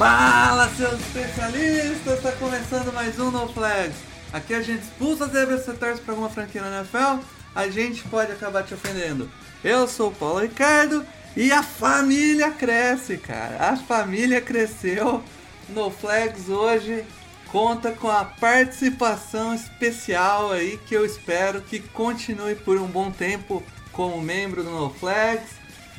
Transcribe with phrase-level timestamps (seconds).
[0.00, 2.14] Fala, seus especialistas!
[2.14, 3.98] Está começando mais um No Flags.
[4.32, 7.22] Aqui a gente expulsa as zebras se torce para alguma franquia na NFL,
[7.54, 9.30] a gente pode acabar te ofendendo.
[9.62, 11.04] Eu sou o Paulo Ricardo
[11.36, 13.72] e a família cresce, cara.
[13.72, 15.22] A família cresceu.
[15.68, 17.04] No Flags hoje
[17.48, 23.62] conta com a participação especial aí que eu espero que continue por um bom tempo
[23.92, 25.50] como membro do No Flags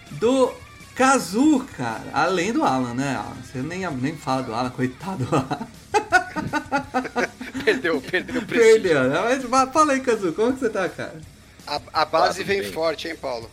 [0.10, 0.52] do
[0.96, 2.10] Kazu, cara.
[2.14, 3.38] Além do Alan, né, Alan?
[3.44, 5.68] Você nem, nem fala do Alan, coitado do Alan.
[7.64, 8.82] Perdeu, perdeu o prestígio.
[8.82, 9.40] Perdeu, né?
[9.50, 11.22] Mas fala aí, Kazu, como que você tá, cara?
[11.68, 12.72] A, a base Tudo vem bem.
[12.72, 13.50] forte, hein, Paulo?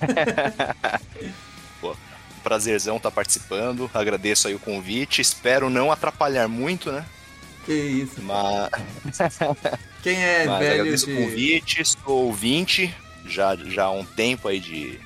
[1.80, 1.94] Pô,
[2.42, 3.90] prazerzão estar participando.
[3.92, 5.20] Agradeço aí o convite.
[5.20, 7.04] Espero não atrapalhar muito, né?
[7.66, 8.22] Que isso.
[8.22, 8.70] Mas,
[10.02, 11.12] Quem é mas velho agradeço de...
[11.12, 11.84] o convite.
[11.84, 12.94] Sou ouvinte
[13.26, 14.98] já, já há um tempo aí de,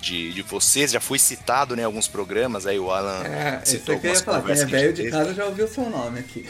[0.00, 0.90] de, de vocês.
[0.90, 2.66] Já fui citado né, em alguns programas.
[2.66, 4.42] Aí o Alan É, citou algumas falar.
[4.42, 6.48] Quem é conversas que a velho de casa já ouviu seu nome aqui.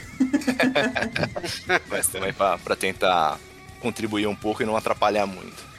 [1.89, 3.39] Mas também para tentar
[3.81, 5.71] contribuir um pouco e não atrapalhar muito.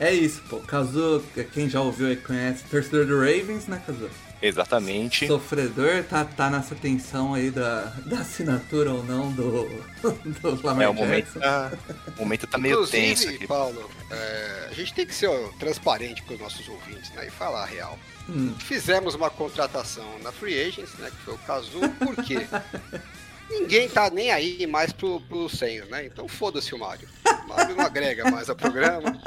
[0.00, 0.58] É isso, pô.
[0.58, 4.08] Kazu, quem já ouviu e conhece, torcedor do Ravens, né, Kazu?
[4.40, 5.26] Exatamente.
[5.26, 9.68] Sofredor, tá, tá nessa tensão aí da, da assinatura ou não do,
[10.40, 11.40] do Lamar É, o momento Jackson.
[11.40, 11.72] tá,
[12.16, 13.46] o momento tá meio Inclusive, tenso aqui.
[13.46, 17.26] Paulo, é, a gente tem que ser ó, transparente com os nossos ouvintes, né?
[17.26, 17.98] E falar a real.
[18.28, 18.54] Hum.
[18.58, 21.10] Fizemos uma contratação na Free Agents, né?
[21.10, 22.46] Que foi o Cazu, por quê?
[23.50, 26.04] Ninguém tá nem aí mais pro, pro Saints, né?
[26.04, 27.08] Então foda-se o Mário.
[27.44, 29.18] O Mário não agrega mais ao programa.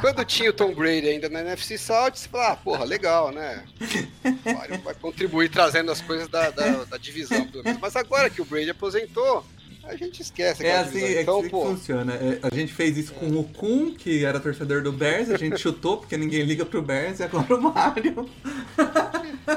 [0.00, 3.64] Quando tinha o Tom Brady ainda na NFC South, você fala, ah, porra, legal, né?
[4.44, 7.46] O Mário vai contribuir trazendo as coisas da, da, da divisão.
[7.48, 7.80] pelo menos.
[7.80, 9.44] Mas agora que o Brady aposentou,
[9.84, 12.14] a gente esquece É assim, é Então, assim que pô, funciona.
[12.14, 15.58] É, a gente fez isso com o Kun, que era torcedor do Bears, a gente
[15.58, 18.30] chutou porque ninguém liga pro Bears e agora o Mario.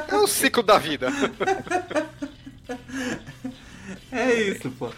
[0.08, 1.10] é o ciclo da vida.
[4.12, 4.90] É isso, pô.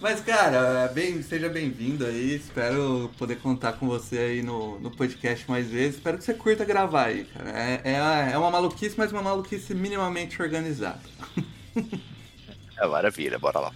[0.00, 2.34] Mas, cara, bem, seja bem-vindo aí.
[2.34, 5.96] Espero poder contar com você aí no, no podcast mais vezes.
[5.96, 7.50] Espero que você curta gravar aí, cara.
[7.50, 11.00] É, é, é uma maluquice, mas uma maluquice minimamente organizada.
[12.78, 13.72] É maravilha, bora lá.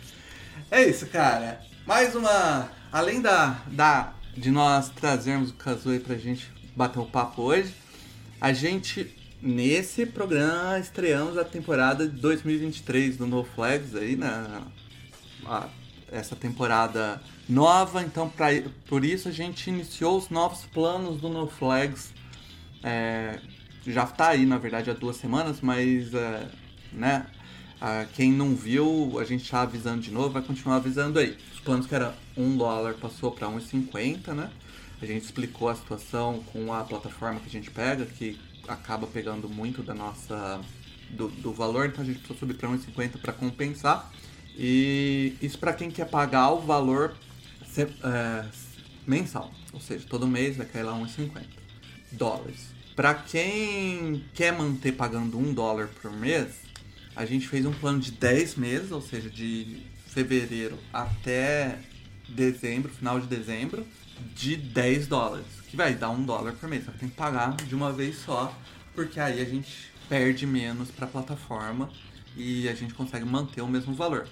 [0.71, 1.61] É isso, cara.
[1.87, 2.71] Mais uma.
[2.91, 5.55] Além da, da de nós trazermos o
[5.91, 7.75] aí pra gente bater um papo hoje,
[8.41, 14.63] a gente, nesse programa, estreamos a temporada de 2023 do No Flags aí, na,
[15.45, 15.69] a-
[16.15, 18.03] essa temporada nova.
[18.03, 18.49] Então, pra,
[18.87, 22.13] por isso, a gente iniciou os novos planos do No Flags.
[22.83, 23.41] É,
[23.87, 26.49] já tá aí, na verdade, há duas semanas, mas, é,
[26.93, 27.27] né?
[27.81, 31.37] Ah, quem não viu, a gente tá avisando de novo, vai continuar avisando aí.
[31.53, 34.51] Os planos que era 1 dólar passou para 1,50, né?
[35.03, 39.49] A gente explicou a situação com a plataforma que a gente pega, que acaba pegando
[39.49, 40.61] muito da nossa
[41.11, 44.11] do, do valor, então a gente precisou subir para 1,50 para compensar.
[44.57, 47.17] E isso para quem quer pagar o valor
[47.77, 48.45] é,
[49.07, 51.43] mensal, ou seja, todo mês vai cair lá 1,50
[52.13, 52.69] dólares.
[52.95, 56.63] Para quem quer manter pagando 1 dólar por mês,
[57.17, 61.79] a gente fez um plano de 10 meses, ou seja, de fevereiro até
[62.29, 63.85] dezembro, final de dezembro,
[64.35, 66.85] de 10 dólares, que vai dar 1 dólar por mês.
[66.85, 68.57] Só que tem que pagar de uma vez só,
[68.95, 71.91] porque aí a gente perde menos para a plataforma
[72.37, 74.29] e a gente consegue manter o mesmo valor.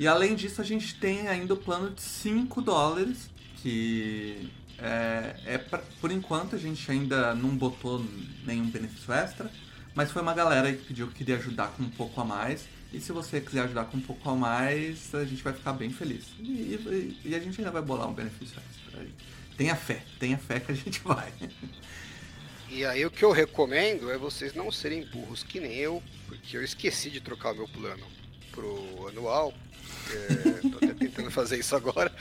[0.00, 3.28] E além disso, a gente tem ainda o plano de 5 dólares,
[3.62, 8.02] que é, é pra- por enquanto a gente ainda não botou
[8.46, 9.52] nenhum benefício extra,
[9.94, 12.64] mas foi uma galera que pediu que queria ajudar com um pouco a mais.
[12.94, 15.90] E se você quiser ajudar com um pouco a mais, a gente vai ficar bem
[15.90, 16.24] feliz.
[16.38, 19.12] E, e- e a gente ainda vai bolar um benefício extra aí.
[19.56, 21.30] Tenha fé, tenha fé que a gente vai.
[22.70, 26.56] E aí o que eu recomendo é vocês não serem burros que nem eu, porque
[26.56, 28.06] eu esqueci de trocar meu plano
[28.50, 29.52] pro anual.
[30.12, 32.12] É, tô até tentando fazer isso agora.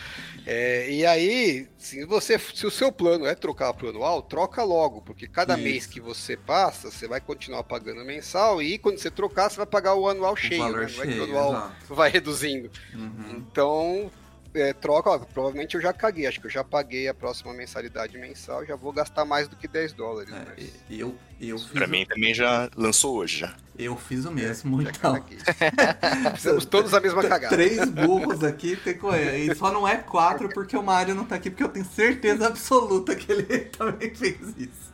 [0.46, 5.02] É, e aí, se, você, se o seu plano é trocar pro anual, troca logo,
[5.02, 5.64] porque cada Isso.
[5.64, 9.66] mês que você passa, você vai continuar pagando mensal e quando você trocar, você vai
[9.66, 10.92] pagar o anual cheio, valor né?
[10.96, 11.96] Não é que o cheio, anual exato.
[11.96, 12.72] vai reduzindo.
[12.94, 13.36] Uhum.
[13.38, 14.12] Então,
[14.54, 16.26] é, troca, ó, provavelmente eu já caguei.
[16.28, 18.66] Acho que eu já paguei a próxima mensalidade mensal.
[18.66, 20.34] Já vou gastar mais do que 10 dólares.
[20.34, 23.56] É, mas eu, eu fiz Pra o- mim também já lançou hoje já.
[23.78, 25.24] Eu fiz o mesmo, já então.
[26.36, 27.56] Fizemos todos a mesma cagada.
[27.56, 29.38] Três burros aqui tem que correr.
[29.38, 32.48] E só não é quatro porque o Mário não tá aqui, porque eu tenho certeza
[32.48, 33.44] absoluta que ele
[33.78, 34.94] também fez isso.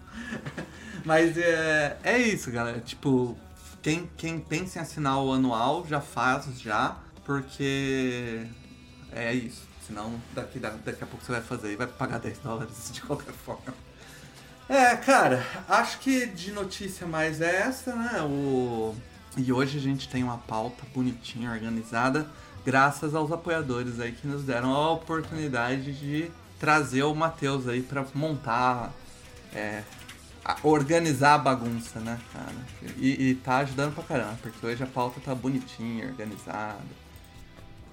[1.03, 2.79] Mas é, é isso, galera.
[2.79, 3.35] Tipo,
[3.81, 8.43] quem, quem pensa em assinar o anual já faz já, porque
[9.15, 9.63] é isso.
[9.87, 13.33] Senão daqui, daqui a pouco você vai fazer e vai pagar 10 dólares de qualquer
[13.33, 13.73] forma.
[14.67, 18.21] É, cara, acho que de notícia mais é essa, né?
[18.23, 18.95] O...
[19.37, 22.27] E hoje a gente tem uma pauta bonitinha, organizada,
[22.65, 28.05] graças aos apoiadores aí que nos deram a oportunidade de trazer o Matheus aí pra
[28.15, 28.91] montar,
[29.53, 29.83] é,
[30.63, 32.55] organizar a bagunça, né, cara?
[32.97, 37.04] E, e tá ajudando pra caramba, porque hoje a pauta tá bonitinha, organizada,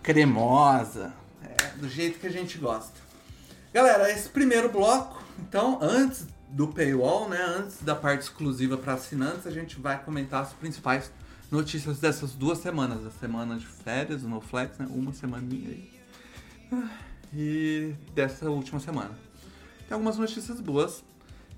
[0.03, 1.13] cremosa,
[1.43, 3.01] é, do jeito que a gente gosta.
[3.73, 9.47] Galera, esse primeiro bloco, então, antes do paywall, né, antes da parte exclusiva para assinantes,
[9.47, 11.11] a gente vai comentar as principais
[11.51, 15.91] notícias dessas duas semanas, a semana de férias, o No Flex, né, uma semaninha aí,
[16.73, 16.91] Ah,
[17.33, 19.19] e dessa última semana.
[19.89, 21.03] Tem algumas notícias boas,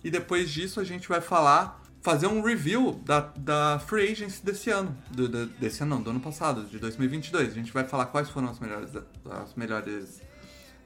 [0.02, 4.68] e depois disso a gente vai falar, fazer um review da, da Free Agency desse
[4.68, 7.48] ano, do, do- desse ano não, do ano passado, de 2022.
[7.48, 8.90] A gente vai falar quais foram as melhores,
[9.30, 10.20] as melhores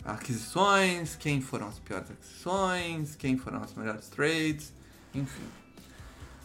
[0.05, 4.73] aquisições, quem foram as piores aquisições, quem foram as melhores trades,
[5.12, 5.43] enfim.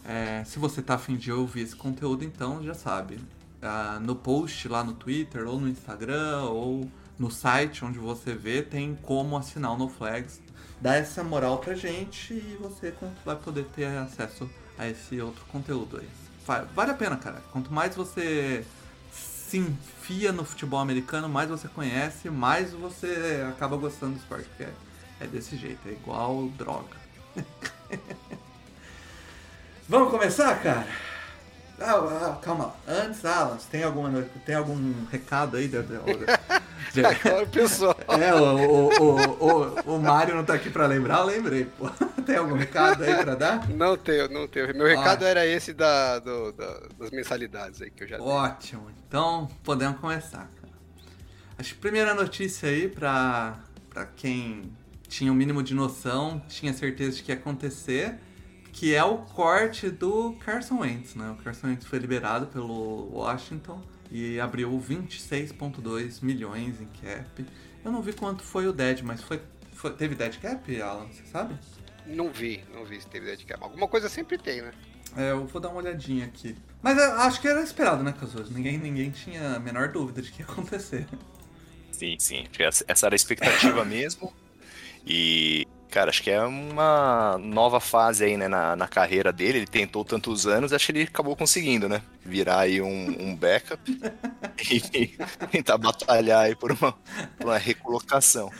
[0.04, 3.20] É, se você tá afim de ouvir esse conteúdo, então já sabe.
[3.62, 8.60] Ah, no post lá no Twitter, ou no Instagram, ou no site onde você vê,
[8.60, 10.42] tem como assinar o NoFlags.
[10.80, 12.92] Dá essa moral pra gente e você
[13.24, 16.08] vai poder ter acesso a esse outro conteúdo aí.
[16.46, 17.42] Va- Vale a pena, cara.
[17.52, 18.64] Quanto mais você
[19.12, 24.48] se enfia no futebol americano, mais você conhece, mais você acaba gostando do esporte.
[24.48, 24.72] Porque é,
[25.20, 26.96] é desse jeito, é igual droga.
[29.88, 30.86] Vamos começar, cara?
[31.80, 32.72] Ah, ah, calma.
[32.86, 35.66] Antes, Alan, você tem, alguma, tem algum recado aí?
[35.66, 35.98] De, de-
[36.92, 37.96] de- Agora o pessoal.
[38.08, 41.90] é, o, o, o, o, Mário não tá aqui pra lembrar, eu lembrei, pô.
[42.24, 43.68] Tem algum recado aí pra dar?
[43.68, 44.74] Não tenho, não tenho.
[44.74, 48.26] Meu recado era esse da, do- da- das mensalidades aí que eu já dei.
[48.26, 50.72] Ótimo, então podemos começar, cara.
[51.58, 53.56] Acho que a primeira notícia aí pra,
[53.90, 54.72] pra quem
[55.06, 58.14] tinha o mínimo de noção, tinha certeza de que ia acontecer,
[58.74, 61.30] que é o corte do Carson Wentz, né?
[61.30, 63.80] O Carson Wentz foi liberado pelo Washington
[64.10, 67.46] e abriu 26,2 milhões em cap.
[67.84, 69.40] Eu não vi quanto foi o dead, mas foi,
[69.72, 71.54] foi- teve dead cap, Alan, você sabe?
[72.04, 73.64] Não vi, não vi se teve ideia de cama.
[73.64, 74.72] Alguma coisa sempre tem, né?
[75.16, 76.56] É, eu vou dar uma olhadinha aqui.
[76.82, 78.52] Mas eu acho que era esperado, né, Cazuza?
[78.52, 81.06] Ninguém, ninguém tinha a menor dúvida de que ia acontecer.
[81.92, 82.44] Sim, sim.
[82.88, 84.34] Essa era a expectativa mesmo.
[85.06, 89.58] E, cara, acho que é uma nova fase aí, né, na, na carreira dele.
[89.58, 92.02] Ele tentou tantos anos, acho que ele acabou conseguindo, né?
[92.24, 93.80] Virar aí um, um backup
[94.92, 95.16] e
[95.52, 96.92] tentar batalhar aí por uma,
[97.38, 98.50] por uma recolocação.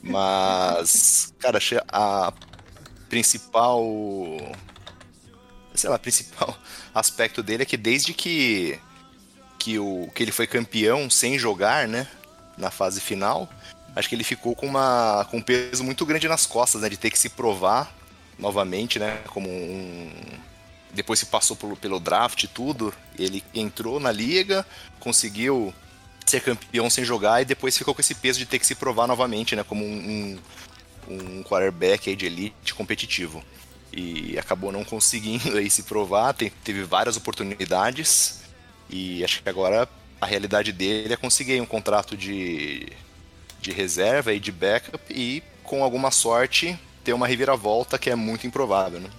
[0.00, 2.32] Mas, cara, a
[3.08, 3.82] principal.
[5.74, 6.56] Sei lá, principal
[6.94, 8.78] aspecto dele é que desde que,
[9.58, 12.06] que, o, que ele foi campeão sem jogar, né?
[12.56, 13.50] Na fase final,
[13.96, 16.88] acho que ele ficou com, uma, com um peso muito grande nas costas, né?
[16.90, 17.92] De ter que se provar
[18.38, 19.22] novamente, né?
[19.28, 20.10] Como um.
[20.92, 24.64] Depois que passou pelo, pelo draft e tudo, ele entrou na liga,
[25.00, 25.74] conseguiu
[26.24, 29.06] ser campeão sem jogar e depois ficou com esse peso de ter que se provar
[29.06, 29.64] novamente, né?
[29.64, 30.38] Como um,
[31.08, 33.42] um, quarterback de elite competitivo.
[33.92, 38.42] E acabou não conseguindo aí se provar, teve várias oportunidades
[38.90, 39.88] e acho que agora
[40.20, 42.92] a realidade dele é conseguir um contrato de,
[43.66, 48.46] de reserva e de backup e com alguma sorte ter uma reviravolta que é muito
[48.46, 49.10] improvável, né?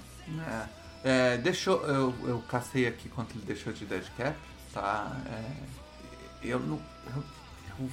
[1.03, 4.37] É, é, deixou, eu, eu cacei aqui quanto ele deixou de dead cap,
[4.73, 5.19] tá?
[5.25, 6.81] É, eu não.
[7.13, 7.23] Eu,
[7.79, 7.89] eu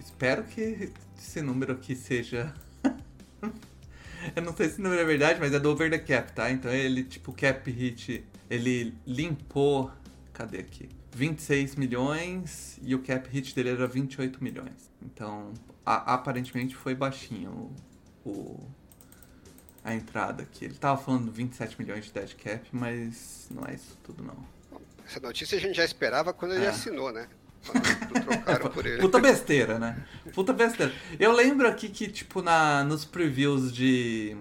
[0.00, 2.52] espero que esse número aqui seja.
[4.36, 6.50] eu não sei se o número é verdade, mas é do over the cap, tá?
[6.50, 9.90] Então ele, tipo, cap hit, ele limpou.
[10.34, 10.88] Cadê aqui?
[11.14, 14.90] 26 milhões e o cap hit dele era 28 milhões.
[15.02, 15.52] Então,
[15.92, 17.70] a- aparentemente foi baixinho
[18.24, 18.68] o, o-
[19.84, 20.64] a entrada aqui.
[20.66, 24.36] Ele tava falando 27 milhões de dead cap, mas não é isso tudo não.
[25.06, 26.68] Essa notícia a gente já esperava quando ele É.
[26.68, 27.28] assinou, né?
[28.44, 29.00] Quando por ele.
[29.00, 30.06] Puta besteira, né?
[30.32, 30.92] Puta besteira.
[31.18, 34.36] Eu lembro aqui que, tipo, na, nos previews de.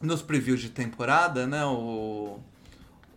[0.00, 1.64] Nos previews de temporada, né?
[1.66, 2.40] O,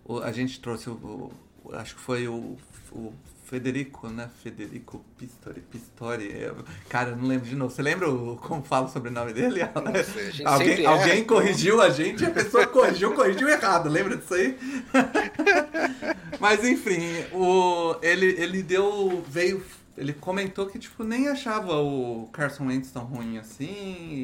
[0.05, 1.31] o- a gente trouxe o,
[1.63, 2.57] o- Acho que foi o,
[2.91, 3.13] o
[3.47, 4.29] Federico, né?
[4.43, 6.31] Federico Pistori, Pistori.
[6.37, 6.57] Eu-
[6.89, 7.73] Cara, eu não lembro de novo.
[7.73, 9.61] Você lembra o- como fala o sobrenome dele?
[10.03, 11.25] Sei, alguém alguém erra.
[11.25, 13.87] corrigiu a gente e a pessoa corrigiu, corrigiu errado.
[13.89, 14.57] Lembra disso aí?
[16.39, 16.99] Mas enfim,
[17.33, 19.23] o, ele, ele deu.
[19.27, 19.63] veio.
[19.97, 23.65] Ele comentou que tipo, nem achava o Carson Wentz tão ruim assim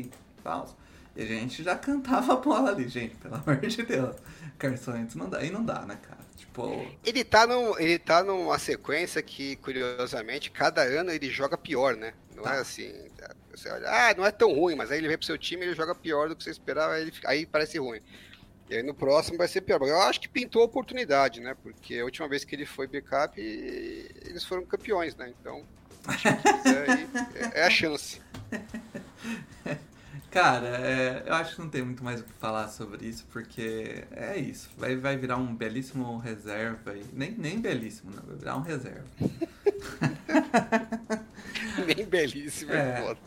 [0.06, 0.12] e
[0.44, 0.70] tal.
[1.16, 4.16] E a gente já cantava a bola ali, gente, pelo amor de Deus.
[4.60, 6.23] Carson Wentz não dá, aí não dá, né, cara?
[6.54, 6.88] Tipo.
[7.04, 12.14] Ele tá, num, ele tá numa sequência que, curiosamente, cada ano ele joga pior, né?
[12.36, 12.94] Não é assim.
[13.18, 13.34] tá?
[13.52, 15.70] Você olha, ah, não é tão ruim, mas aí ele vem pro seu time e
[15.70, 18.02] ele joga pior do que você esperava, aí, ele aí parece ruim.
[18.70, 19.82] E aí no próximo vai ser pior.
[19.82, 21.56] Eu acho que pintou a oportunidade, né?
[21.62, 25.34] Porque a última vez que ele foi backup, eles foram campeões, né?
[25.40, 25.64] Então,
[26.08, 27.10] acho que se quiser aí,
[27.54, 28.22] é, é a chance.
[30.30, 34.06] Cara, é, eu acho que não tem muito mais o que falar sobre isso, porque
[34.12, 34.70] é isso.
[34.78, 37.04] Vai, vai virar um belíssimo reserva aí.
[37.14, 38.22] Nem, nem belíssimo, né?
[38.26, 39.06] Vai virar um reserva.
[41.86, 42.78] Bem belíssimo, é.
[42.78, 43.02] É.
[43.02, 43.20] foda.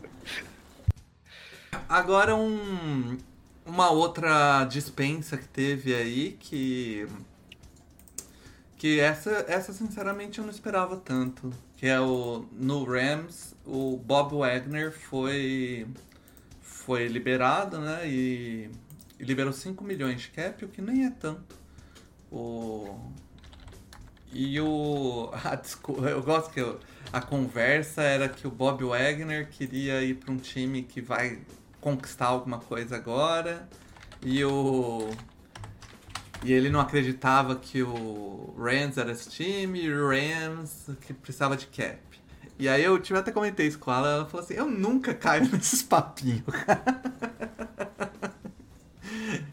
[1.89, 3.17] Agora um,
[3.65, 7.07] uma outra dispensa que teve aí que.
[8.77, 11.51] Que essa, essa sinceramente eu não esperava tanto.
[11.75, 12.45] Que é o.
[12.51, 15.87] No Rams, o Bob Wagner foi.
[16.87, 18.07] Foi liberado, né?
[18.07, 18.71] E,
[19.19, 21.53] e liberou 5 milhões de cap, o que nem é tanto.
[22.31, 22.97] O.
[24.31, 25.29] E o.
[25.43, 26.79] A, descu- eu gosto que eu-
[27.11, 31.39] a conversa era que o Bob Wagner queria ir para um time que vai
[31.81, 33.67] conquistar alguma coisa agora.
[34.23, 35.09] E o.
[36.45, 41.57] E ele não acreditava que o Rams era esse time, e o Rams que precisava
[41.57, 41.99] de cap.
[42.59, 45.47] E aí eu tive até comentei isso com ela, ela falou assim, eu nunca caio
[45.53, 46.43] nesses papinhos,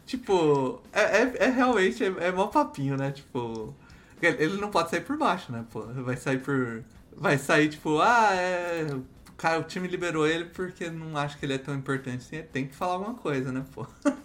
[0.05, 3.11] tipo, é, é, é realmente, é, é mó papinho, né?
[3.11, 3.73] Tipo,
[4.21, 5.81] ele não pode sair por baixo, né, pô?
[5.81, 6.83] Vai sair por.
[7.15, 8.87] Vai sair, tipo, ah, é.
[8.93, 9.05] O,
[9.37, 12.43] cara, o time liberou ele porque não acha que ele é tão importante assim.
[12.51, 13.85] Tem que falar alguma coisa, né, pô?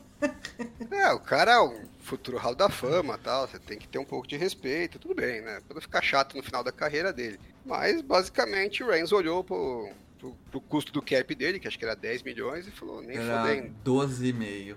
[0.90, 4.04] É, o cara é um futuro hall da fama tal, você tem que ter um
[4.04, 5.60] pouco de respeito, tudo bem, né?
[5.66, 7.38] Pra não ficar chato no final da carreira dele.
[7.64, 11.84] Mas, basicamente, o Reigns olhou pro, pro, pro custo do cap dele, que acho que
[11.84, 14.76] era 10 milhões, e falou, nem Era fodendo, 12,5.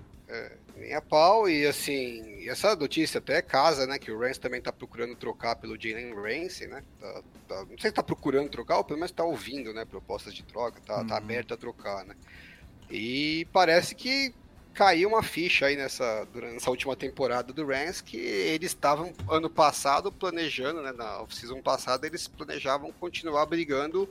[0.75, 1.49] nem a pau.
[1.49, 5.55] E, assim, e essa notícia até casa, né, que o Reigns também tá procurando trocar
[5.55, 6.83] pelo Jalen Ramsey, né?
[6.99, 10.33] Tá, tá- não sei se tá procurando trocar, ou pelo menos tá ouvindo, né, propostas
[10.33, 11.17] de troca, tá, tá Uhum.
[11.17, 12.15] aberto a trocar, né?
[12.89, 14.33] E parece que
[14.73, 19.49] caiu uma ficha aí nessa, durante essa última temporada do Rams que eles estavam ano
[19.49, 24.09] passado planejando, né, na off-season passada, eles planejavam continuar brigando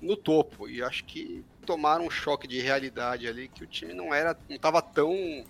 [0.00, 0.68] no topo.
[0.68, 4.56] E acho que tomaram um choque de realidade ali que o time não era, não
[4.56, 5.44] estava tão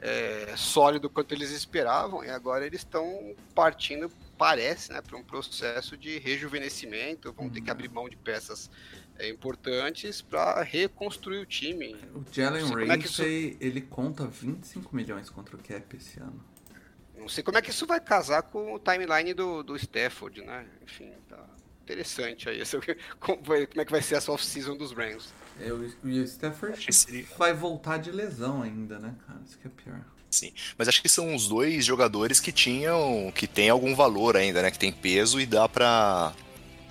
[0.00, 5.96] é, sólido quanto eles esperavam e agora eles estão partindo, parece, né, para um processo
[5.96, 7.32] de rejuvenescimento.
[7.32, 8.68] Vão ter que abrir mão de peças
[9.24, 11.94] é, importantes para reconstruir o time.
[12.14, 15.96] O Jalen sei como é que isso- Ramsey, ele conta 25 milhões contra o cap
[15.96, 16.42] esse ano.
[17.16, 20.66] Não sei como é que isso vai casar com o timeline do, do Stafford, né?
[20.82, 21.38] Enfim, tá
[21.84, 22.60] interessante aí.
[23.20, 25.32] Como, vai- como é que vai ser essa off-season dos Rams?
[25.60, 29.38] É, o- E o Stafford seria- vai voltar de lesão ainda, né, cara?
[29.46, 30.00] Isso que é pior.
[30.30, 30.52] Sim.
[30.78, 33.30] Mas acho que são os dois jogadores que tinham.
[33.34, 34.70] que tem algum valor ainda, né?
[34.70, 36.32] Que tem peso e dá pra.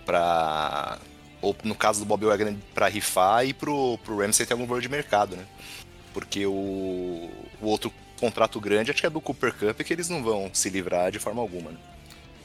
[0.05, 0.99] pra.
[1.41, 4.81] Ou no caso do Bob Wagner, pra rifar e pro, pro Ramsey ter algum valor
[4.81, 5.45] de mercado, né?
[6.13, 6.51] Porque o,
[7.61, 10.69] o outro contrato grande acho que é do Cooper Cup que eles não vão se
[10.69, 11.77] livrar de forma alguma, né?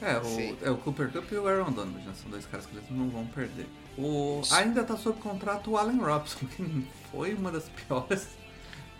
[0.01, 2.13] É, o, é o Cooper Cup e o Aaron Donald, né?
[2.21, 3.67] São dois caras que eles não vão perder.
[3.97, 8.27] O, ainda tá sob contrato o Allen Robson, que foi uma das piores.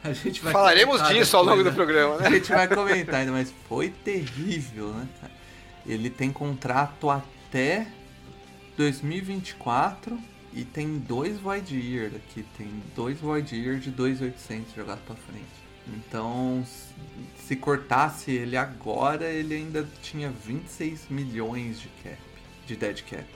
[0.03, 1.93] A gente vai Falaremos disso ao longo do depois, né?
[1.93, 2.37] programa, A né?
[2.37, 5.07] gente vai comentar ainda, mas foi terrível, né?
[5.85, 7.87] Ele tem contrato até
[8.77, 10.17] 2024
[10.53, 12.45] e tem dois void year aqui.
[12.57, 15.67] Tem dois void year de 2.800 jogado pra frente.
[15.87, 16.65] Então,
[17.45, 22.21] se cortasse ele agora, ele ainda tinha 26 milhões de cap,
[22.65, 23.25] de dead cap.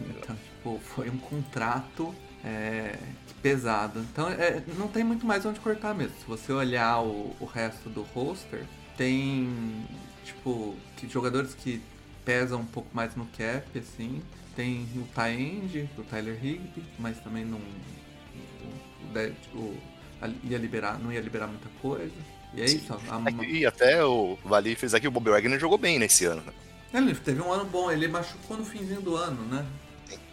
[0.00, 2.14] Então, tipo, foi um contrato
[2.44, 2.96] é,
[3.42, 4.00] pesado.
[4.00, 6.16] Então, é, não tem muito mais onde cortar mesmo.
[6.18, 8.64] Se você olhar o, o resto do roster,
[8.96, 9.86] tem,
[10.24, 11.80] tipo, que jogadores que
[12.24, 14.22] pesam um pouco mais no cap, assim.
[14.58, 17.60] Tem o Tyend, o Tyler Higby, mas também não...
[19.14, 19.78] O, o,
[20.42, 22.10] ia liberar, não ia liberar muita coisa.
[22.52, 22.92] E é isso.
[22.92, 26.42] a- a- E até o Vale fez aqui, o Bob Wagner jogou bem nesse ano.
[26.42, 26.52] né?
[26.92, 29.64] ele teve um ano bom, ele machucou no finzinho do ano, né?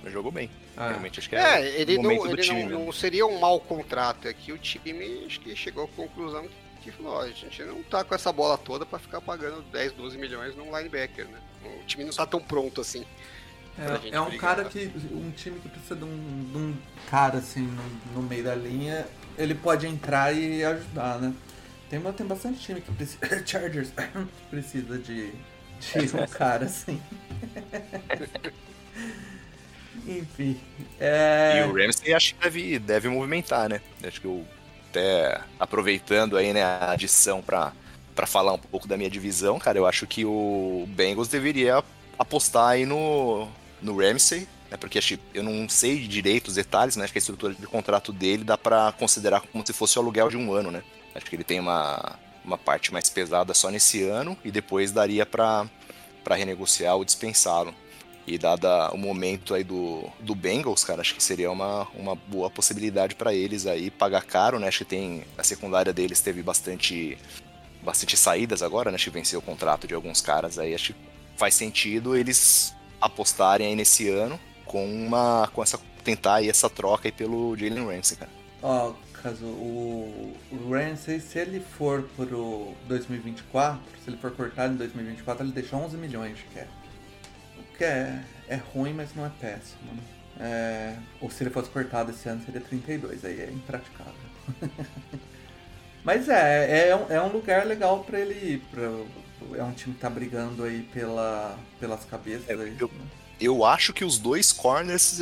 [0.01, 0.49] Ele jogou bem.
[0.75, 0.89] Ah.
[0.89, 3.27] Realmente, acho que é, É, ele, o não, momento do ele time não, não seria
[3.27, 4.27] um mau contrato.
[4.27, 6.47] Aqui o time acho que chegou à conclusão
[6.81, 9.93] que falou, ó, a gente não tá com essa bola toda pra ficar pagando 10,
[9.93, 11.39] 12 milhões num linebacker, né?
[11.63, 13.05] O time não tá tão pronto assim.
[13.77, 14.55] É, é um brigar.
[14.55, 14.91] cara que.
[15.11, 16.75] Um time que precisa de um, de um
[17.09, 19.05] cara assim no, no meio da linha.
[19.37, 21.33] Ele pode entrar e ajudar, né?
[21.89, 23.19] Tem, tem bastante time que precisa.
[23.45, 23.91] Chargers
[24.49, 27.01] precisa de, de um cara assim.
[30.07, 30.59] Enfim.
[30.99, 31.61] É...
[31.61, 33.81] E o Ramsey acho que deve, deve movimentar, né?
[34.03, 34.45] Acho que eu,
[34.89, 37.73] até aproveitando aí, né, a adição pra,
[38.13, 41.83] pra falar um pouco da minha divisão, cara, eu acho que o Bengals deveria
[42.17, 43.47] apostar aí no,
[43.85, 44.77] no Ramsey, né?
[44.77, 47.03] Porque acho, eu não sei direito os detalhes, né?
[47.03, 50.29] Acho que a estrutura de contrato dele dá pra considerar como se fosse o aluguel
[50.29, 50.83] de um ano, né?
[51.13, 55.25] Acho que ele tem uma, uma parte mais pesada só nesse ano e depois daria
[55.25, 55.67] pra
[56.29, 57.73] renegociar ou dispensá-lo.
[58.27, 62.49] E dada o momento aí do, do Bengals, cara, acho que seria uma, uma boa
[62.49, 64.67] possibilidade para eles aí pagar caro, né?
[64.67, 67.17] Acho que tem a secundária deles teve bastante
[67.83, 68.95] bastante saídas agora, né?
[68.95, 70.99] Acho que venceu o contrato de alguns caras aí, acho que
[71.37, 72.74] faz sentido eles
[73.05, 77.87] apostarem aí nesse ano com uma com essa tentar aí essa troca aí pelo Jalen
[77.87, 78.31] Ramsey, cara.
[78.61, 80.37] Ó, caso o,
[80.69, 85.97] Ramsey, se ele for pro 2024, se ele for cortado em 2024, ele deixa 11
[85.97, 86.67] milhões de cap.
[87.57, 89.93] O que é, é ruim, mas não é péssimo.
[89.93, 90.01] né?
[90.37, 94.13] É, ou se ele fosse cortado esse ano, seria 32, aí é impraticável.
[96.03, 98.61] mas é, é, é um lugar legal pra ele.
[98.69, 98.89] Pra,
[99.55, 102.49] é um time que tá brigando aí pela, pelas cabeças.
[102.49, 103.05] É, aí, eu- né?
[103.39, 105.21] Eu acho que os dois corners,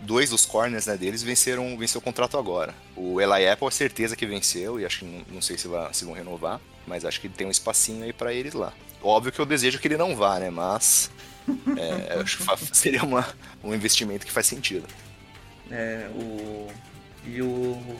[0.00, 2.74] dois dos corners, né, deles venceram, venceu o contrato agora.
[2.94, 5.92] O Eli Apple é certeza que venceu e acho que não, não sei se, vai,
[5.94, 8.72] se vão renovar, mas acho que tem um espacinho aí pra eles lá.
[9.02, 11.10] Óbvio que eu desejo que ele não vá, né, mas
[11.78, 12.44] é, acho que
[12.76, 13.26] seria uma,
[13.62, 14.86] um investimento que faz sentido.
[15.70, 16.68] É, o.
[17.26, 17.98] E o, o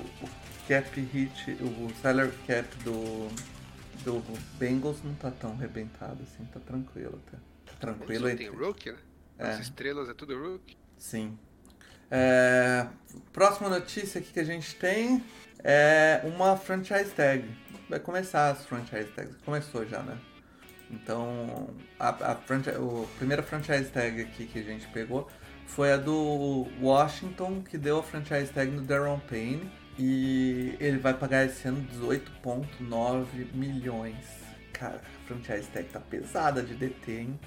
[0.69, 3.29] cap hit, o salary cap do,
[4.05, 4.23] do
[4.59, 7.39] Bengals não tá tão arrebentado assim, tá tranquilo até.
[7.67, 8.59] Tá tranquilo Só tem entre.
[8.65, 8.99] rookie, né?
[9.39, 9.49] É.
[9.51, 10.77] As estrelas é tudo rookie.
[10.99, 11.39] Sim.
[12.11, 12.87] É,
[13.33, 15.25] próxima notícia aqui que a gente tem
[15.63, 17.45] é uma franchise tag.
[17.89, 19.37] Vai começar as franchise tags.
[19.45, 20.17] Começou já, né?
[20.91, 21.69] Então,
[21.99, 25.29] a, a, franchi- o- a primeira franchise tag aqui que a gente pegou
[25.67, 29.71] foi a do Washington, que deu a franchise tag no Daron Payne.
[29.99, 34.17] E ele vai pagar esse ano 18,9 milhões.
[34.73, 37.41] Cara, a franchise tag tá pesada de DT, hein?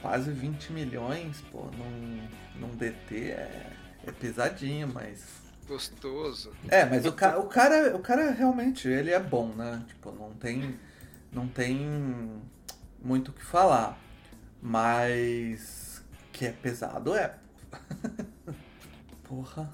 [0.00, 3.72] Quase 20 milhões, pô, num, num DT é,
[4.06, 6.52] é pesadinho, mas Gostoso.
[6.68, 9.82] é, mas o cara, o cara, o cara realmente, ele é bom, né?
[9.88, 10.78] Tipo, não tem,
[11.32, 12.42] não tem
[13.02, 13.98] muito o que falar,
[14.60, 17.34] mas que é pesado é.
[19.24, 19.70] Porra,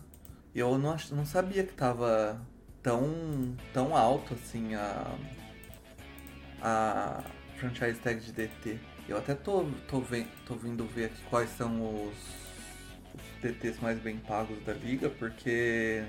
[0.54, 2.40] eu não, ach- não sabia que tava
[2.82, 5.06] tão, tão alto assim a
[6.62, 7.22] a
[7.58, 8.78] franchise tag de DT.
[9.08, 12.14] Eu até tô, tô, ven- tô vindo ver aqui quais são os,
[13.14, 16.04] os DTs mais bem pagos da liga, porque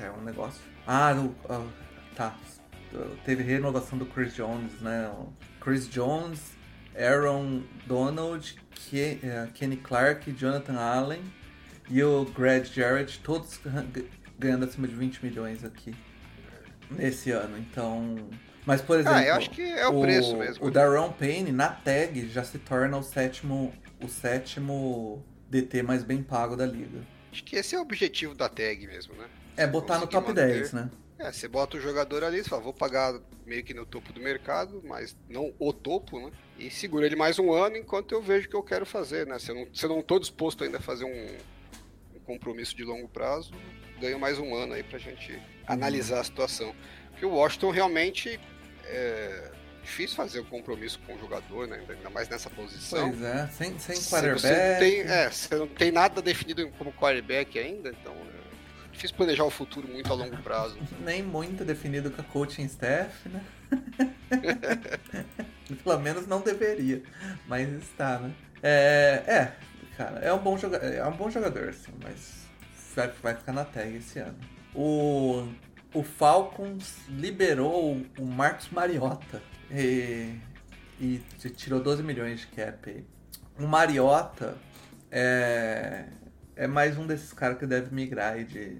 [0.00, 0.62] é um negócio.
[0.86, 1.66] Ah, no- ah,
[2.14, 2.36] tá.
[3.24, 5.08] Teve renovação do Chris Jones, né?
[5.08, 6.52] O Chris Jones,
[6.96, 11.22] Aaron Donald, Ke- eh, Kenny Clark, Jonathan Allen
[11.88, 13.86] e o Greg Jarrett, todos gan-
[14.38, 15.94] ganhando acima de 20 milhões aqui
[16.90, 17.56] nesse ano.
[17.58, 18.16] Então.
[18.66, 19.18] Mas, por exemplo.
[19.18, 20.64] Ah, eu acho que é o preço mesmo.
[20.66, 26.22] O Daron Payne, na tag, já se torna o sétimo, o sétimo DT mais bem
[26.22, 27.00] pago da liga.
[27.30, 29.26] Acho que esse é o objetivo da tag mesmo, né?
[29.56, 30.46] É botar no top manter.
[30.60, 30.90] 10, né?
[31.18, 33.14] É, você bota o jogador ali, você fala, vou pagar
[33.46, 36.32] meio que no topo do mercado, mas não o topo, né?
[36.58, 39.38] E segura ele mais um ano enquanto eu vejo o que eu quero fazer, né?
[39.38, 41.36] Se eu não, se eu não tô disposto ainda a fazer um
[42.24, 43.52] compromisso de longo prazo,
[44.00, 46.74] ganho mais um ano aí pra gente analisar a situação.
[47.10, 48.40] Porque o Washington realmente
[48.84, 51.80] é difícil fazer o compromisso com o jogador, né?
[51.88, 53.10] Ainda mais nessa posição.
[53.10, 54.40] Pois é, sem, sem Se quarterback.
[54.40, 59.16] Você não tem, é, você não tem nada definido como quarterback ainda, então é difícil
[59.16, 60.78] planejar o futuro muito a longo prazo.
[61.04, 63.44] Nem muito definido com a coaching staff, né?
[65.84, 67.02] Pelo menos não deveria,
[67.46, 68.32] mas está, né?
[68.62, 69.52] É, é
[69.96, 72.46] cara, é um bom jogador, é um bom jogador, assim, mas
[72.94, 74.36] vai, vai ficar na tag esse ano.
[74.74, 75.48] O,
[75.92, 80.36] o Falcons liberou o- Marcos Mariota e,
[81.00, 81.20] e
[81.56, 83.04] tirou 12 milhões de cap aí.
[83.58, 84.56] O Mariota
[85.10, 86.06] é,
[86.56, 88.76] é mais um desses caras que deve migrar de,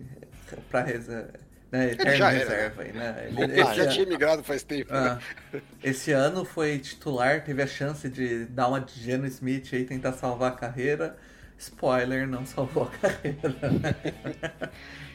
[0.68, 1.33] pra reserva,
[1.75, 3.27] né, eterno já era, reserva aí, né?
[3.29, 5.19] Ele- Ele já ano- tinha migrado faz tempo, ah,
[5.53, 5.61] né?
[5.83, 10.13] esse ano foi titular, teve a chance de dar uma de Geno Smith aí tentar
[10.13, 11.17] salvar a carreira.
[11.57, 13.55] Spoiler, não salvou a carreira.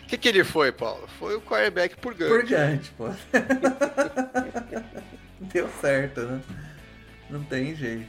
[0.04, 1.06] O que, que ele foi, Paulo?
[1.20, 2.32] Foi o quarterback por ganho.
[2.32, 3.10] Por diante, pô.
[5.54, 6.42] Deu certo, né?
[7.30, 8.08] Não tem jeito.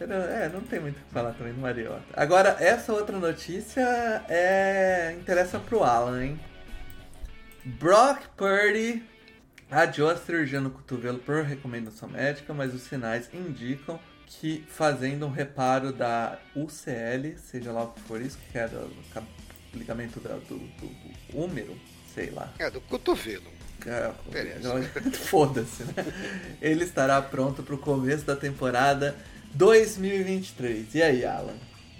[0.00, 2.02] É, não tem muito o que falar também do Mariota.
[2.14, 3.82] Agora, essa outra notícia
[4.28, 6.40] é interessa pro Alan, hein?
[7.64, 9.02] Brock Purdy
[9.70, 15.30] adiou a cirurgia no cotovelo por recomendação médica, mas os sinais indicam que fazendo um
[15.30, 18.90] reparo da UCL, seja lá o que for isso, que é do,
[19.74, 21.76] ligamento do, do, do úmero,
[22.14, 22.52] sei lá.
[22.58, 23.50] É, do cotovelo.
[23.86, 24.12] É,
[25.12, 26.04] Foda-se, né?
[26.60, 29.16] Ele estará pronto para o começo da temporada
[29.54, 30.94] 2023.
[30.94, 31.54] E aí, Alan?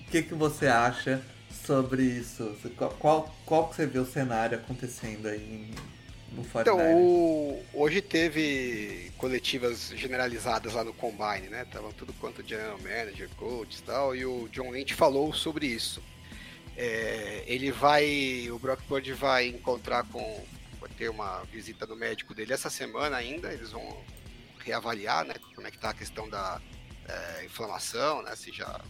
[0.07, 1.23] O que, que você acha
[1.71, 2.57] sobre isso?
[2.99, 5.73] Qual, qual, que você vê o cenário acontecendo aí
[6.33, 6.77] no Fortnite?
[6.77, 7.65] Então, o...
[7.73, 11.63] hoje teve coletivas generalizadas lá no Combine, né?
[11.63, 16.03] Estavam tudo quanto general manager, coach e tal, e o John Lynch falou sobre isso.
[16.77, 20.45] É, ele vai, o Brock Purdy vai encontrar com,
[20.81, 23.97] vai ter uma visita do médico dele essa semana ainda, eles vão
[24.65, 26.61] reavaliar, né, como é que tá a questão da
[27.07, 28.81] é, inflamação, né, se já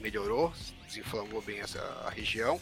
[0.00, 0.52] melhorou,
[0.86, 2.60] desinflamou bem essa a região.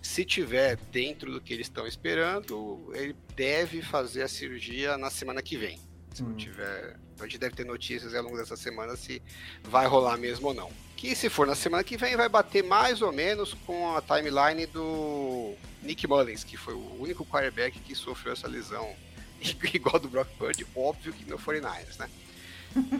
[0.00, 5.42] Se tiver dentro do que eles estão esperando, ele deve fazer a cirurgia na semana
[5.42, 5.80] que vem.
[6.14, 6.28] Se hum.
[6.28, 6.96] não tiver.
[7.14, 9.22] Então a gente deve ter notícias ao longo dessa semana se
[9.64, 10.70] vai rolar mesmo ou não.
[10.96, 14.66] Que se for na semana que vem, vai bater mais ou menos com a timeline
[14.66, 18.94] do Nick Mullins, que foi o único quarterback que sofreu essa lesão
[19.74, 22.08] igual do Brock Purdy, óbvio que no 49ers, né?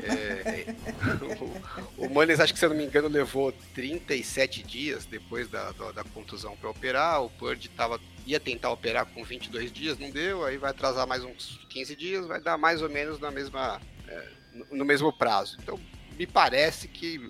[0.02, 0.74] É,
[1.98, 5.72] o, o Mullins, acho que se eu não me engano, levou 37 dias depois da,
[5.72, 7.22] da, da contusão para operar.
[7.22, 10.44] O Purdy tava, ia tentar operar com 22 dias, não deu.
[10.44, 14.28] Aí vai atrasar mais uns 15 dias, vai dar mais ou menos na mesma, é,
[14.52, 15.56] no, no mesmo prazo.
[15.62, 15.78] Então,
[16.18, 17.20] me parece que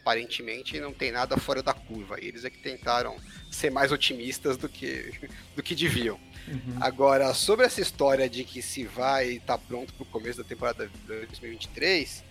[0.00, 2.16] aparentemente não tem nada fora da curva.
[2.20, 3.16] Eles é que tentaram
[3.50, 5.12] ser mais otimistas do que,
[5.56, 6.20] do que deviam.
[6.48, 6.78] Uhum.
[6.80, 10.44] Agora, sobre essa história de que se vai estar tá pronto para o começo da
[10.44, 12.22] temporada 2023,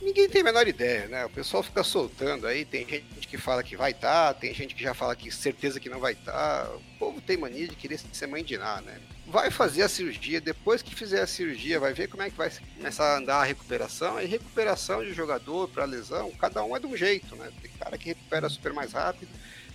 [0.00, 1.24] ninguém tem a menor ideia, né?
[1.24, 4.74] O pessoal fica soltando aí, tem gente que fala que vai estar, tá, tem gente
[4.74, 6.32] que já fala que certeza que não vai estar.
[6.32, 6.70] Tá.
[6.74, 7.98] O povo tem mania de querer
[8.44, 9.00] de nada, né?
[9.26, 12.50] Vai fazer a cirurgia, depois que fizer a cirurgia, vai ver como é que vai
[12.76, 14.20] começar a andar a recuperação.
[14.20, 17.50] E recuperação de jogador para lesão, cada um é de um jeito, né?
[17.60, 19.30] Tem cara que recupera super mais rápido,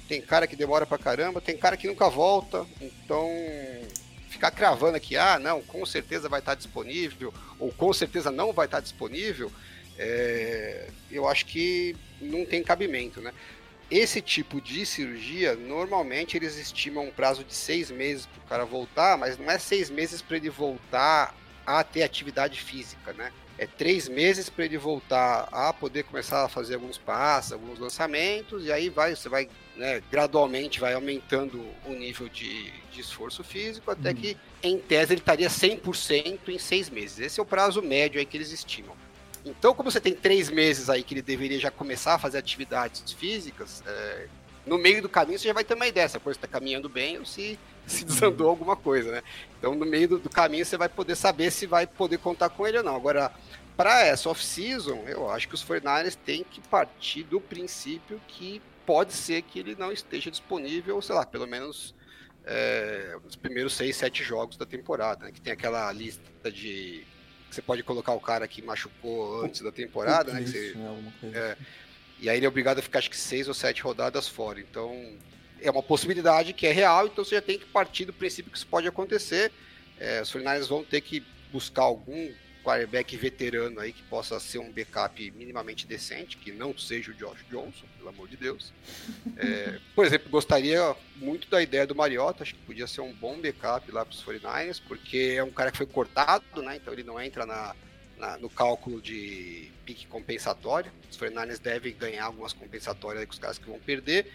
[0.07, 2.65] tem cara que demora pra caramba, tem cara que nunca volta.
[2.81, 3.29] Então,
[4.29, 8.65] ficar cravando aqui, ah, não, com certeza vai estar disponível, ou com certeza não vai
[8.65, 9.51] estar disponível,
[9.97, 13.31] é, eu acho que não tem cabimento, né?
[13.91, 18.65] Esse tipo de cirurgia, normalmente eles estimam um prazo de seis meses para o cara
[18.65, 21.35] voltar, mas não é seis meses para ele voltar
[21.65, 23.31] a ter atividade física, né?
[23.63, 28.65] É, três meses para ele voltar a poder começar a fazer alguns passos, alguns lançamentos,
[28.65, 33.89] e aí vai, você vai né, gradualmente vai aumentando o nível de, de esforço físico,
[33.89, 34.15] até uhum.
[34.15, 37.19] que, em tese, ele estaria 100% em seis meses.
[37.19, 38.95] Esse é o prazo médio aí que eles estimam.
[39.45, 43.11] Então, como você tem três meses aí que ele deveria já começar a fazer atividades
[43.11, 44.27] físicas, é,
[44.65, 46.87] no meio do caminho você já vai ter uma ideia se a coisa está caminhando
[46.87, 49.23] bem ou se, se desandou alguma coisa, né?
[49.57, 52.67] Então, no meio do, do, caminho você vai poder saber se vai poder contar com
[52.67, 52.95] ele ou não.
[52.95, 53.31] Agora,
[53.75, 59.13] para essa off-season, eu acho que os 49ers têm que partir do princípio que pode
[59.13, 61.95] ser que ele não esteja disponível, sei lá, pelo menos
[62.45, 65.31] é, nos primeiros seis, sete jogos da temporada, né?
[65.31, 67.05] Que tem aquela lista de
[67.49, 70.41] você pode colocar o cara que machucou antes da temporada, né?
[70.41, 71.13] Você, né?
[71.33, 71.65] É, assim.
[72.23, 74.57] E aí ele é obrigado a ficar acho que seis ou sete rodadas fora.
[74.57, 75.17] Então
[75.61, 78.57] é uma possibilidade que é real, então você já tem que partir do princípio que
[78.57, 79.51] isso pode acontecer.
[79.99, 82.31] É, os 49 vão ter que buscar algum
[82.63, 87.43] quarterback veterano aí que possa ser um backup minimamente decente, que não seja o Josh
[87.51, 88.71] Johnson, pelo amor de Deus.
[89.35, 93.37] É, por exemplo, gostaria muito da ideia do Mariota, acho que podia ser um bom
[93.41, 96.77] backup lá para os 49ers, porque é um cara que foi cortado, né?
[96.77, 97.75] Então ele não entra na,
[98.17, 100.91] na, no cálculo de pique compensatório.
[101.09, 104.31] Os Fernandes devem ganhar algumas compensatórias com os caras que vão perder,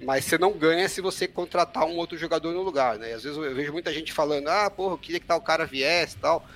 [0.00, 3.12] mas você não ganha se você contratar um outro jogador no lugar, né?
[3.12, 6.16] Às vezes eu vejo muita gente falando, ah, porra, eu queria que tal cara viesse
[6.16, 6.46] tal.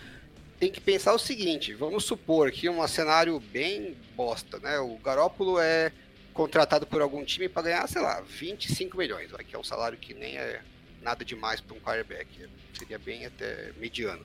[0.58, 4.78] Tem que pensar o seguinte, vamos supor que um cenário bem bosta, né?
[4.78, 5.92] O Garópolo é
[6.32, 10.14] contratado por algum time para ganhar, sei lá, 25 milhões, que é um salário que
[10.14, 10.60] nem é
[11.02, 14.24] nada demais para um quarterback, seria bem até mediano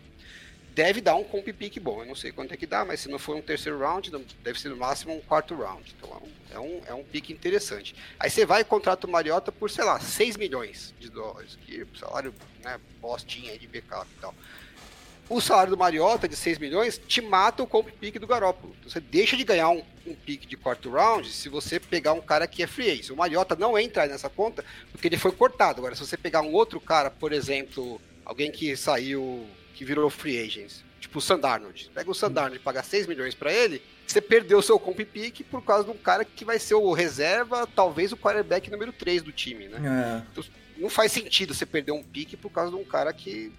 [0.79, 1.99] deve dar um comp pick bom.
[2.01, 4.09] Eu não sei quanto é que dá, mas se não for um terceiro round,
[4.41, 5.93] deve ser no máximo um quarto round.
[5.97, 7.93] Então é um, é um, é um pique interessante.
[8.17, 11.81] Aí você vai e contrata o Mariota por, sei lá, 6 milhões de dólares, que
[11.81, 14.33] é salário, né, bostinha de backup e tal.
[15.27, 18.73] O salário do Mariota de 6 milhões te mata o comp pick do Garópolo.
[18.79, 22.21] Então, você deixa de ganhar um, um pick de quarto round se você pegar um
[22.21, 23.09] cara que é free agent.
[23.09, 24.63] O Mariota não entra nessa conta
[24.93, 25.79] porque ele foi cortado.
[25.79, 29.45] Agora, se você pegar um outro cara, por exemplo, alguém que saiu
[29.79, 30.83] que virou free agents.
[30.99, 31.89] Tipo o Sandarnold.
[31.95, 35.41] Pega o Sandarnold e paga 6 milhões para ele, você perdeu o seu comp pick
[35.45, 39.21] por causa de um cara que vai ser o reserva, talvez o quarterback número 3
[39.21, 39.77] do time, né?
[39.77, 40.27] É.
[40.33, 40.43] Então,
[40.77, 43.53] não faz sentido você perder um pique por causa de um cara que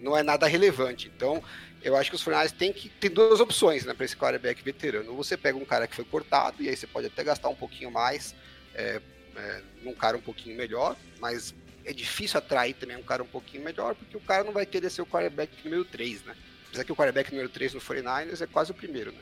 [0.00, 1.10] não é nada relevante.
[1.16, 1.42] Então,
[1.82, 5.10] eu acho que os Fornais têm que ter duas opções né, para esse quarterback veterano.
[5.10, 7.56] Ou você pega um cara que foi cortado, e aí você pode até gastar um
[7.56, 8.36] pouquinho mais
[8.72, 9.00] é,
[9.34, 11.52] é, num cara um pouquinho melhor, mas
[11.90, 14.90] é difícil atrair também um cara um pouquinho melhor, porque o cara não vai querer
[14.90, 16.36] ser o quarterback número 3, né?
[16.68, 19.18] Apesar que o quarterback número 3 no 49ers é quase o primeiro, né?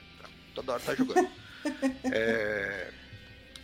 [0.55, 1.29] Toda hora tá jogando.
[2.13, 2.91] é...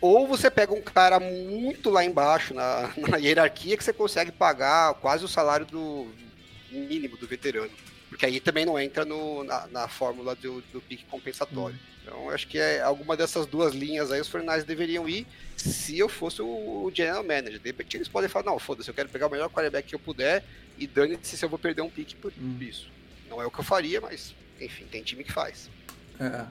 [0.01, 4.93] Ou você pega um cara muito lá embaixo na, na hierarquia que você consegue pagar
[4.95, 6.11] quase o salário do
[6.71, 7.71] mínimo do veterano.
[8.09, 11.75] Porque aí também não entra no, na, na fórmula do, do pique compensatório.
[11.75, 11.95] Hum.
[12.01, 16.09] Então, acho que é alguma dessas duas linhas aí os Fornais deveriam ir se eu
[16.09, 17.59] fosse o, general manager.
[17.59, 19.99] De repente eles podem falar, não, foda-se, eu quero pegar o melhor quarterback que eu
[19.99, 20.43] puder
[20.77, 22.57] e dane-se se eu vou perder um pique por hum.
[22.59, 22.89] isso.
[23.29, 25.69] Não é o que eu faria, mas, enfim, tem time que faz.
[26.19, 26.45] É.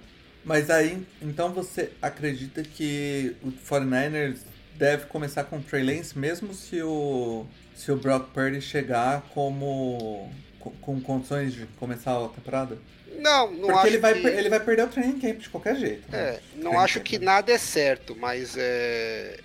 [0.44, 4.40] Mas aí, então você acredita que o 49ers
[4.74, 10.30] deve começar com o Trey Lance mesmo se o, se o Brock Purdy chegar como
[10.58, 12.76] com, com condições de começar a temporada?
[13.18, 14.26] Não, não Porque acho ele vai, que...
[14.26, 16.10] ele vai perder o training camp de qualquer jeito.
[16.10, 16.18] Né?
[16.18, 19.40] É, não acho que nada é certo, mas é,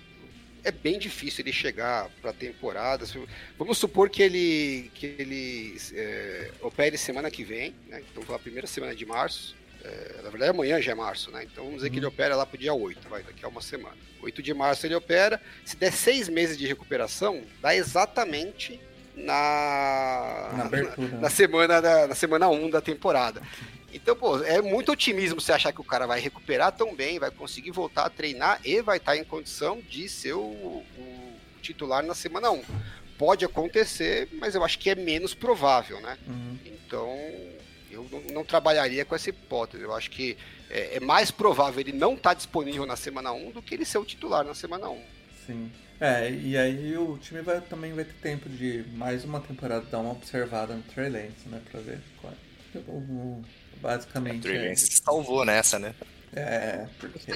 [0.64, 3.04] é bem difícil ele chegar para a temporada.
[3.58, 8.02] Vamos supor que ele, que ele é, opere semana que vem, né?
[8.10, 9.56] então a primeira semana de março.
[9.82, 11.42] É, na verdade, amanhã já é março, né?
[11.50, 11.92] Então vamos dizer hum.
[11.92, 12.12] que ele uhum.
[12.12, 13.96] opera lá pro dia 8, vai, daqui a uma semana.
[14.22, 15.40] 8 de março ele opera.
[15.64, 18.78] Se der seis meses de recuperação, dá exatamente
[19.24, 21.20] na, na, abertura, na, né?
[21.22, 23.42] na semana da, na semana 1 da temporada.
[23.92, 27.30] Então, pô, é muito otimismo você achar que o cara vai recuperar tão bem, vai
[27.30, 31.24] conseguir voltar a treinar e vai estar em condição de ser o, o
[31.60, 32.62] titular na semana 1.
[33.18, 36.16] Pode acontecer, mas eu acho que é menos provável, né?
[36.26, 36.58] Uhum.
[36.64, 37.10] Então,
[37.90, 39.82] eu não, não, trabalharia com essa hipótese.
[39.82, 40.38] Eu acho que
[40.70, 43.84] é, é mais provável ele não estar tá disponível na semana 1 do que ele
[43.84, 45.02] ser o titular na semana 1.
[45.46, 45.72] Sim.
[46.00, 49.98] É, e aí o time vai, também vai ter tempo de mais uma temporada dar
[49.98, 51.60] uma observada no Trey Lance, né?
[51.70, 53.80] Pra ver qual é.
[53.82, 54.38] basicamente.
[54.38, 55.04] O Trey Lance é...
[55.04, 55.94] salvou nessa, né?
[56.34, 57.32] É, porque.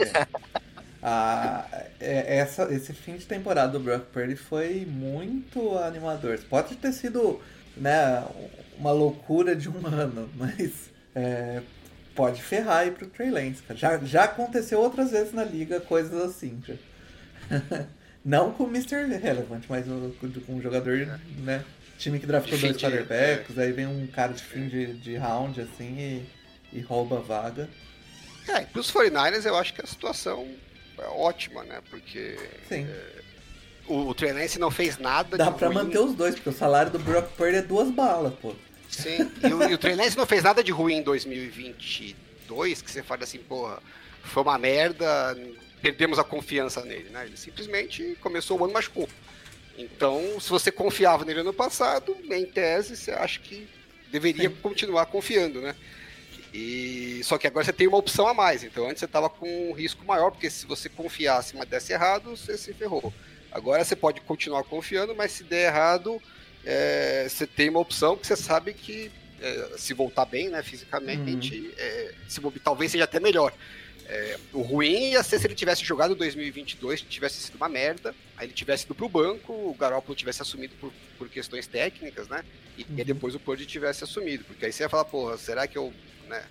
[1.02, 1.66] a,
[2.00, 6.38] é, essa, esse fim de temporada do Brock Purdy foi muito animador.
[6.48, 7.42] Pode ter sido
[7.76, 8.24] né,
[8.78, 11.60] uma loucura de um ano, mas é,
[12.14, 13.78] pode ferrar aí pro Trey Lance, cara.
[13.78, 16.74] Já, já aconteceu outras vezes na liga coisas assim, já.
[18.24, 19.04] Não com o Mr.
[19.18, 19.84] Relevant, mas
[20.46, 20.96] com um jogador,
[21.38, 21.64] né?
[21.98, 23.62] Time que draftou dois quarterbacks, é.
[23.62, 26.24] aí vem um cara de fim de, de round, assim,
[26.72, 27.68] e, e rouba a vaga.
[28.48, 30.48] É, e pros 49ers eu acho que a situação
[30.98, 31.80] é ótima, né?
[31.90, 32.36] Porque.
[32.68, 32.86] Sim.
[32.88, 33.22] É,
[33.86, 35.76] o, o Trenense não fez nada Dá pra ruim.
[35.76, 38.54] manter os dois, porque o salário do Brock Purdy é duas balas, pô.
[38.88, 43.02] Sim, e o, e o Trenense não fez nada de ruim em 2022, que você
[43.02, 43.82] fala assim, porra,
[44.22, 45.36] foi uma merda,
[45.84, 47.26] perdemos a confiança nele, né?
[47.26, 49.06] Ele simplesmente começou o ano machucou.
[49.76, 53.68] Então, se você confiava nele ano passado, em tese, você acha que
[54.10, 54.56] deveria Sim.
[54.62, 55.76] continuar confiando, né?
[56.54, 58.64] E só que agora você tem uma opção a mais.
[58.64, 62.34] Então, antes você estava com um risco maior, porque se você confiasse, mas desse errado,
[62.34, 63.12] você se ferrou.
[63.52, 66.18] Agora você pode continuar confiando, mas se der errado,
[66.64, 71.58] é, você tem uma opção que você sabe que é, se voltar bem, né, fisicamente,
[71.60, 71.72] uhum.
[71.76, 73.52] é, se, talvez seja até melhor.
[74.06, 78.46] É, o ruim ia ser se ele tivesse jogado 2022, tivesse sido uma merda, aí
[78.46, 82.44] ele tivesse ido pro banco, o Garoppolo tivesse assumido por, por questões técnicas, né?
[82.76, 82.98] E, uhum.
[82.98, 85.92] e depois o Purdy tivesse assumido, porque aí você ia falar, porra, será que eu
[86.28, 86.44] né,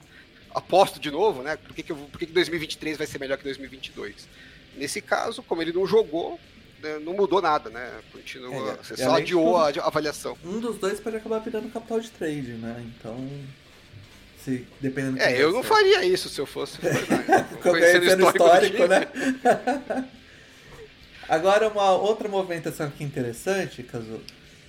[0.53, 1.55] aposto de novo, né?
[1.57, 4.27] Por que, que, eu, por que, que 2023 vai ser melhor que 2022?
[4.75, 6.39] Nesse caso, como ele não jogou,
[6.81, 8.01] né, não mudou nada, né?
[8.11, 10.35] Continua, é, você só adiou a avaliação.
[10.43, 12.83] Um dos dois pode acabar virando capital de trade, né?
[12.97, 13.29] Então
[14.43, 16.77] se, dependendo É, eu não faria isso se eu fosse
[17.61, 20.07] Conhecendo o histórico, histórico né?
[21.27, 24.19] Agora, uma outra movimentação aqui interessante, Caso,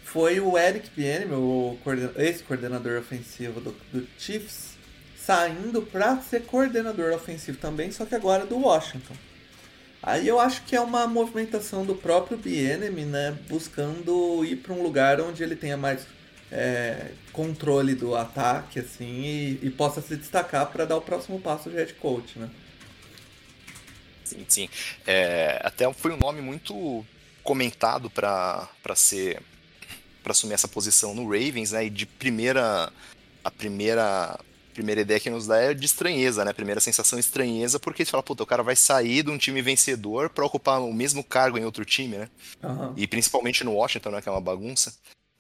[0.05, 1.77] foi o Eric Bieniemy, o
[2.17, 4.75] ex-coordenador ofensivo do, do Chiefs,
[5.17, 9.15] saindo para ser coordenador ofensivo também, só que agora do Washington.
[10.03, 14.83] Aí eu acho que é uma movimentação do próprio Bieniemy, né, buscando ir para um
[14.83, 16.07] lugar onde ele tenha mais
[16.51, 21.71] é, controle do ataque, assim, e, e possa se destacar para dar o próximo passo
[21.71, 22.51] de head coach, né?
[24.25, 24.69] Sim, sim.
[25.07, 27.05] É, até foi um nome muito
[27.43, 29.43] comentado para ser
[30.23, 31.85] para assumir essa posição no Ravens, né?
[31.85, 32.91] E de primeira
[33.45, 34.39] a primeira
[34.73, 36.53] primeira ideia que nos dá é de estranheza, né?
[36.53, 40.31] Primeira sensação estranheza, porque você fala, puta, o cara vai sair de um time vencedor
[40.31, 42.29] para ocupar o mesmo cargo em outro time, né?
[42.63, 42.93] Uhum.
[42.97, 44.23] E principalmente no Washington, né?
[44.23, 44.95] Que é uma bagunça.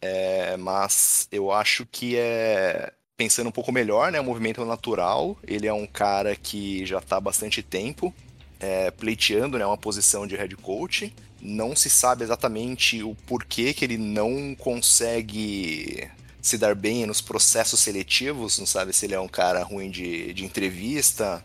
[0.07, 4.21] É, mas eu acho que é, pensando um pouco melhor, né?
[4.21, 5.39] O movimento é natural.
[5.47, 8.15] Ele é um cara que já está há bastante tempo
[8.61, 11.11] é, pleiteando né, uma posição de head coach.
[11.41, 16.09] Não se sabe exatamente o porquê que ele não consegue
[16.41, 20.35] se dar bem nos processos seletivos, não sabe se ele é um cara ruim de,
[20.35, 21.43] de entrevista,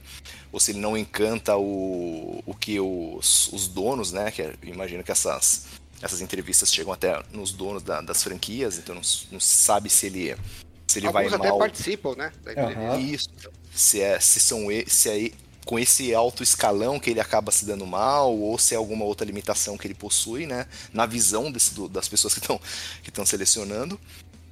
[0.51, 4.29] ou se ele não encanta o, o que os, os donos, né?
[4.31, 5.67] Que imagino que essas,
[6.01, 10.35] essas entrevistas chegam até nos donos da, das franquias, então não, não sabe se ele,
[10.88, 11.57] se ele Alguns vai até mal.
[11.59, 12.31] participam, né?
[12.57, 12.99] Aham.
[12.99, 13.29] Isso.
[13.73, 15.31] Se é, se são se é
[15.65, 19.25] com esse alto escalão que ele acaba se dando mal, ou se é alguma outra
[19.25, 20.65] limitação que ele possui, né?
[20.91, 22.59] Na visão desse- do- das pessoas que estão
[23.03, 23.99] que estão selecionando.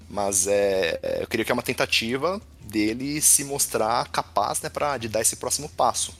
[0.09, 4.97] Mas é, é, eu queria que é uma tentativa dele se mostrar capaz, né, para
[4.97, 6.13] de dar esse próximo passo.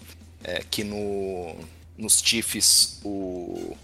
[0.43, 1.55] É, que no,
[1.97, 3.77] nos Chiefs o,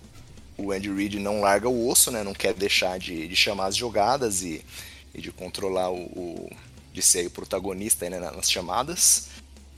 [0.58, 2.24] o Andy Reid não larga o osso, né?
[2.24, 4.64] Não quer deixar de, de chamar as jogadas e,
[5.14, 6.50] e de controlar o, o-
[6.94, 9.30] de ser o protagonista né, nas chamadas.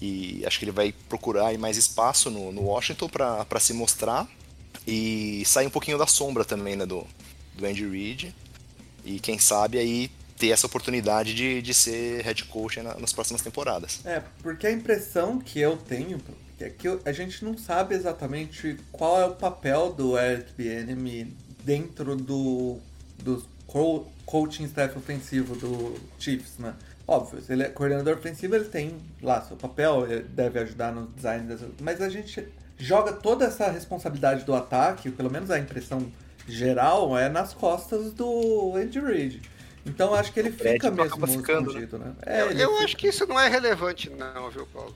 [0.01, 4.27] E acho que ele vai procurar mais espaço no, no Washington para se mostrar
[4.85, 7.07] e sair um pouquinho da sombra também né, do,
[7.55, 8.35] do Andy Reid.
[9.05, 13.41] E quem sabe aí ter essa oportunidade de, de ser head coach na- nas próximas
[13.41, 14.01] temporadas.
[14.03, 16.19] É, porque a impressão que eu tenho
[16.63, 22.15] é que a gente não sabe exatamente qual é o papel do Eric Bieniemy dentro
[22.15, 22.77] do,
[23.23, 26.73] do co- coaching staff ofensivo do Chiefs, né?
[27.07, 31.07] Óbvio, se ele é coordenador ofensivo, ele tem lá seu papel, ele deve ajudar no
[31.07, 31.59] design das...
[31.79, 36.11] Mas a gente joga toda essa responsabilidade do ataque, pelo menos a impressão
[36.47, 39.41] geral, é nas costas do Andy Reid.
[39.85, 41.79] Então acho que ele fica mesmo ficando, né?
[41.83, 42.13] escondido, né?
[42.25, 44.95] É, Eu, eu fica- acho que isso não é relevante, não, viu, Paulo?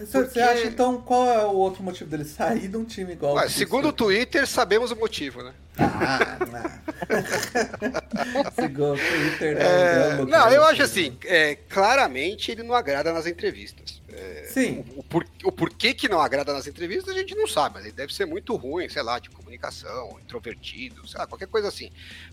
[0.00, 3.34] Você Porque- acha então qual é o outro motivo dele sair de um time igual
[3.34, 5.52] Ué, o segundo o Twitter, sabemos o motivo, né?
[5.78, 6.76] Ah, não.
[8.56, 13.26] segundo o Twitter É, não, não, eu acho assim, é, claramente ele não agrada nas
[13.26, 14.00] entrevistas.
[14.10, 14.82] É, Sim.
[14.96, 17.94] o, por, o porquê que não agrada nas entrevistas a gente não sabe, mas ele
[17.94, 21.90] deve ser muito ruim, sei lá, de comunicação, introvertido, sei lá, qualquer coisa assim.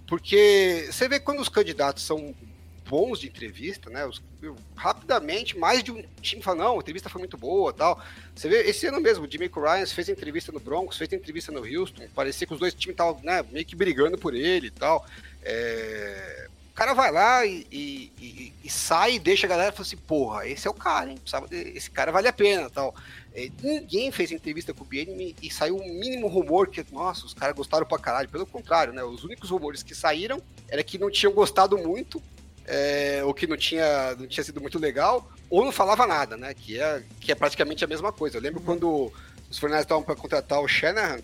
[0.07, 2.33] Porque você vê quando os candidatos são
[2.89, 4.05] bons de entrevista, né?
[4.05, 8.01] os- eu- rapidamente, mais de um time fala, não, a entrevista foi muito boa tal.
[8.35, 11.61] Você vê, esse ano mesmo, o Jimmy Ryan fez entrevista no Broncos, fez entrevista no
[11.65, 15.05] Houston, parecia que os dois times estavam né, meio que brigando por ele e tal.
[15.43, 19.71] É, O cara vai lá e, e- e- e sai e deixa a galera e
[19.73, 21.19] fala assim, porra, esse é o cara, hein?
[21.51, 22.95] Esse cara vale a pena tal.
[23.31, 27.33] É, ninguém fez entrevista com o Bienemy e saiu um mínimo rumor que, nossa, os
[27.35, 28.27] caras gostaram pra caralho.
[28.27, 29.03] Pelo contrário, né?
[29.03, 32.19] Os únicos rumores que saíram era que não tinham gostado muito,
[32.65, 36.53] é, ou que não tinha, não tinha sido muito legal, ou não falava nada, né?
[36.53, 38.37] Que é, que é praticamente a mesma coisa.
[38.37, 39.11] Eu lembro quando
[39.49, 41.19] os Fornais estavam para contratar o Shanahan,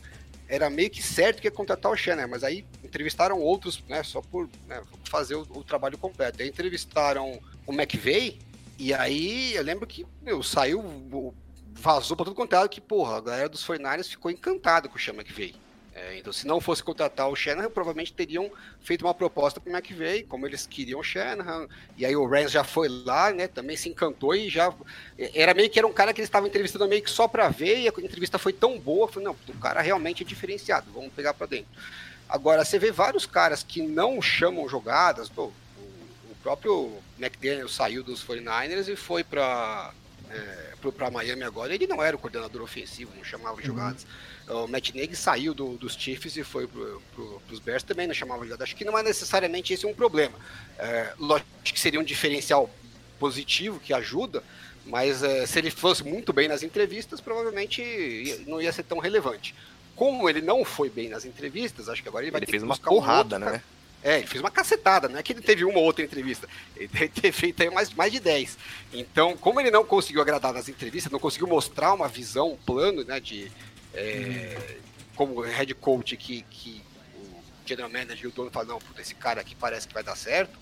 [0.48, 4.02] era meio que certo que ia contratar o Shanahan, mas aí entrevistaram outros, né?
[4.04, 6.42] Só por né, fazer o, o trabalho completo.
[6.42, 8.38] Aí entrevistaram o McVeigh,
[8.78, 11.34] e aí eu lembro que meu, saiu, o-
[11.74, 15.00] vazou pra tudo quanto é que, porra, a galera dos 49ers ficou encantada com o
[15.00, 15.56] Sean McVeigh.
[16.02, 18.50] É, então, se não fosse contratar o Shanahan, provavelmente teriam
[18.82, 21.68] feito uma proposta pro McVeigh, como eles queriam o Shanahan.
[21.98, 23.48] E aí o Rams já foi lá, né?
[23.48, 24.74] Também se encantou e já.
[25.18, 27.80] Era meio que era um cara que eles estavam entrevistando meio que só pra ver,
[27.80, 31.34] e a entrevista foi tão boa, falei, não, o cara realmente é diferenciado, vamos pegar
[31.34, 31.70] pra dentro.
[32.30, 35.52] Agora, você vê vários caras que não chamam jogadas, pô, o,
[36.32, 39.92] o próprio McDaniel saiu dos 49ers e foi pra,
[40.30, 44.06] é, pra Miami agora, ele não era o coordenador ofensivo, não chamava jogadas.
[44.50, 48.14] O Matt Nagy saiu do- dos Chiefs e foi pro, pro, pros Bears também, não
[48.16, 48.64] chamava jogadas.
[48.64, 50.34] Acho que não é necessariamente esse um problema.
[50.78, 52.70] É, lógico que seria um diferencial
[53.20, 54.44] positivo que ajuda,
[54.86, 59.54] mas é, se ele fosse muito bem nas entrevistas, provavelmente não ia ser tão relevante.
[59.96, 62.64] Como ele não foi bem nas entrevistas, acho que agora ele vai Ele ter fez
[62.64, 63.62] que uma um porrada, ca- né?
[64.02, 66.48] é, ele fez uma cacetada, não é que ele teve uma ou outra entrevista.
[66.76, 68.58] Ele deve ter feito aí mais, mais de 10.
[68.94, 73.04] Então, como ele não conseguiu agradar nas entrevistas, não conseguiu mostrar uma visão, um plano,
[73.04, 73.52] né, de
[74.00, 74.78] é,
[75.16, 76.82] como head coach que, que
[77.16, 80.04] o general manager e o dono falam, não, puta, esse cara aqui parece que vai
[80.04, 80.58] dar certo,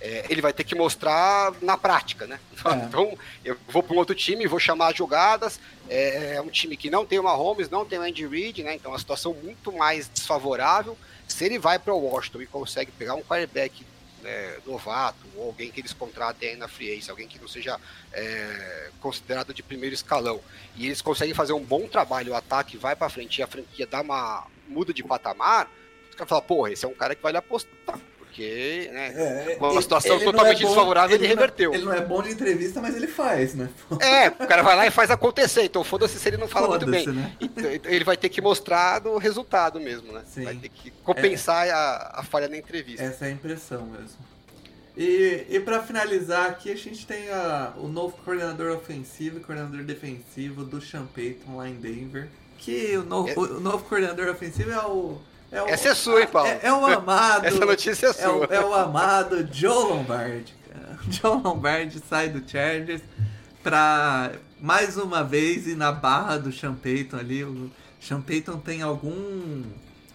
[0.00, 2.40] é, ele vai ter que mostrar na prática, né?
[2.64, 2.74] É.
[2.84, 6.76] Então, eu vou para um outro time, vou chamar as jogadas, é, é um time
[6.76, 8.74] que não tem o Mahomes, não tem o Andy Reid, né?
[8.74, 10.96] Então, é uma situação muito mais desfavorável.
[11.26, 13.84] Se ele vai para o Washington e consegue pegar um quarterback
[14.22, 17.78] né, novato, ou alguém que eles contratem na free agency, alguém que não seja
[18.12, 20.40] é, considerado de primeiro escalão,
[20.76, 23.86] e eles conseguem fazer um bom trabalho, o ataque vai para frente e a franquia
[23.86, 25.70] dá uma muda de patamar,
[26.08, 27.98] os caras falam, porra, esse é um cara que vale apostar,
[28.38, 31.34] porque, né, É, uma ele- situação ele não totalmente é bom- desfavorável, ele, não é-
[31.34, 31.74] reverteu.
[31.74, 33.68] Ele não é bom de entrevista, mas ele faz, né?
[34.00, 36.86] É, o cara vai lá e faz acontecer, então foda-se se ele não fala muito
[36.86, 37.06] bem.
[37.08, 37.32] Né?
[37.40, 40.22] Então, ele vai ter que mostrar do resultado mesmo, né?
[40.32, 40.44] Sim.
[40.44, 43.02] Vai ter que compensar a, a falha na entrevista.
[43.02, 44.16] Essa é a impressão mesmo.
[44.96, 49.82] E, e para finalizar aqui, a gente tem a, o novo coordenador ofensivo e coordenador
[49.84, 52.28] defensivo do Sean Payton lá em Denver.
[52.58, 55.18] Que o novo, É- o, novo coordenador ofensivo é o.
[55.50, 56.48] É o Essa é sua, hein, Paulo?
[56.48, 57.46] É, é o amado.
[57.46, 58.46] Essa notícia é é o, sua.
[58.50, 60.54] é o amado Joe Lombardi.
[60.70, 60.98] cara.
[61.10, 63.02] Joe Lombardi sai do Chargers
[63.62, 67.44] pra mais uma vez ir na barra do Sean Payton ali.
[67.44, 67.70] O
[68.00, 69.62] Sean Payton tem algum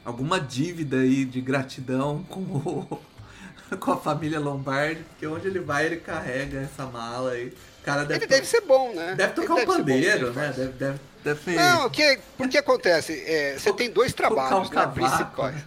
[0.06, 3.02] alguma dívida aí de gratidão com o,
[3.80, 7.48] com a família Lombardi, porque onde ele vai ele carrega essa mala aí.
[7.48, 9.16] O cara deve, Ele deve ser bom, né?
[9.16, 10.54] deve Ele tocar um bom no que pandeiro, ele né?
[10.56, 13.14] Deve, deve, deve Não, o que, porque acontece?
[13.26, 15.64] É, você tem dois trabalhos né, principais.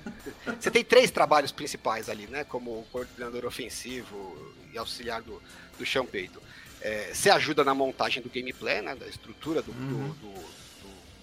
[0.61, 2.45] Você tem três trabalhos principais ali, né?
[2.45, 4.37] Como coordenador ofensivo
[4.73, 5.43] e auxiliar do,
[5.79, 6.41] do Payton.
[6.81, 8.95] É, você ajuda na montagem do gameplay, né?
[8.95, 10.09] Da estrutura do, Uhum.
[10.09, 10.57] do- do-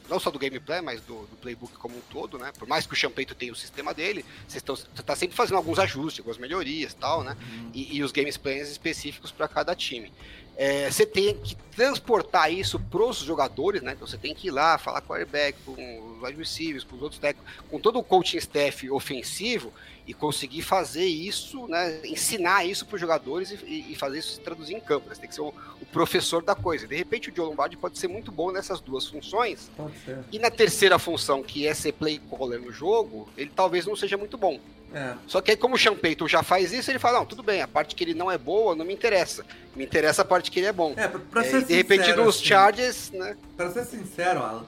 [0.09, 2.51] não só do gameplay, mas do, do playbook como um todo, né?
[2.59, 6.19] Por mais que o Payton tenha o sistema dele, você está sempre fazendo alguns ajustes,
[6.19, 7.37] algumas melhorias e tal, né?
[7.73, 10.11] e, e os games plans específicos para cada time.
[10.55, 13.93] É, você tem que transportar isso para os jogadores, né?
[13.93, 15.73] Então você tem que ir lá, falar com o quarterback, com
[16.21, 19.73] os receivers, com os outros técnicos, com todo o coaching staff ofensivo
[20.05, 22.01] e conseguir fazer isso, né?
[22.05, 25.07] Ensinar isso para os jogadores e, e- fazer isso se traduzir em campo.
[25.09, 25.15] né?
[25.15, 25.47] Você tem que ser o,
[25.81, 26.85] o professor da coisa.
[26.87, 30.19] De repente o Joe Lombardi pode ser muito bom nessas duas funções Pode ser.
[30.31, 34.17] e na terceira função, que é ser play caller no jogo, ele talvez não seja
[34.17, 34.59] muito bom.
[34.93, 35.15] É.
[35.27, 37.61] Só que aí, como o Sean Payton já faz isso, ele fala: não, tudo bem,
[37.61, 39.43] a parte que ele não é boa não me interessa.
[39.75, 40.93] Me interessa a parte que ele é bom.
[40.95, 43.35] É, pra, pra É, ser e de repente, sincero, nos assim, Chargers, né?
[43.57, 44.65] Pra ser sincero, Alan,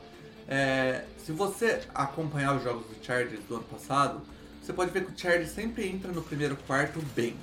[0.48, 4.22] é, se você acompanhar os jogos do Chargers do ano passado,
[4.62, 7.36] você pode ver que o Chargers sempre entra no primeiro quarto bem.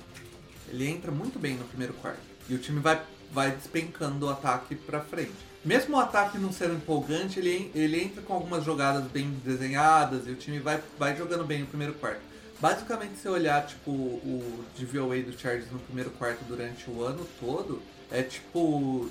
[0.69, 2.19] Ele entra muito bem no primeiro quarto.
[2.49, 5.31] E o time vai, vai despencando o ataque pra frente.
[5.63, 10.31] Mesmo o ataque não sendo empolgante, ele, ele entra com algumas jogadas bem desenhadas e
[10.31, 12.32] o time vai, vai jogando bem no primeiro quarto.
[12.63, 17.81] Basicamente, se olhar tipo, o DVOA do Chargers no primeiro quarto durante o ano todo,
[18.09, 19.09] é tipo.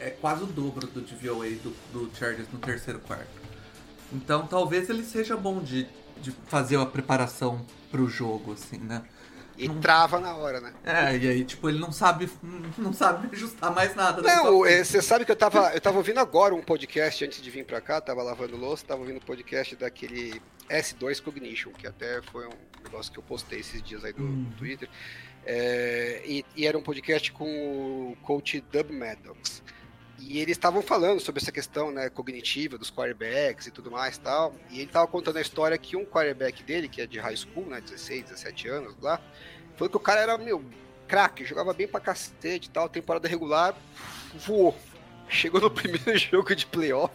[0.00, 3.30] É quase o dobro do DVOA do, do Chargers no terceiro quarto.
[4.12, 5.86] Então talvez ele seja bom de,
[6.20, 9.04] de fazer a preparação pro jogo, assim, né?
[9.58, 10.72] E trava na hora, né?
[10.84, 12.28] É, e aí, tipo, ele não sabe.
[12.78, 14.22] Não sabe ajustar mais nada.
[14.22, 14.86] daqui Não, pra é, frente.
[14.86, 17.80] você sabe que eu tava, eu tava ouvindo agora um podcast antes de vir pra
[17.80, 20.40] cá, tava lavando louça, tava ouvindo um podcast daquele
[20.70, 22.52] S2 Cognition, que até foi um
[22.84, 24.46] negócio que eu postei esses dias aí no Uhum.
[24.56, 24.88] Twitter.
[25.44, 29.62] É, e, e era um podcast com o coach Dub Maddox.
[30.18, 34.54] E eles estavam falando sobre essa questão né, cognitiva dos quarterbacks e tudo mais tal.
[34.70, 37.66] E ele tava contando a história que um quarterback dele, que é de high school,
[37.66, 39.20] né, 16, 17 anos lá,
[39.76, 40.62] falou que o cara era, meu,
[41.06, 43.74] craque, jogava bem pra cacete e tal, temporada regular,
[44.34, 44.76] voou.
[45.28, 47.12] Chegou no primeiro jogo de playoff,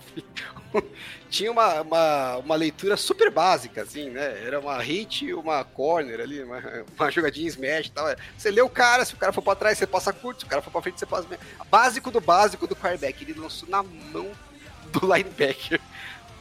[1.30, 4.44] tinha uma, uma, uma leitura super básica, assim, né?
[4.46, 6.62] Era uma hit, uma corner ali, uma,
[6.98, 8.06] uma jogadinha smash e tal.
[8.38, 10.50] Você lê o cara, se o cara for pra trás, você passa curto, se o
[10.50, 11.28] cara for pra frente, você passa.
[11.70, 13.24] Básico do básico do quarterback.
[13.24, 14.32] Ele lançou na mão
[14.92, 15.80] do linebacker.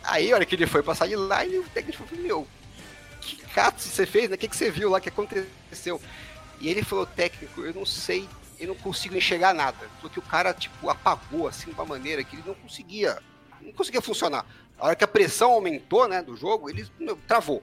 [0.05, 2.49] Aí, a hora que ele foi passar de line, o técnico falou: Meu,
[3.21, 4.35] que cato você fez, né?
[4.35, 5.01] O que, que você viu lá?
[5.01, 6.01] Que aconteceu?
[6.61, 8.29] E ele falou: Técnico, eu não sei,
[8.63, 9.77] eu não consigo enxergar nada.
[9.97, 13.19] Falou que o cara, tipo, apagou assim de uma maneira que ele não conseguia,
[13.61, 14.47] não conseguia funcionar.
[14.79, 17.63] A hora que a pressão aumentou, né, do jogo, ele meu, travou.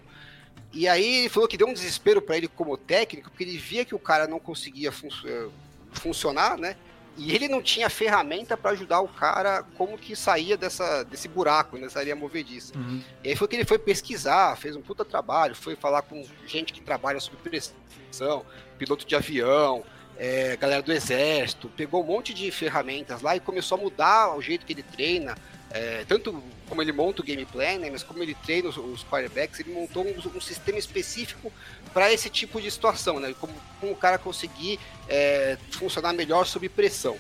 [0.74, 3.86] E aí ele falou que deu um desespero para ele como técnico, porque ele via
[3.86, 5.48] que o cara não conseguia fun eh,
[5.94, 6.76] funcionar, né?
[7.18, 11.78] E ele não tinha ferramenta para ajudar o cara como que saía dessa, desse buraco,
[11.78, 12.78] nessa área movediça.
[12.78, 13.02] Uhum.
[13.24, 16.72] E aí foi que ele foi pesquisar, fez um puta trabalho, foi falar com gente
[16.72, 18.46] que trabalha sob pressão,
[18.78, 19.84] piloto de avião,
[20.20, 24.42] é, galera do exército, pegou um monte de ferramentas lá e começou a mudar o
[24.42, 25.36] jeito que ele treina,
[25.72, 29.62] é, tanto como ele monta o gameplay, né, mas como ele treina os, os quarterbacks,
[29.62, 31.52] ele montou um, um sistema específico
[31.94, 36.68] para esse tipo de situação, né, como, como o cara conseguir é, funcionar melhor sob
[36.68, 37.18] pressão.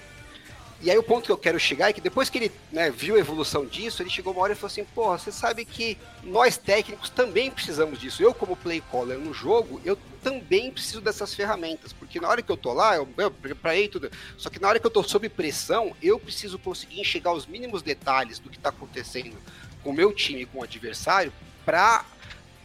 [0.82, 3.16] E aí o ponto que eu quero chegar é que depois que ele né, viu
[3.16, 6.56] a evolução disso, ele chegou uma hora e falou assim, porra, você sabe que nós
[6.56, 8.24] técnicos também precisamos disso.
[8.24, 12.50] Eu como play caller no jogo, eu também preciso dessas ferramentas, porque na hora que
[12.50, 15.28] eu tô lá, eu, eu preparei tudo, só que na hora que eu tô sob
[15.28, 19.38] pressão, eu preciso conseguir enxergar os mínimos detalhes do que tá acontecendo
[19.84, 21.34] com o meu time, com o adversário,
[21.66, 22.06] para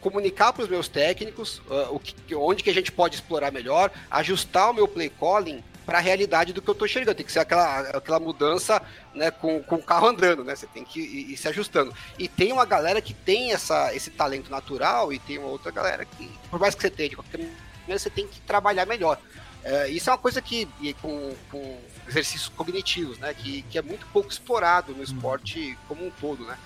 [0.00, 3.90] comunicar para os meus técnicos uh, o que, onde que a gente pode explorar melhor,
[4.10, 7.16] ajustar o meu play calling para a realidade do que eu estou enxergando.
[7.16, 8.80] Tem que ser aquela, aquela mudança
[9.14, 10.54] né, com, com o carro andando, né?
[10.54, 11.94] Você tem que ir, ir, se ajustando.
[12.18, 16.04] E tem uma galera que tem essa, esse talento natural e tem uma outra galera
[16.04, 19.18] que, por mais que você tenha, de qualquer maneira, você tem que trabalhar melhor.
[19.62, 20.68] É, isso é uma coisa que,
[21.00, 23.32] com, com exercícios cognitivos, né?
[23.34, 26.58] Que, que é muito pouco explorado no esporte como um todo, né?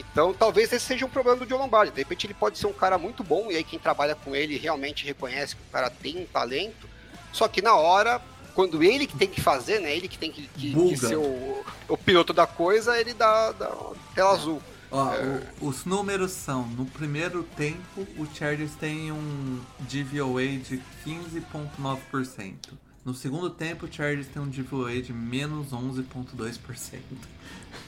[0.00, 1.92] Então, talvez esse seja um problema do John Lombardi.
[1.92, 4.56] De repente, ele pode ser um cara muito bom, e aí quem trabalha com ele
[4.56, 6.88] realmente reconhece que o cara tem um talento,
[7.32, 8.20] Só que na hora,
[8.60, 9.96] quando ele que tem que fazer, né?
[9.96, 13.70] Ele que tem que, que, que ser o, o piloto da coisa, ele dá, dá
[14.14, 14.60] tela azul.
[14.90, 15.42] Ó, É.
[15.62, 22.54] o- os números são, no primeiro tempo, o Chargers tem um DVOA de 15,9%.
[23.02, 26.98] No segundo tempo, o Chargers tem um DVOA de menos 11,2%.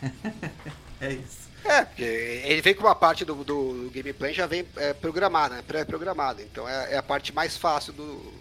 [1.03, 1.53] é isso.
[1.67, 5.63] É, porque ele vem com uma parte do, do gameplay já vem é, programada, né?
[5.67, 6.41] Pré-programada.
[6.43, 8.33] Então é, é a parte mais fácil do,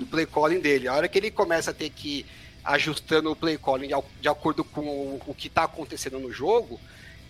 [0.00, 0.88] do play calling dele.
[0.88, 2.26] A hora que ele começa a ter que ir
[2.64, 3.88] ajustando o play calling
[4.20, 6.80] de, acordo com o, o que está acontecendo no jogo,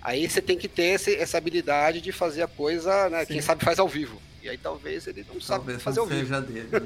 [0.01, 3.27] aí você tem que ter esse- essa habilidade de fazer a coisa, né?
[3.27, 3.47] Quem Sim.
[3.47, 4.21] sabe faz ao vivo.
[4.43, 6.41] E aí talvez ele não sabe fazer não ao vivo.
[6.43, 6.69] dele.
[6.71, 6.81] né?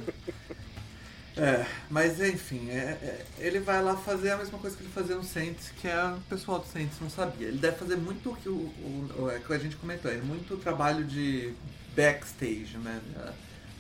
[1.36, 5.14] é, mas enfim, é- é, ele vai lá fazer a mesma coisa que ele fazia
[5.14, 7.48] no Saints, que é o pessoal do Saints não sabia.
[7.48, 10.16] Ele deve fazer muito o que o, o- o- é que a gente comentou, é
[10.16, 11.53] muito trabalho de
[11.94, 13.01] backstage, né?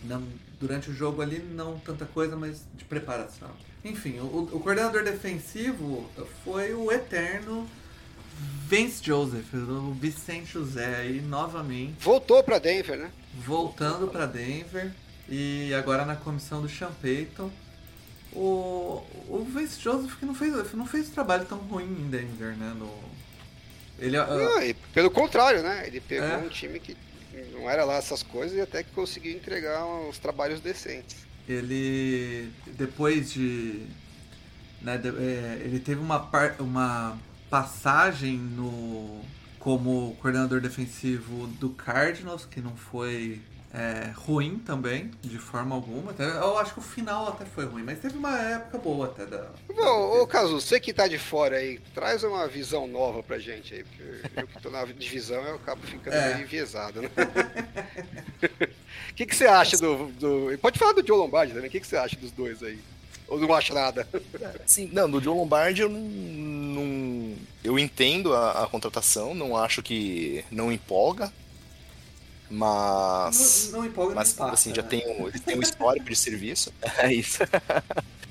[0.04, 0.22] Não,
[0.60, 3.48] durante o jogo ali, não tanta coisa, mas de preparação.
[3.84, 6.08] Enfim, o, o coordenador defensivo
[6.44, 7.66] foi o eterno
[8.68, 13.10] Vince Joseph, o Vicente José aí novamente Voltou para Denver, né?
[13.46, 14.92] voltando para Denver
[15.28, 17.50] e agora na comissão do Sean Payton.
[18.32, 22.72] O, o Vince Joseph que não fez, não fez trabalho tão ruim em Denver, né?
[22.78, 22.92] No,
[23.98, 25.84] ele, Não, e pelo contrário, né?
[25.86, 26.36] Ele pegou É.
[26.36, 26.96] um time que
[27.52, 31.16] não era lá essas coisas e até que conseguiu entregar uns trabalhos decentes.
[31.48, 33.86] ele depois de,
[34.80, 37.18] né, de- é, ele teve uma par- uma
[37.48, 39.20] passagem no
[39.58, 43.40] como coordenador defensivo do Cardinals que não foi
[43.72, 48.00] é, ruim também de forma alguma eu acho que o final até foi ruim mas
[48.00, 51.78] teve uma época boa até da, Ô, ô Cazu, você que tá de fora aí,
[51.94, 54.02] traz uma visão nova pra gente aí, porque
[54.40, 56.34] eu que tô na divisão eu acabo ficando É.
[56.34, 57.08] meio enviesado, né?
[59.10, 60.58] O que, que você acha do, do.
[60.58, 62.78] Pode falar do Joe Lombardi também, o que, que você acha dos dois aí?
[63.28, 64.08] Ou não acha nada?
[64.66, 66.00] Sim, não, do John Lombardi eu não.
[66.00, 71.32] não- eu entendo a, a contratação, não acho que não empolga.
[72.50, 73.68] Mas.
[73.70, 74.88] não, não empolga Mas passa, assim, já né?
[74.88, 76.72] tem um, tem um histórico de serviço.
[76.98, 77.38] É isso.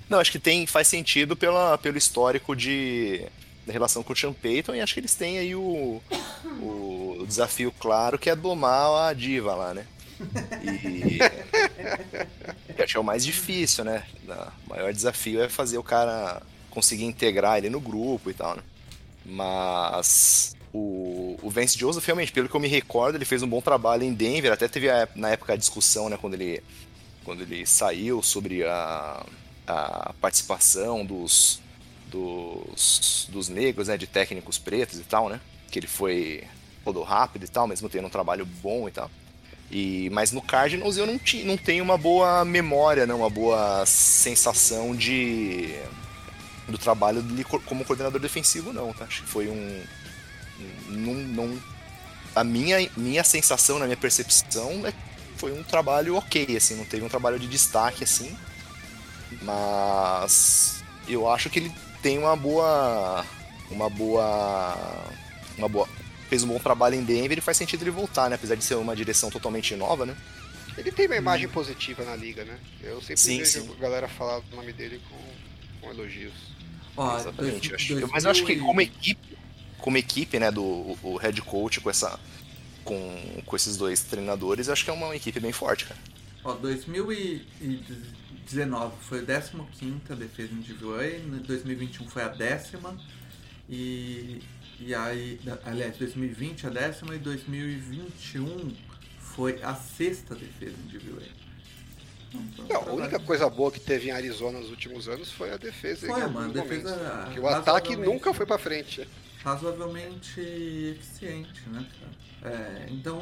[0.09, 3.25] Não, acho que tem, faz sentido pela, pelo histórico de
[3.65, 6.01] da relação com o Sean Payton e acho que eles têm aí o,
[6.59, 9.85] o desafio claro que é domar a diva lá, né?
[10.63, 11.19] E
[12.73, 14.03] que acho que é o mais difícil, né?
[14.65, 16.41] O maior desafio é fazer o cara
[16.71, 18.63] conseguir integrar ele no grupo e tal, né?
[19.25, 23.61] Mas o, o Vance Joseph, realmente, pelo que eu me recordo, ele fez um bom
[23.61, 24.51] trabalho em Denver.
[24.51, 26.61] Até teve a- na época a discussão, né, quando ele,
[27.23, 29.25] quando ele saiu sobre a,
[29.67, 31.59] a participação dos,
[32.07, 35.39] dos, dos negros, né, de técnicos pretos e tal, né?
[35.71, 36.43] Que ele foi
[36.85, 39.09] rodou rápido e tal, mesmo tendo um trabalho bom e tal.
[39.71, 43.85] E, mas no Cardinals eu não, ti, não tenho uma boa memória, né, uma boa
[43.85, 45.75] sensação de
[46.67, 49.05] do trabalho dele co- como coordenador defensivo, não, tá?
[49.05, 49.83] Acho que foi um.
[50.89, 51.63] Não, não,
[52.35, 54.93] a minha, minha sensação, na minha percepção, é
[55.37, 58.37] foi um trabalho ok, assim, não teve um trabalho de destaque, assim.
[59.41, 61.71] Mas eu acho que ele
[62.01, 63.25] tem uma boa.
[63.69, 65.05] Uma boa.
[65.57, 65.87] Uma boa.
[66.29, 68.35] Fez um bom trabalho em Denver e faz sentido ele voltar, né?
[68.35, 70.15] Apesar de ser uma direção totalmente nova, né?
[70.77, 72.59] Ele tem uma imagem positiva na liga, né?
[72.81, 73.71] Eu sempre Sim, vejo sim.
[73.71, 75.37] a galera falar do nome dele com,
[75.81, 76.33] com elogios.
[76.95, 77.69] Ó, Exatamente.
[77.69, 79.37] dois- eu acho- dois mas eu acho que como equipe,
[79.79, 82.17] como equipe, né, do o, o head coach com essa
[82.83, 85.99] com, com esses dois treinadores, eu acho que é uma equipe bem forte, cara.
[86.43, 92.97] Ó, 2019 foi a 15ª defesa individual, em 2021 foi a décima
[93.69, 94.41] e,
[94.79, 98.73] e aí, aliás, 2020 a décima e 2021
[99.19, 101.21] foi a sexta defesa individual.
[102.33, 105.51] Então, foi Não, a única coisa boa que teve em Arizona nos últimos anos foi
[105.51, 106.07] a defesa.
[106.07, 107.43] Foi, mano, defesa momentos.
[107.43, 109.07] O ataque nunca foi pra frente.
[109.43, 112.53] Razoavelmente eficiente, né, cara?
[112.55, 113.21] É, então,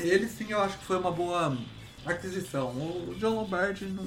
[0.00, 1.56] ele sim eu acho que foi uma boa
[2.04, 2.70] aquisição.
[2.70, 4.06] O John Lombardi, não,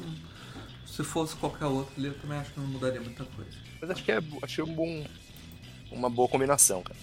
[0.85, 3.51] se fosse qualquer outro ali, eu também acho que não mudaria muita coisa.
[3.79, 5.05] Mas acho que é é um bom,
[5.91, 6.99] uma boa combinação, cara.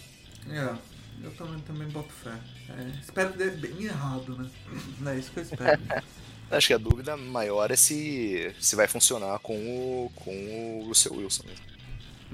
[0.48, 0.78] É,
[1.24, 2.34] eu também, também boto fé.
[2.68, 4.48] É, espero que dê bem errado, né?
[5.00, 5.82] Não é isso que eu espero.
[6.50, 11.14] Acho que a dúvida maior é se, se vai funcionar com o, com o Russell
[11.14, 11.77] Wilson mesmo.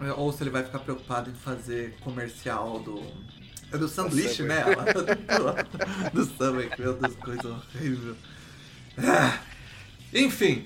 [0.01, 3.03] É, Ou se ele vai ficar preocupado em fazer comercial do.
[3.73, 4.65] É do sanduíche, né?
[4.65, 4.85] Lá
[6.13, 8.17] do, Subway, meu Deus, coisa horrível.
[8.99, 9.41] Ah,
[10.13, 10.65] Enfim,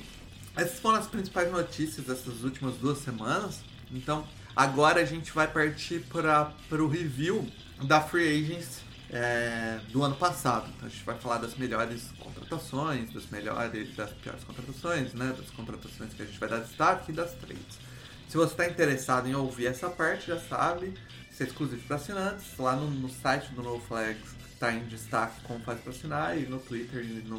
[0.56, 3.60] essas foram as principais notícias dessas últimas duas semanas.
[3.90, 7.50] Então, agora a gente vai partir para o review
[7.82, 10.68] da Free Agents é, do ano passado.
[10.76, 15.34] Então a gente vai falar das melhores contratações, das melhores, das piores contratações, né?
[15.36, 17.87] Das contratações que a gente vai dar destaque e das trades.
[18.28, 20.92] Se você está interessado em ouvir essa parte, já sabe,
[21.30, 22.58] isso é exclusivo para assinantes.
[22.58, 26.46] Lá no, no site do No Flags está em destaque como faz para assinar e
[26.46, 27.38] no Twitter e no,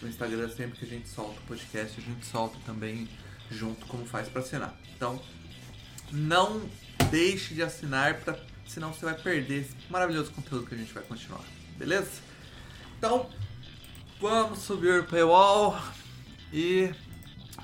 [0.00, 3.06] no Instagram sempre que a gente solta o podcast, a gente solta também
[3.50, 4.74] junto como faz para assinar.
[4.96, 5.20] Então,
[6.10, 6.66] não
[7.10, 11.02] deixe de assinar para senão você vai perder esse maravilhoso conteúdo que a gente vai
[11.02, 11.44] continuar,
[11.76, 12.22] beleza?
[12.98, 13.30] Então,
[14.20, 15.78] vamos subir o paywall
[16.52, 16.90] e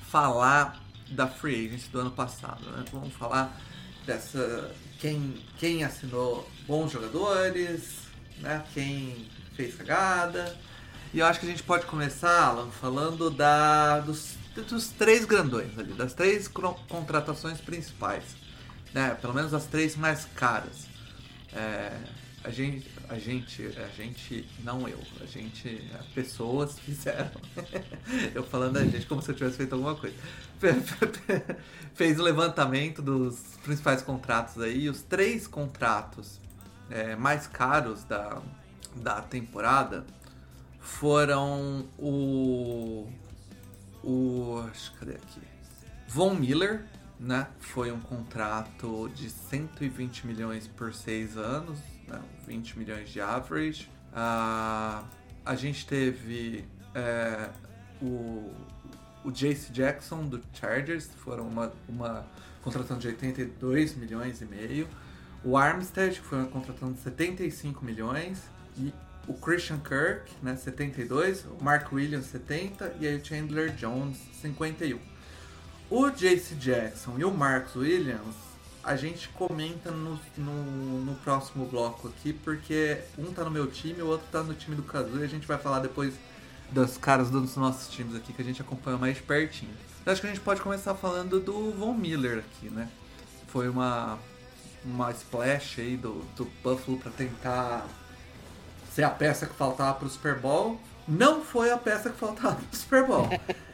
[0.09, 0.82] falar
[1.13, 2.83] da free agency do ano passado, né?
[2.91, 3.59] Vamos falar
[4.05, 8.03] dessa quem quem assinou bons jogadores,
[8.39, 8.63] né?
[8.73, 10.55] Quem fez cagada.
[11.13, 14.35] E eu acho que a gente pode começar, Alan, falando da dos,
[14.67, 18.23] dos três grandões ali, das três contratações principais,
[18.93, 19.15] né?
[19.21, 20.87] Pelo menos as três mais caras.
[21.53, 21.91] É,
[22.43, 27.29] a gente, a gente, a gente, não eu, a gente, pessoas fizeram.
[28.33, 30.15] eu falando a gente como se eu tivesse feito alguma coisa.
[31.93, 36.39] Fez o levantamento dos principais contratos aí, os três contratos
[36.89, 38.41] é, mais caros da,
[38.95, 40.03] da temporada
[40.79, 43.07] foram o.
[44.03, 44.67] O.
[44.99, 45.41] Cadê aqui?
[46.07, 46.83] Von Miller,
[47.19, 47.45] né?
[47.59, 51.77] Foi um contrato de 120 milhões por seis anos,
[52.13, 52.21] né?
[52.47, 53.89] 20 milhões de average.
[54.11, 55.05] Uh,
[55.45, 57.49] a gente teve é,
[58.01, 58.51] o,
[59.23, 62.25] o Jace Jackson do Chargers, foram uma, uma
[62.61, 64.87] contratação de 82 milhões e meio.
[65.43, 68.41] O Armstead, que foi uma contratação de 75 milhões.
[68.77, 68.93] E
[69.27, 71.45] o Christian Kirk, né, 72.
[71.45, 72.95] O Mark Williams, 70.
[72.99, 74.99] E aí o Chandler Jones, 51.
[75.89, 78.35] O Jace Jackson e o Marcus Williams,
[78.83, 84.01] a gente comenta no, no, no, próximo bloco aqui, porque um tá no meu time,
[84.01, 86.13] o outro tá no time do Kazu, e a gente vai falar depois
[86.69, 89.71] dos caras dos nossos times aqui que a gente acompanha mais pertinho.
[90.05, 92.89] Eu acho que a gente pode começar falando do Von Miller aqui, né?
[93.47, 94.19] Foi uma,
[94.83, 97.87] uma splash aí do, do Buffalo para tentar
[98.91, 100.79] ser a peça que faltava pro Super Bowl.
[101.07, 103.29] Não foi a peça que faltava pro Super Bowl.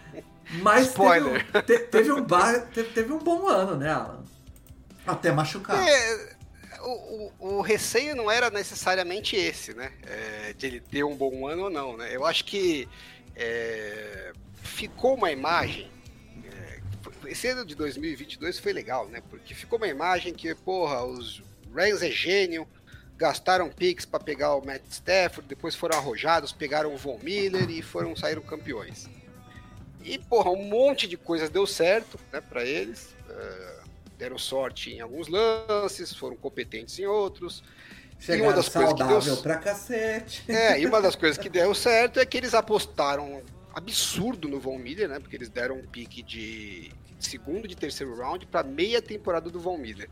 [0.62, 1.45] Mas Spoiler.
[1.64, 2.26] Teve, teve, um
[2.74, 4.24] teve, teve, um bom ano, né, Alan?
[5.06, 5.88] Até machucar.
[5.88, 6.36] É,
[6.82, 9.91] o, o, o, receio não era necessariamente esse, né?
[10.04, 12.16] É, de ele ter um bom ano ou não, né?
[12.16, 12.88] Eu acho que
[13.36, 14.32] é,
[14.62, 15.89] ficou uma imagem.
[16.45, 16.80] É,
[17.26, 19.22] esse ano de 2022 foi legal, né?
[19.30, 21.41] Porque ficou uma imagem que, porra, os
[21.74, 22.68] Rams é gênio,
[23.18, 27.82] gastaram picks para pegar o Matt Stafford, depois foram arrojados, pegaram o Von Miller e
[27.82, 29.10] foram saíram campeões.
[30.02, 33.14] E, porra, um monte de coisas deu certo, né, para eles.
[33.30, 33.89] Uh,
[34.20, 37.63] deram sorte em alguns lances, foram competentes em outros.
[38.20, 39.38] Chegaram e uma das coisas que deu...
[39.38, 40.43] pra cacete.
[40.51, 43.41] É, e uma das coisas que deu certo é que eles apostaram
[43.74, 45.20] absurdo no Von Miller, né?
[45.20, 49.78] Porque eles deram um pique de segundo de terceiro round para meia temporada do Von
[49.78, 50.09] Miller.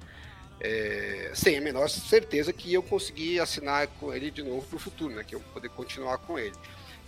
[0.59, 5.13] É, sem a menor certeza que eu consegui assinar com ele de novo pro futuro,
[5.13, 5.23] né?
[5.25, 6.55] Que eu poder continuar com ele.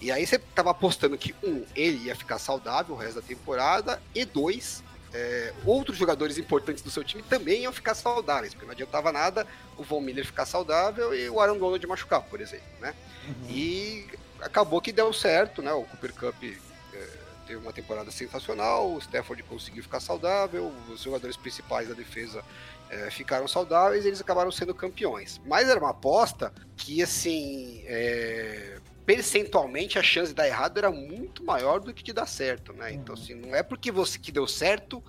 [0.01, 4.01] E aí você tava apostando que, um, ele ia ficar saudável o resto da temporada,
[4.13, 4.83] e dois,
[5.13, 9.47] é, outros jogadores importantes do seu time também iam ficar saudáveis, porque não adiantava nada
[9.77, 12.93] o Von Miller ficar saudável e o Aaron Donald machucar, por exemplo, né?
[13.27, 13.49] Uhum.
[13.49, 14.07] E
[14.41, 15.73] acabou que deu certo, né?
[15.73, 17.07] O Cooper Cup é,
[17.47, 22.43] teve uma temporada sensacional, o Stafford conseguiu ficar saudável, os jogadores principais da defesa
[22.89, 25.39] é, ficaram saudáveis e eles acabaram sendo campeões.
[25.45, 28.78] Mas era uma aposta que, assim, é,
[29.09, 32.93] percentualmente a chance de dar errado era muito maior do que de dar certo, né?
[32.93, 33.21] Então, uhum.
[33.21, 35.03] assim, não é porque você que deu certo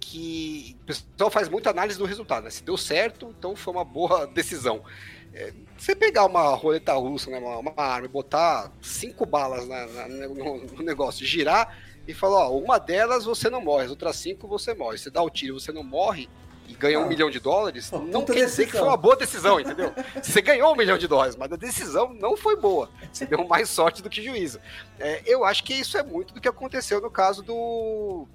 [0.00, 2.50] que o pessoal faz muita análise do resultado, né?
[2.50, 4.82] Se deu certo, então foi uma boa decisão.
[5.34, 9.86] É, você pegar uma roleta russa, né, uma, uma arma e botar cinco balas na,
[9.88, 11.78] na, no, no, negócio, girar
[12.08, 14.96] e falar, ó, uma delas você não morre, as outras cinco você morre.
[14.96, 16.30] Você dá o tiro, você não morre,
[16.68, 17.06] e ganha um ah.
[17.06, 19.92] milhão de dólares, não quer dizer que foi uma boa decisão, entendeu?
[20.22, 22.90] Você ganhou um milhão de dólares, mas a decisão não foi boa.
[23.12, 24.60] Você deu mais sorte do que juízo.
[24.98, 28.26] É, eu acho que isso é muito do que aconteceu no caso do,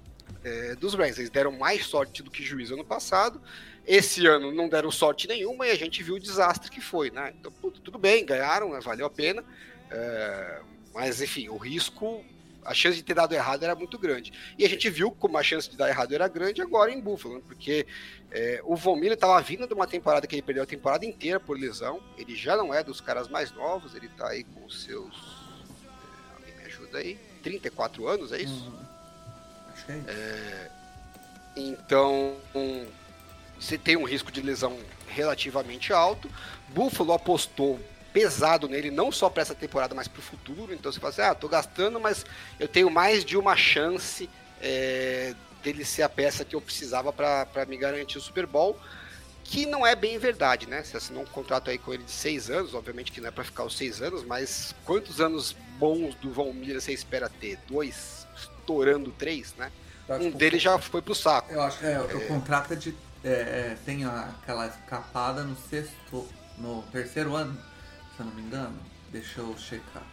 [0.44, 1.18] é, dos Rams.
[1.18, 3.40] Eles deram mais sorte do que juízo ano passado.
[3.86, 7.34] Esse ano não deram sorte nenhuma e a gente viu o desastre que foi, né?
[7.38, 7.52] Então,
[7.82, 8.80] tudo bem, ganharam, né?
[8.80, 9.42] valeu a pena.
[9.90, 10.60] É,
[10.94, 12.24] mas, enfim, o risco
[12.64, 14.32] a chance de ter dado errado era muito grande.
[14.58, 17.36] E a gente viu como a chance de dar errado era grande agora em Buffalo,
[17.36, 17.42] né?
[17.46, 17.86] porque
[18.30, 21.40] é, o Von Miller estava vindo de uma temporada que ele perdeu a temporada inteira
[21.40, 22.00] por lesão.
[22.16, 25.14] Ele já não é dos caras mais novos, ele está aí com seus.
[25.84, 27.18] É, alguém me ajuda aí?
[27.42, 28.64] 34 anos, é isso?
[28.66, 28.80] Uhum.
[29.72, 30.08] Acho que é isso.
[30.08, 30.70] É,
[31.56, 32.86] então, um,
[33.58, 36.30] você tem um risco de lesão relativamente alto.
[36.68, 37.80] Buffalo apostou
[38.12, 40.72] pesado nele, não só para essa temporada, mas para o futuro.
[40.72, 42.24] Então você fala assim, ah, tô gastando, mas
[42.58, 44.28] eu tenho mais de uma chance
[44.60, 48.78] é, dele ser a peça que eu precisava para me garantir o Super Bowl
[49.50, 50.80] que não é bem verdade, né?
[50.80, 53.42] Você assinou um contrato aí com ele de seis anos, obviamente que não é para
[53.42, 57.58] ficar os seis anos, mas quantos anos bons do Von Miller você espera ter?
[57.66, 59.72] Dois, estourando três, né?
[60.08, 61.52] Um deles já foi pro saco.
[61.52, 62.00] Eu acho que é, é...
[62.00, 62.94] o contrato é de.
[63.24, 66.28] É, é, tem aquela escapada no sexto.
[66.56, 67.58] no terceiro ano,
[68.20, 68.78] se eu não me engano.
[69.10, 70.06] Deixa eu checar.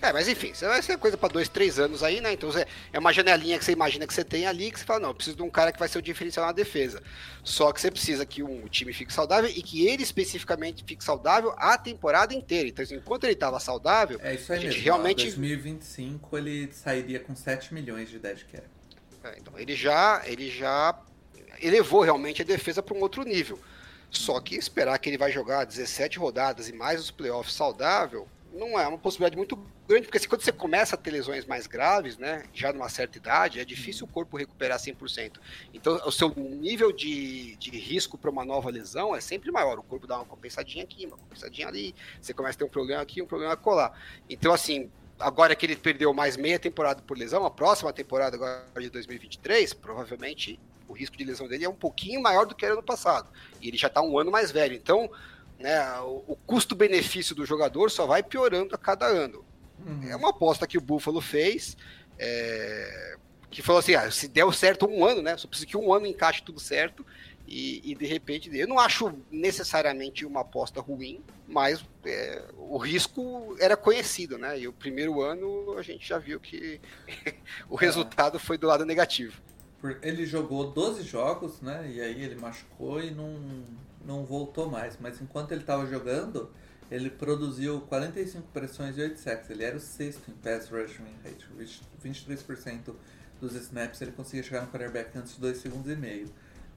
[0.00, 2.32] É, mas enfim, você vai ser coisa para dois, três anos aí, né?
[2.32, 2.50] Então
[2.92, 5.14] é uma janelinha que você imagina que você tem ali, que você fala, não, eu
[5.14, 7.02] preciso de um cara que vai ser o diferencial na defesa.
[7.42, 11.54] Só que você precisa que um time fique saudável e que ele especificamente fique saudável
[11.56, 12.68] a temporada inteira.
[12.68, 14.84] Então, assim, enquanto ele estava saudável, é isso aí a gente mesmo.
[14.84, 15.22] realmente.
[15.22, 18.64] Em 2025 ele sairia com 7 milhões de dead cap.
[19.24, 20.96] É, então, ele já, ele já
[21.60, 23.58] elevou realmente a defesa para um outro nível.
[24.10, 28.78] Só que esperar que ele vai jogar 17 rodadas e mais os playoffs saudável, não
[28.78, 32.16] é uma possibilidade muito grande, porque assim, quando você começa a ter lesões mais graves,
[32.16, 35.38] né, já numa certa idade, é difícil o corpo recuperar 100%.
[35.72, 39.78] Então, o seu nível de, de risco para uma nova lesão é sempre maior.
[39.78, 43.02] O corpo dá uma compensadinha aqui, uma compensadinha ali, você começa a ter um problema
[43.02, 43.96] aqui, um problema colar.
[44.28, 48.64] Então, assim, agora que ele perdeu mais meia temporada por lesão, a próxima temporada agora
[48.78, 52.74] de 2023, provavelmente o risco de lesão dele é um pouquinho maior do que era
[52.74, 53.28] no passado.
[53.60, 54.74] E ele já está um ano mais velho.
[54.74, 55.10] Então,
[55.58, 59.44] né, o, o custo-benefício do jogador só vai piorando a cada ano.
[59.84, 60.08] Uhum.
[60.08, 61.76] É uma aposta que o Buffalo fez,
[62.18, 63.16] é,
[63.50, 65.36] que falou assim: ah, se der certo um ano, né?
[65.36, 67.04] Só precisa que um ano encaixe tudo certo.
[67.48, 73.56] E, e, de repente, eu não acho necessariamente uma aposta ruim, mas é, o risco
[73.60, 74.58] era conhecido, né?
[74.58, 76.80] E o primeiro ano a gente já viu que
[77.70, 79.40] o resultado foi do lado negativo.
[80.02, 81.90] Ele jogou 12 jogos, né?
[81.90, 83.38] E aí ele machucou e não,
[84.04, 84.98] não voltou mais.
[85.00, 86.50] Mas enquanto ele estava jogando,
[86.90, 89.50] ele produziu 45 pressões e 8 sacks.
[89.50, 91.46] Ele era o sexto em pass rush win rate.
[92.04, 92.94] 23%
[93.40, 96.28] dos snaps ele conseguia chegar no quarterback antes de 2 segundos e meio.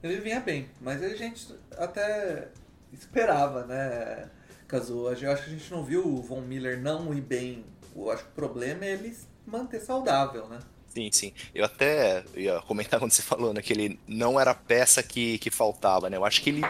[0.02, 2.48] Ele vinha bem, mas a gente até
[2.92, 4.30] esperava, né,
[4.70, 7.64] Caso, eu acho que a gente não viu o Von Miller não ir bem.
[7.94, 10.60] Eu acho que o problema é ele manter saudável, né?
[10.92, 11.32] Sim, sim.
[11.54, 15.38] Eu até ia comentar quando você falou, né, que ele não era a peça que,
[15.38, 16.16] que faltava, né?
[16.16, 16.62] Eu acho que ele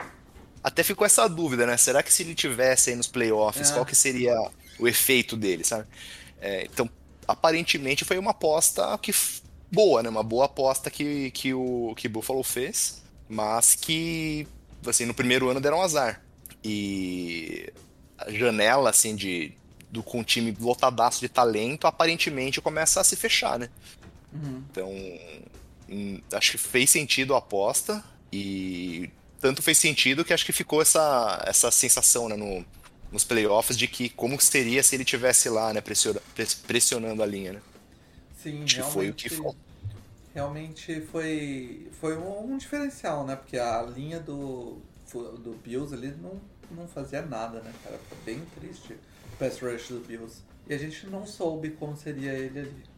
[0.63, 1.77] até ficou essa dúvida, né?
[1.77, 3.75] Será que se ele tivesse aí nos playoffs, é.
[3.75, 4.35] qual que seria
[4.79, 5.87] o efeito dele, sabe?
[6.41, 6.89] É, então,
[7.27, 9.13] aparentemente foi uma aposta que
[9.71, 10.09] boa, né?
[10.09, 14.47] Uma boa aposta que, que o que Buffalo fez, mas que
[14.87, 16.23] assim, no primeiro ano deram azar.
[16.63, 17.73] E
[18.19, 19.55] a janela assim de
[19.91, 23.69] do com um time lotadaço de talento, aparentemente começa a se fechar, né?
[24.33, 24.63] Uhum.
[24.71, 24.91] Então,
[25.89, 29.11] hum, acho que fez sentido a aposta e
[29.41, 32.65] tanto fez sentido que acho que ficou essa, essa sensação né, no,
[33.11, 35.83] nos playoffs de que como seria se ele tivesse lá, né,
[36.67, 37.63] pressionando a linha, né?
[38.43, 39.53] Sim, acho que foi o que foi.
[40.35, 43.35] Realmente foi, foi um, um, diferencial, né?
[43.35, 44.79] Porque a linha do,
[45.13, 47.99] do Bills ali não, não fazia nada, né, cara?
[48.09, 50.43] Foi bem triste o pass rush do Bills.
[50.69, 52.90] E a gente não soube como seria ele ali.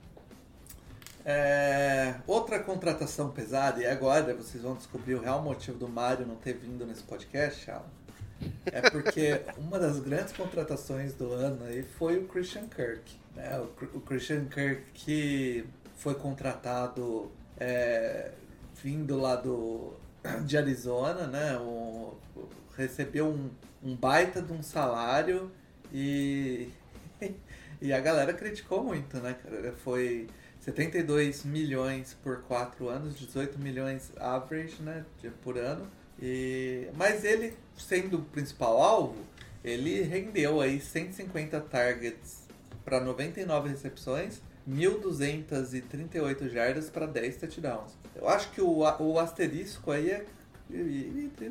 [1.25, 6.37] É, outra contratação pesada, e agora vocês vão descobrir o real motivo do Mário não
[6.37, 7.85] ter vindo nesse podcast, Alan.
[8.67, 13.17] É porque uma das grandes contratações do ano aí foi o Christian Kirk.
[13.37, 13.59] Né?
[13.59, 15.65] O, o Christian Kirk que
[15.97, 18.33] foi contratado é,
[18.83, 19.93] vindo lá do,
[20.45, 21.57] de Arizona, né?
[21.59, 22.17] O,
[22.77, 23.51] recebeu um,
[23.83, 25.51] um baita de um salário
[25.93, 26.69] e,
[27.81, 29.37] e a galera criticou muito, né?
[29.85, 30.29] Foi
[30.63, 35.05] 72 milhões por 4 anos, 18 milhões average, né,
[35.43, 35.89] por ano.
[36.21, 39.17] E, mas ele, sendo o principal alvo,
[39.65, 42.47] ele rendeu aí 150 targets
[42.85, 47.99] para 99 recepções, 1.238 jardas para 10 touchdowns.
[48.15, 50.25] Eu acho que o, o asterisco aí é,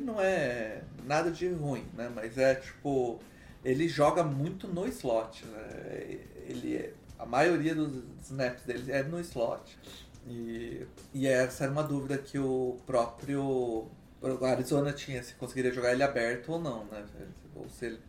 [0.00, 2.10] não é nada de ruim, né?
[2.14, 3.20] Mas é tipo,
[3.62, 6.18] ele joga muito no slot, né?
[6.48, 6.92] Ele é
[7.22, 9.78] a maioria dos snaps dele é no slot.
[10.26, 13.88] E, e essa era uma dúvida que o próprio
[14.42, 17.04] Arizona tinha, se conseguiria jogar ele aberto ou não, né?
[17.54, 18.00] Ou se ele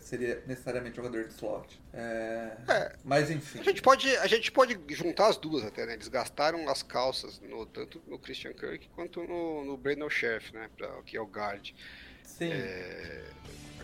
[0.00, 1.80] seria necessariamente jogador de slot.
[1.92, 2.56] É...
[2.68, 3.60] É, mas enfim.
[3.60, 5.94] A gente, pode, a gente pode juntar as duas até, né?
[5.94, 10.68] Eles gastaram as calças no, tanto no Christian Kirk quanto no, no Brandon Chef, né?
[10.76, 11.72] Pra, que é o guard.
[12.24, 12.50] Sim.
[12.52, 13.24] É...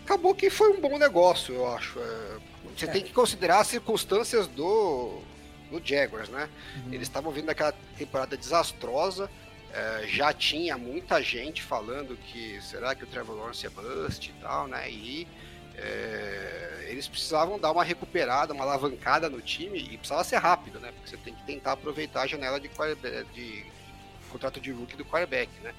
[0.03, 1.99] Acabou que foi um bom negócio, eu acho.
[1.99, 2.87] É você é.
[2.87, 5.21] tem que considerar as circunstâncias do,
[5.69, 6.49] do Jaguars, né?
[6.77, 6.93] Uhum.
[6.93, 9.29] Eles estavam vindo daquela temporada desastrosa.
[9.71, 14.33] É, já tinha muita gente falando que será que o Trevor Lawrence é bust e
[14.41, 14.89] tal, né?
[14.89, 15.27] E
[15.75, 20.91] é, eles precisavam dar uma recuperada, uma alavancada no time e precisava ser rápido, né?
[20.91, 22.69] Porque você tem que tentar aproveitar a janela de,
[23.33, 23.65] de
[24.29, 25.73] contrato de rookie do quarterback, né?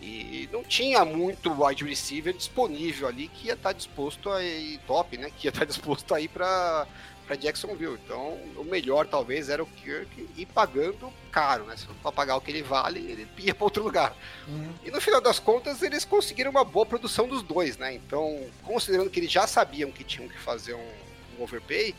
[0.00, 5.16] E não tinha muito wide receiver disponível ali que ia estar disposto a ir top,
[5.16, 5.30] né?
[5.36, 6.86] Que ia estar disposto a ir para
[7.28, 7.98] para Jacksonville.
[8.02, 11.76] Então, o melhor talvez era o Kirk ir pagando caro, né?
[11.76, 14.16] Se for pagar o que ele vale, ele ia para outro lugar.
[14.48, 14.72] Uhum.
[14.82, 17.92] E no final das contas, eles conseguiram uma boa produção dos dois, né?
[17.92, 20.90] Então, considerando que eles já sabiam que tinham que fazer um,
[21.38, 21.94] um overpay,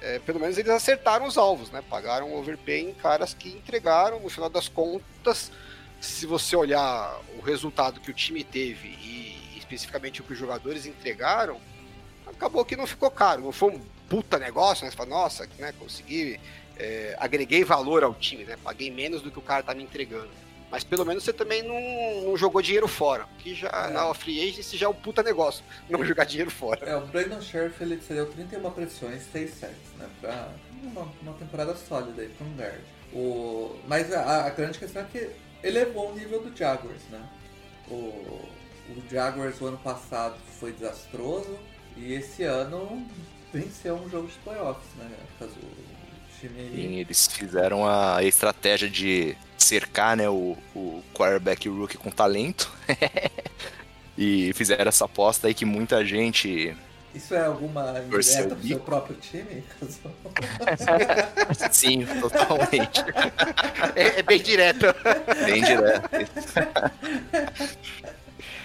[0.00, 1.82] é, pelo menos eles acertaram os alvos, né?
[1.90, 5.50] Pagaram overpay em caras que entregaram, no final das contas,
[6.00, 10.86] se você olhar o resultado que o time teve e especificamente o que os jogadores
[10.86, 11.60] entregaram,
[12.26, 13.42] acabou que não ficou caro.
[13.42, 14.90] Não foi um puta negócio, né?
[14.90, 16.40] Você fala, nossa, né, consegui,
[16.78, 18.56] é, agreguei valor ao time, né?
[18.62, 20.30] Paguei menos do que o cara tá me entregando.
[20.70, 23.26] Mas pelo menos você também não, não jogou dinheiro fora.
[23.38, 23.90] Que já é.
[23.90, 26.86] na free agency já é um puta negócio, não jogar dinheiro fora.
[26.86, 30.08] É, o Brandon Sheriff ele cedeu 31 pressões, 6 sets, né?
[30.20, 30.48] Pra
[30.82, 32.80] uma, uma temporada sólida aí pra um guard.
[33.12, 35.30] O, mas a, a, grande questão é que
[35.62, 37.22] elevou o nível do Jaguars, né?
[37.88, 41.58] O, o Jaguars o ano passado foi desastroso
[41.96, 43.06] e esse ano
[43.52, 45.10] venceu um jogo de playoffs, né?
[45.38, 46.70] Caso o time...
[46.70, 52.72] Sim, eles fizeram a estratégia de cercar né, o, o quarterback rookie com talento.
[54.16, 56.76] e fizeram essa aposta aí que muita gente.
[57.14, 59.64] Isso é alguma indireta pro seu próprio time?
[61.72, 63.00] Sim, totalmente.
[63.96, 64.86] É, é bem direto.
[65.44, 66.08] Bem direto.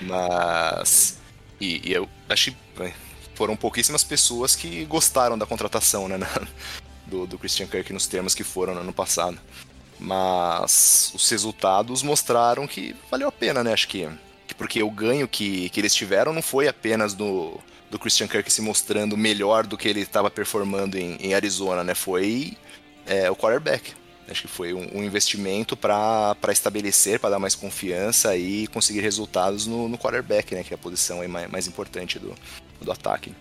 [0.02, 1.18] Mas.
[1.60, 2.94] E, e eu acho que
[3.34, 6.18] foram pouquíssimas pessoas que gostaram da contratação, né?
[7.08, 9.40] Do, do Christian Kirk nos termos que foram no ano passado.
[10.00, 13.74] Mas os resultados mostraram que valeu a pena, né?
[13.74, 14.10] Acho que,
[14.48, 17.60] que porque o ganho que, que eles tiveram não foi apenas do,
[17.96, 21.96] do Christian Kirk se mostrando melhor do que ele estava performando em, em, Arizona, né?
[21.96, 22.58] Foi
[23.06, 23.94] é, o quarterback.
[24.28, 29.66] Acho que foi um, um investimento para estabelecer, para dar mais confiança e conseguir resultados
[29.66, 30.62] no, no quarterback, né?
[30.62, 32.36] Que é a posição aí mais, mais importante do,
[32.82, 33.34] do ataque.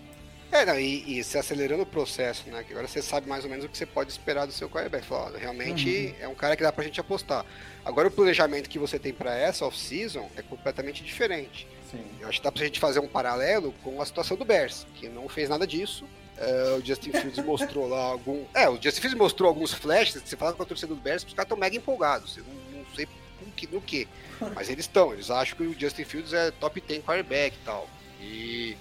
[0.53, 2.63] É, não, e, e, se acelerando o processo, né?
[2.63, 5.05] Que agora você sabe mais ou menos o que você pode esperar do seu quarterback.
[5.05, 6.23] Fala, realmente uhum.
[6.23, 7.45] é um cara que dá pra gente apostar.
[7.83, 11.67] Agora o planejamento que você tem para essa off-season é completamente diferente.
[11.95, 12.05] Sim.
[12.19, 15.07] Eu acho que dá pra gente fazer um paralelo com a situação do Bears, que
[15.07, 16.05] não fez nada disso.
[16.37, 18.43] É, o Justin Fields mostrou lá algum.
[18.53, 20.21] É, o Justin Fields mostrou alguns flashes.
[20.23, 22.37] Você fala com a torcida do Bears, os caras estão mega empolgados.
[22.37, 23.07] Eu não, não sei
[23.41, 24.07] no que, no que.
[24.53, 25.13] Mas eles estão.
[25.13, 27.89] Eles acham que o Justin Fields é top 10 quarterback e tal.
[28.21, 28.77] E.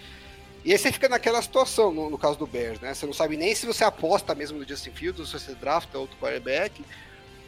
[0.64, 2.94] E aí você fica naquela situação, no, no, caso do Bears, né?
[2.94, 5.98] Você não sabe nem se você aposta mesmo no Justin Fields ou se você drafta
[5.98, 6.82] outro quarterback,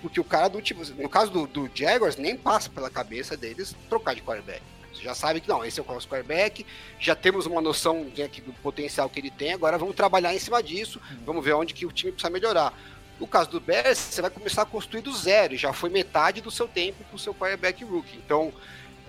[0.02, 0.84] porque o cara do tipo.
[1.00, 4.62] No caso do, do Jaguars, nem passa pela cabeça deles trocar de quarterback.
[4.96, 6.64] Você já sabe que não, esse é o nosso quarterback,
[6.98, 10.62] já temos uma noção né, do potencial que ele tem, agora vamos trabalhar em cima
[10.62, 12.72] disso, vamos ver onde que o time precisa melhorar.
[13.20, 16.40] No caso do Bears, você vai começar a construir do zero, e já foi metade
[16.40, 18.16] do seu tempo com o seu quarterback rookie.
[18.16, 18.52] Então,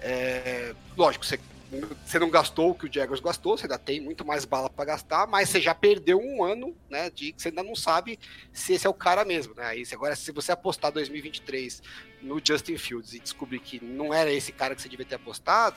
[0.02, 1.40] é, lógico, você
[2.06, 4.86] você não gastou o que o Jaguars gastou, você ainda tem muito mais bala para
[4.86, 8.18] gastar, mas você já perdeu um ano, né, de que você ainda não sabe
[8.54, 9.66] se esse é o cara mesmo, né?
[9.66, 11.82] Aí, agora, se você apostar 2023
[12.22, 15.76] no Justin Fields e descobrir que não era esse cara que você devia ter apostado,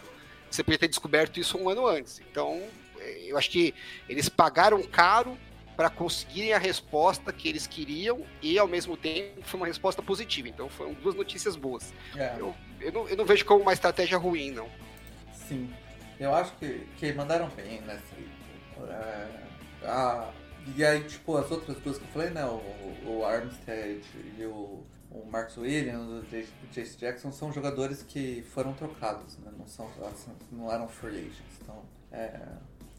[0.51, 2.21] você poderia ter descoberto isso um ano antes.
[2.31, 2.63] Então,
[2.99, 3.75] é, eu acho que
[4.09, 5.37] eles pagaram caro
[5.77, 10.49] para conseguirem a resposta que eles queriam e, ao mesmo tempo, foi uma resposta positiva.
[10.49, 11.93] Então, foram duas notícias boas.
[12.15, 12.37] É.
[12.39, 14.69] Eu, eu, não, eu não vejo como uma estratégia ruim, não.
[15.51, 15.69] Sim.
[16.21, 18.15] Eu acho que, que mandaram bem nessa.
[18.89, 19.47] É,
[19.85, 20.31] a,
[20.77, 22.45] e aí, tipo, as outras duas que eu falei, né?
[22.45, 24.01] O, o Armstead
[24.39, 29.51] e o, o Marcus Williams, o Jace Jackson, são jogadores que foram trocados, né?
[29.59, 29.91] Não, são,
[30.53, 31.59] não eram free agents.
[31.63, 31.83] Então,
[32.13, 32.39] é,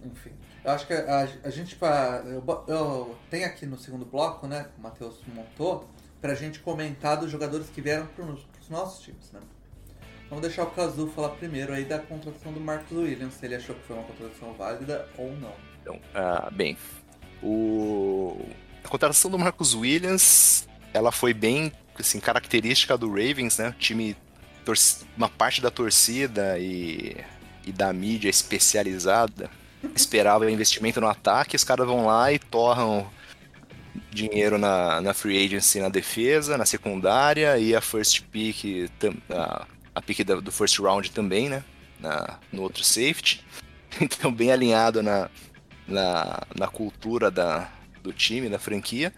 [0.04, 0.32] enfim.
[0.66, 4.66] Eu acho que a, a gente, pra, eu, eu tenho aqui no segundo bloco, né?
[4.74, 5.88] Que o Matheus montou,
[6.20, 9.40] pra gente comentar dos jogadores que vieram pros, pros nossos times, né?
[10.32, 13.76] Vamos deixar o Kazu falar primeiro aí da contratação do Marcos Williams, se ele achou
[13.76, 15.54] que foi uma contratação válida ou não.
[15.82, 16.78] Então, uh, bem,
[17.44, 18.40] o...
[18.82, 21.70] a contratação do Marcos Williams, ela foi bem,
[22.00, 23.72] assim, característica do Ravens, né?
[23.72, 24.16] O time,
[25.18, 27.18] uma parte da torcida e,
[27.68, 29.50] e da mídia especializada
[29.94, 33.06] esperava investimento no ataque, os caras vão lá e torram
[34.10, 38.90] dinheiro na, na free agency na defesa, na secundária e a first pick,
[39.30, 41.64] a a pick do first round também, né?
[42.00, 43.44] Na, no outro safety.
[44.00, 45.30] Então, bem alinhado na,
[45.86, 47.70] na, na cultura da,
[48.02, 49.14] do time, da franquia.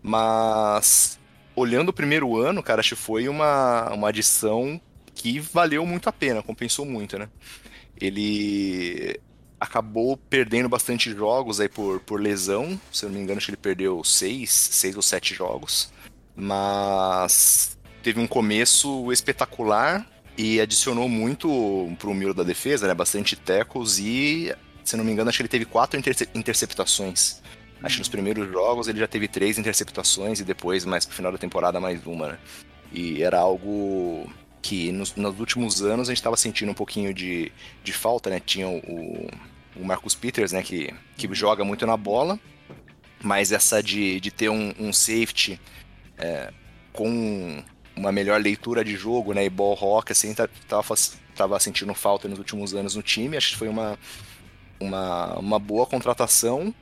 [0.00, 1.18] Mas,
[1.56, 4.80] olhando o primeiro ano, cara, acho que foi uma, uma adição
[5.14, 7.28] que valeu muito a pena, compensou muito, né?
[8.00, 9.18] Ele.
[9.58, 12.80] acabou perdendo bastante jogos aí por, por lesão.
[12.92, 15.92] Se eu não me engano, acho que ele perdeu seis, seis ou sete jogos.
[16.36, 22.92] Mas teve um começo espetacular e adicionou muito pro muro da defesa, né?
[22.92, 27.40] Bastante tecos e, se não me engano, acho que ele teve quatro interce interceptações.
[27.82, 31.32] Acho que nos primeiros jogos ele já teve três interceptações e depois, mais pro final
[31.32, 32.38] da temporada, mais uma, né?
[32.92, 34.30] E era algo
[34.60, 37.50] que nos, nos últimos anos a gente estava sentindo um pouquinho de,
[37.82, 38.38] de falta, né?
[38.38, 39.30] Tinha o,
[39.76, 40.62] o Marcus Peters, né?
[40.62, 42.38] Que, que joga muito na bola,
[43.22, 45.58] mas essa de, de ter um, um safety
[46.18, 46.52] é,
[46.92, 47.64] com
[47.96, 50.94] uma melhor leitura de jogo, né, e ball rock, assim, tá, tava,
[51.34, 53.98] tava sentindo falta nos últimos anos no time, acho que foi uma,
[54.80, 56.74] uma, uma boa contratação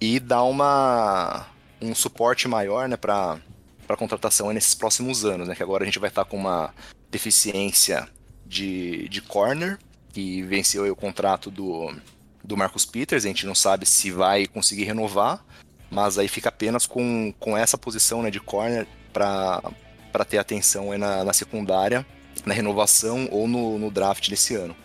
[0.00, 1.46] e dá uma,
[1.80, 3.38] um suporte maior, né, para
[3.86, 6.74] para contratação nesses próximos anos, né, que agora a gente vai estar tá com uma
[7.10, 8.06] deficiência
[8.44, 9.78] de, de corner,
[10.12, 11.90] que venceu o contrato do,
[12.44, 15.42] do Marcus Peters, a gente não sabe se vai conseguir renovar,
[15.90, 19.62] mas aí fica apenas com, com essa posição né, de corner para
[20.24, 22.06] ter atenção aí na, na secundária,
[22.44, 24.76] na renovação ou no, no draft desse ano.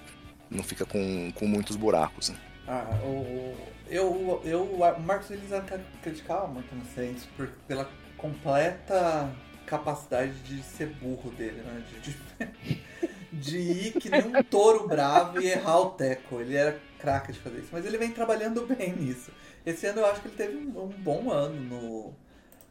[0.49, 2.29] Não fica com, com muitos buracos.
[2.29, 2.37] Né?
[2.67, 3.55] Ah, o,
[3.89, 5.63] eu, eu, o Marcos Williams
[6.01, 9.29] criticava muito no Saints por, pela completa
[9.65, 11.83] capacidade de ser burro dele, né?
[11.89, 12.81] De, de,
[13.31, 16.39] de ir que nem um touro bravo e errar o teco.
[16.39, 19.31] Ele era craque de fazer isso, mas ele vem trabalhando bem nisso.
[19.65, 22.13] Esse ano eu acho que ele teve um, um bom ano no,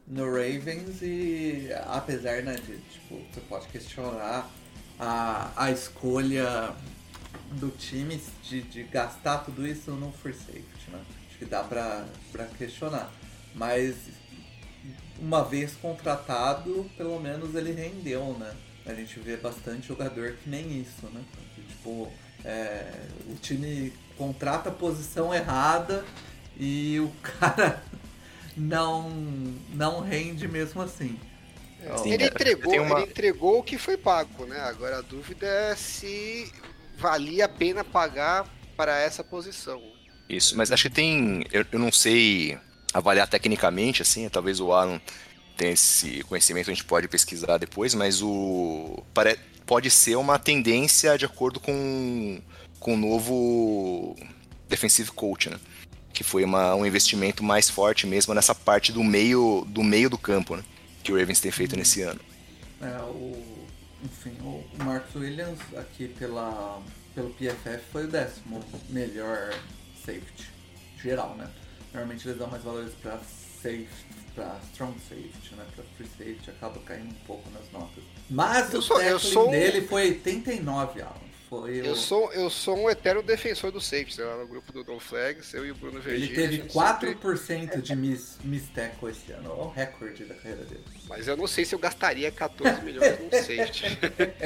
[0.06, 4.50] no Ravens e apesar né, de tipo, você pode questionar
[4.98, 6.74] a, a escolha
[7.52, 11.00] do time de, de gastar tudo isso no free safety, né?
[11.28, 13.12] Acho que dá pra, pra questionar.
[13.54, 13.96] Mas
[15.18, 18.54] uma vez contratado, pelo menos ele rendeu, né?
[18.84, 21.22] A gente vê bastante jogador que nem isso, né?
[21.68, 22.10] Tipo,
[22.44, 22.90] é,
[23.28, 26.04] o time contrata a posição errada
[26.56, 27.82] e o cara
[28.56, 29.10] não,
[29.72, 31.18] não rende mesmo assim.
[32.02, 33.00] Sim, ele, entregou, uma...
[33.00, 34.60] ele entregou o que foi pago, né?
[34.60, 36.50] Agora a dúvida é se
[36.96, 38.46] valia a pena pagar
[38.76, 39.82] para essa posição.
[40.28, 41.44] Isso, mas acho que tem.
[41.52, 42.56] Eu, eu não sei
[42.94, 45.00] avaliar tecnicamente, assim, talvez o Alan
[45.56, 49.02] tenha esse conhecimento, a gente pode pesquisar depois, mas o.
[49.66, 52.40] Pode ser uma tendência de acordo com,
[52.80, 54.16] com o novo
[54.68, 55.58] defensive coach, né?
[56.12, 60.18] Que foi uma, um investimento mais forte mesmo nessa parte do meio do meio do
[60.18, 60.62] campo, né?
[61.02, 62.20] Que o Ravens tem feito nesse ano.
[62.80, 63.66] É, o,
[64.04, 66.80] enfim, o Marcus Williams aqui pela,
[67.14, 69.54] pelo PFF foi o décimo melhor
[70.04, 70.50] safety
[71.02, 71.48] geral, né?
[71.92, 73.18] Normalmente eles dão mais valores para
[73.62, 73.88] safety,
[74.34, 75.64] para strong safety, né?
[75.74, 78.02] Para free safety acaba caindo um pouco nas notas.
[78.30, 79.50] Mas eu o sou, sou...
[79.50, 81.31] dele foi 89, Alan.
[81.84, 85.52] Eu, sou, eu sou um eterno defensor do safety, lá no grupo do No Flags,
[85.52, 86.44] eu e o Bruno Virgínia.
[86.44, 87.82] Ele teve 4% sempre...
[87.82, 90.82] de miss, miss tackle esse ano, é o recorde da carreira dele.
[91.06, 93.98] Mas eu não sei se eu gastaria 14 milhões num safety.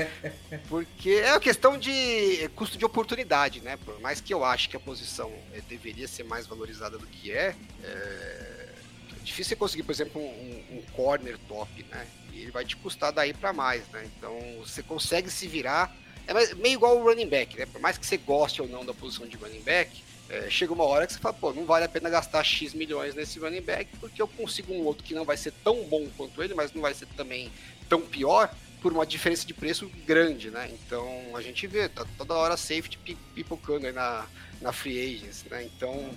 [0.68, 3.76] Porque é uma questão de custo de oportunidade, né?
[3.84, 7.30] Por mais que eu ache que a posição eh, deveria ser mais valorizada do que
[7.30, 7.54] é,
[7.84, 8.68] é
[9.22, 12.04] difícil você conseguir, por exemplo, um, um corner top, né?
[12.32, 14.08] E ele vai te custar daí para mais, né?
[14.16, 15.94] Então você consegue se virar
[16.26, 17.66] é meio igual o running back, né?
[17.66, 20.84] Por mais que você goste ou não da posição de running back, é, chega uma
[20.84, 23.88] hora que você fala, pô, não vale a pena gastar X milhões nesse running back,
[23.98, 26.82] porque eu consigo um outro que não vai ser tão bom quanto ele, mas não
[26.82, 27.50] vai ser também
[27.88, 28.52] tão pior,
[28.86, 30.70] por uma diferença de preço grande, né?
[30.72, 32.98] Então a gente vê, tá toda hora safety
[33.34, 34.26] pipocando aí na,
[34.60, 35.64] na free agents, né?
[35.64, 36.10] Então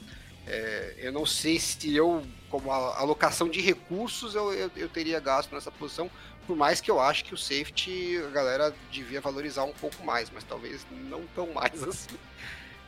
[0.98, 5.72] eu não sei se eu, como alocação de recursos, eu, eu, eu teria gasto nessa
[5.72, 6.10] posição,
[6.48, 10.32] por mais que eu acho que o safety a galera devia valorizar um pouco mais,
[10.32, 12.18] mas talvez não tão mais assim.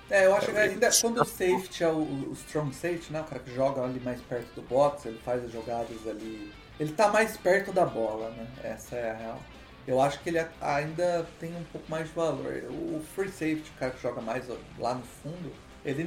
[0.09, 3.21] É, eu acho que ainda quando o safety é o, o, strong safety, né?
[3.21, 6.51] O cara que joga ali mais perto do box, ele faz as jogadas ali.
[6.77, 8.45] Ele tá mais perto da bola, né?
[8.61, 9.39] Essa é a real.
[9.87, 12.63] Eu acho que ele ainda tem um pouco mais de valor.
[12.69, 14.45] O free safety, o cara que joga mais
[14.77, 15.53] lá no fundo,
[15.85, 16.03] ele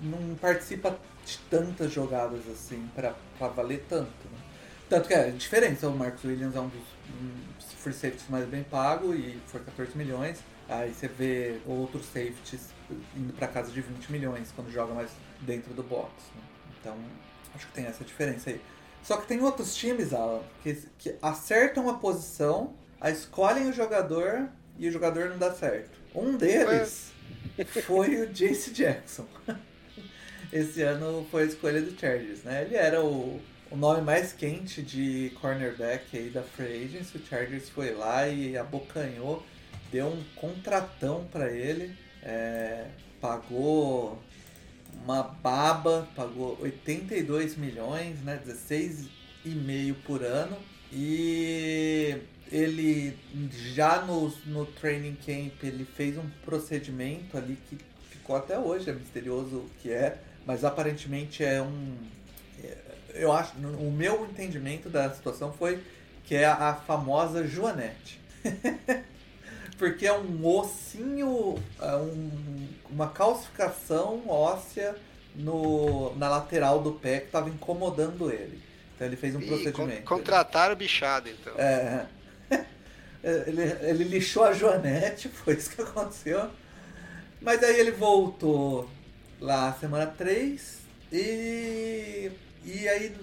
[0.00, 3.14] não participa de tantas jogadas assim para
[3.48, 4.28] valer tanto.
[4.30, 4.38] Né?
[4.88, 6.82] Tanto que é diferente, o Marcos Williams é um dos
[7.20, 10.38] um, free safeties mais bem pago e foi 14 milhões.
[10.68, 12.68] Aí você vê outros safeties
[13.16, 16.10] indo para casa de 20 milhões quando joga mais dentro do box.
[16.34, 16.42] Né?
[16.80, 16.96] Então,
[17.54, 18.60] acho que tem essa diferença aí.
[19.02, 24.48] Só que tem outros times, Alan, que, que acertam a posição, a escolhem o jogador
[24.78, 25.98] e o jogador não dá certo.
[26.14, 27.12] Um deles
[27.84, 29.26] foi o Jace Jackson.
[30.54, 32.62] Esse ano foi a escolha do Chargers, né?
[32.62, 33.40] Ele era o
[33.74, 37.18] o nome mais quente de cornerback aí da Free Agency.
[37.18, 39.44] O Chargers foi lá e abocanhou,
[39.90, 41.92] deu um contratão para ele.
[42.22, 42.86] É,
[43.20, 44.22] pagou
[45.02, 48.40] uma baba, pagou 82 milhões, né?
[48.46, 50.56] 16,5 por ano.
[50.92, 52.16] E
[52.52, 53.18] ele
[53.74, 57.76] já no, no training camp ele fez um procedimento ali que
[58.08, 60.16] ficou até hoje, é misterioso o que é,
[60.46, 61.96] mas aparentemente é um.
[62.62, 62.76] é-
[63.14, 65.80] Eu acho, o meu entendimento da situação foi
[66.24, 68.20] que é a famosa Joanete.
[69.78, 74.94] Porque é um ossinho, é um- uma calcificação óssea
[75.34, 78.62] no, na lateral do pé que estava incomodando ele.
[78.94, 80.02] Então ele fez um Ih, con- procedimento.
[80.04, 81.52] contrataram o bichado, então.
[81.58, 82.06] É.
[83.46, 86.50] Ele, ele lixou a Joanete, foi isso que aconteceu.
[87.40, 88.86] Mas aí ele voltou
[89.44, 90.78] lá semana 3
[91.12, 92.30] e.
[92.64, 93.14] E aí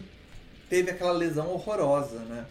[0.69, 2.45] teve aquela lesão horrorosa, né?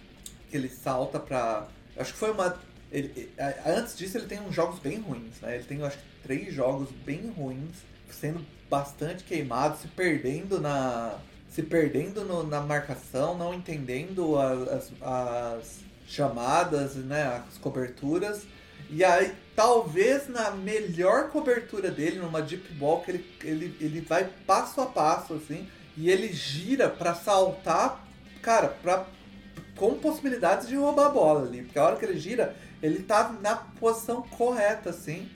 [0.50, 1.68] Que ele salta pra.
[1.96, 2.58] Acho que foi uma.
[2.90, 3.32] ele-
[3.64, 5.54] antes disso ele tem uns jogos bem ruins, né?
[5.54, 7.76] Ele tem, acho que, três jogos bem ruins,
[8.10, 11.18] sendo bastante queimado, se perdendo na.
[11.48, 17.42] Se perdendo no- na marcação, não entendendo a- as, as chamadas, né?
[17.48, 18.42] As coberturas.
[18.92, 24.28] E aí, talvez na melhor cobertura dele, numa deep ball, que ele, ele, ele vai
[24.44, 28.04] passo a passo, assim, e ele gira pra saltar,
[28.42, 29.06] cara, pra,
[29.76, 31.62] com possibilidades de roubar a bola ali.
[31.62, 35.30] Porque a hora que ele gira, ele tá na posição correta, assim.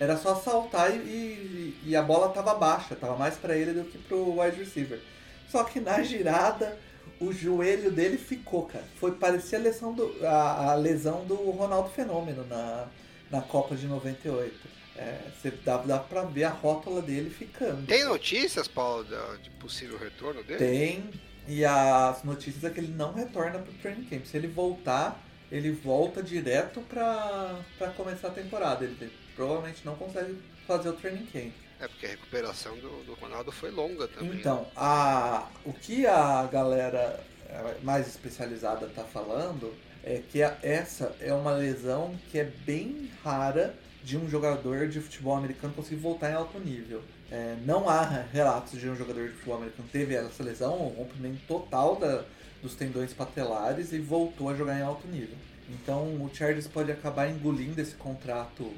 [0.00, 3.84] Era só saltar e, e, e a bola tava baixa, tava mais pra ele do
[3.84, 5.00] que pro wide receiver.
[5.48, 6.76] Só que na girada,
[7.20, 8.84] o joelho dele ficou, cara.
[8.98, 12.86] Foi parecia a lesão do, a, a lesão do Ronaldo Fenômeno na,
[13.30, 14.76] na Copa de 98.
[14.96, 17.86] É, você dá, dá pra ver a rótula dele ficando.
[17.86, 19.06] Tem notícias, Paulo,
[19.42, 20.58] de possível retorno dele?
[20.58, 21.10] Tem.
[21.46, 24.24] E as notícias é que ele não retorna pro training camp.
[24.24, 28.84] Se ele voltar, ele volta direto pra, pra começar a temporada.
[28.84, 31.52] Ele provavelmente não consegue fazer o training camp.
[31.80, 34.30] É porque a recuperação do, do Ronaldo foi longa também.
[34.30, 34.36] né?
[34.40, 41.14] Então, a, o que a galera eh, mais especializada tá falando é que a- essa
[41.20, 46.30] é uma lesão que é bem rara de um jogador de futebol americano conseguir voltar
[46.30, 47.02] em alto nível.
[47.30, 48.02] É, não há
[48.32, 52.24] relatos de um jogador de futebol americano que teve essa lesão, um rompimento total da,
[52.62, 55.36] dos tendões patelares e voltou a jogar em alto nível.
[55.68, 58.72] Então o Chargers pode acabar engolindo esse contrato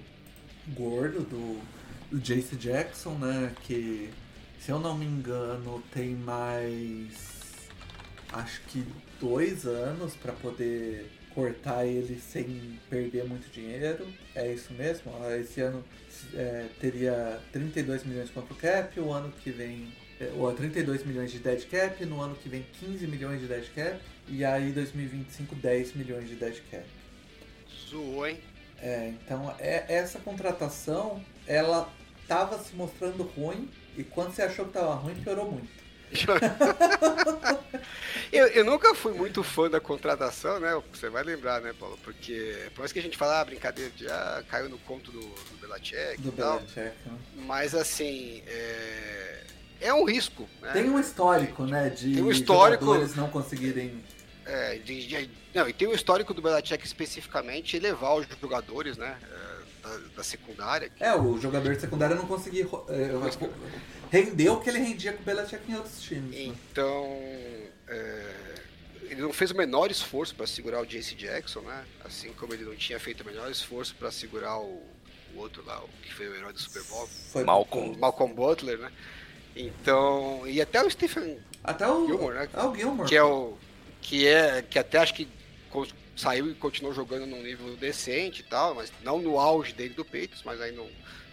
[0.69, 1.61] gordo do,
[2.11, 3.55] do Jace Jackson, né?
[3.63, 4.11] Que,
[4.61, 7.39] se eu não me engano, tem mais.
[8.33, 8.85] Acho que
[9.21, 14.07] dois anos para poder cortar ele sem perder muito dinheiro.
[14.35, 15.13] É isso mesmo?
[15.23, 15.85] Ah, Esse ano
[16.35, 19.93] é, teria 32 milhões contra o cap, o ano que vem.
[20.21, 23.65] é, Ou 32 milhões de dead cap, no ano que vem 15 milhões de dead
[23.75, 23.99] cap,
[24.29, 26.85] e aí 2025 10 milhões de dead cap.
[27.89, 28.39] Zoou, hein?
[28.81, 31.89] É, então é, essa contratação, ela
[32.29, 35.79] tava se mostrando ruim e quando você achou que tava ruim, piorou muito.
[38.33, 40.81] eu, eu nunca fui muito fã da contratação, né?
[40.93, 41.99] Você vai lembrar, né, Paulo?
[42.05, 45.21] Porque por mais que a gente fala, ah, brincadeira de ah, caiu no conto do,
[45.21, 46.59] do Belacek Do e tal.
[46.61, 46.93] Belichick, né?
[47.37, 49.43] Mas assim, é,
[49.81, 50.73] é um risco, né?
[50.73, 54.03] Tem um histórico, né, de Tem um histórico- jogadores não conseguirem...
[54.47, 59.19] É, de- de- não, e tem o histórico do Belichick especificamente elevar os jogadores, né?
[59.23, 59.48] é,
[59.89, 60.93] Da, da secundária.
[61.01, 63.11] É, o jogador de secundária não conseguia é,
[64.11, 66.31] render o que ele rendia com o Belichick em outros times.
[66.31, 66.43] né?
[66.43, 67.07] Então,
[67.89, 68.55] é,
[69.05, 71.85] ele não fez o menor esforço para segurar o JC Jackson, né?
[72.05, 74.83] Assim como ele não tinha feito o menor esforço para segurar o,
[75.35, 77.97] o outro lá, o que foi o herói do Super Bowl, Foi Malcolm.
[77.99, 78.93] Malcolm Butler, né?
[79.57, 82.49] Então, e até o Stephen Até o Gilmore, né?
[82.53, 83.09] É o Gilmore.
[83.09, 83.57] que é o
[84.03, 85.27] que é que até acho que
[86.19, 90.05] saiu e continuou jogando num nível decente e tal, mas não no auge dele do
[90.05, 90.85] Patriots, mas aí no,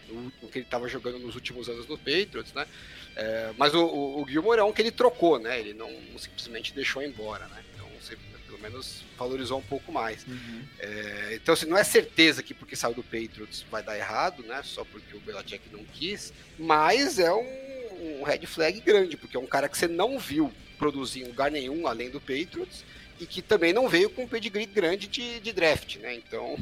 [0.07, 2.67] no, no que ele estava jogando nos últimos anos no Patriots, né?
[3.15, 5.59] É, mas o, o, o Gilmore é um que ele trocou, né?
[5.59, 7.63] Ele não, não simplesmente deixou embora, né?
[7.73, 10.23] Então você pelo menos valorizou um pouco mais.
[10.27, 10.63] Uhum.
[10.79, 14.61] É, então, assim, não é certeza que porque saiu do Patriots vai dar errado, né?
[14.63, 19.39] Só porque o Belichick não quis, mas é um, um red flag grande, porque é
[19.39, 22.83] um cara que você não viu produzir em lugar nenhum além do Patriots
[23.19, 26.15] e que também não veio com um pedigree grande de, de draft, né?
[26.15, 26.57] Então,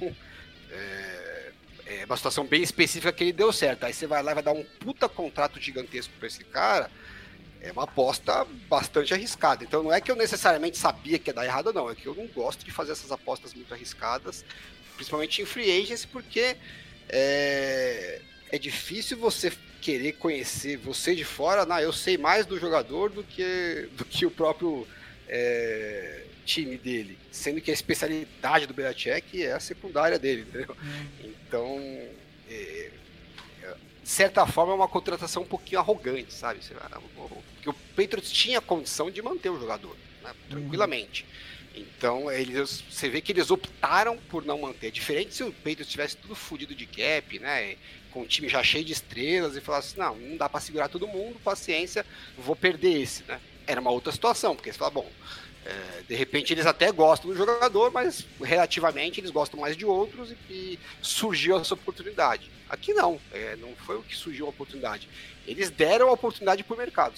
[0.71, 1.51] é,
[1.85, 3.85] é uma situação bem específica que ele deu certo.
[3.85, 6.89] Aí você vai lá e vai dar um puta contrato gigantesco pra esse cara,
[7.61, 9.63] é uma aposta bastante arriscada.
[9.63, 11.89] Então não é que eu necessariamente sabia que ia dar errado, não.
[11.89, 14.43] É que eu não gosto de fazer essas apostas muito arriscadas,
[14.95, 16.57] principalmente em free agency, porque
[17.09, 18.21] é,
[18.51, 19.51] é difícil você
[19.81, 21.65] querer conhecer você de fora.
[21.65, 24.87] Não, eu sei mais do jogador do que, do que o próprio
[25.27, 27.17] é, time dele.
[27.31, 30.75] Sendo que a especialidade do Belichick é a secundária dele, entendeu?
[31.23, 31.79] Então,
[32.49, 32.91] é,
[34.03, 36.59] de certa forma, é uma contratação um pouquinho arrogante, sabe?
[37.55, 40.33] Porque o Patriots tinha condição de manter o jogador, né?
[40.49, 41.25] tranquilamente.
[41.73, 44.91] Então, eles, você vê que eles optaram por não manter.
[44.91, 47.77] Diferente se o Patriots tivesse tudo fodido de cap, né?
[48.11, 51.07] Com o time já cheio de estrelas e falasse, não, não dá para segurar todo
[51.07, 52.05] mundo, paciência,
[52.37, 53.39] vou perder esse, né?
[53.65, 55.09] Era uma outra situação, porque você fala, bom,
[55.65, 60.31] é, de repente eles até gostam do jogador, mas relativamente eles gostam mais de outros
[60.31, 62.51] e, e surgiu essa oportunidade.
[62.69, 65.07] Aqui não, é, não foi o que surgiu a oportunidade.
[65.45, 67.13] Eles deram a oportunidade para o mercado.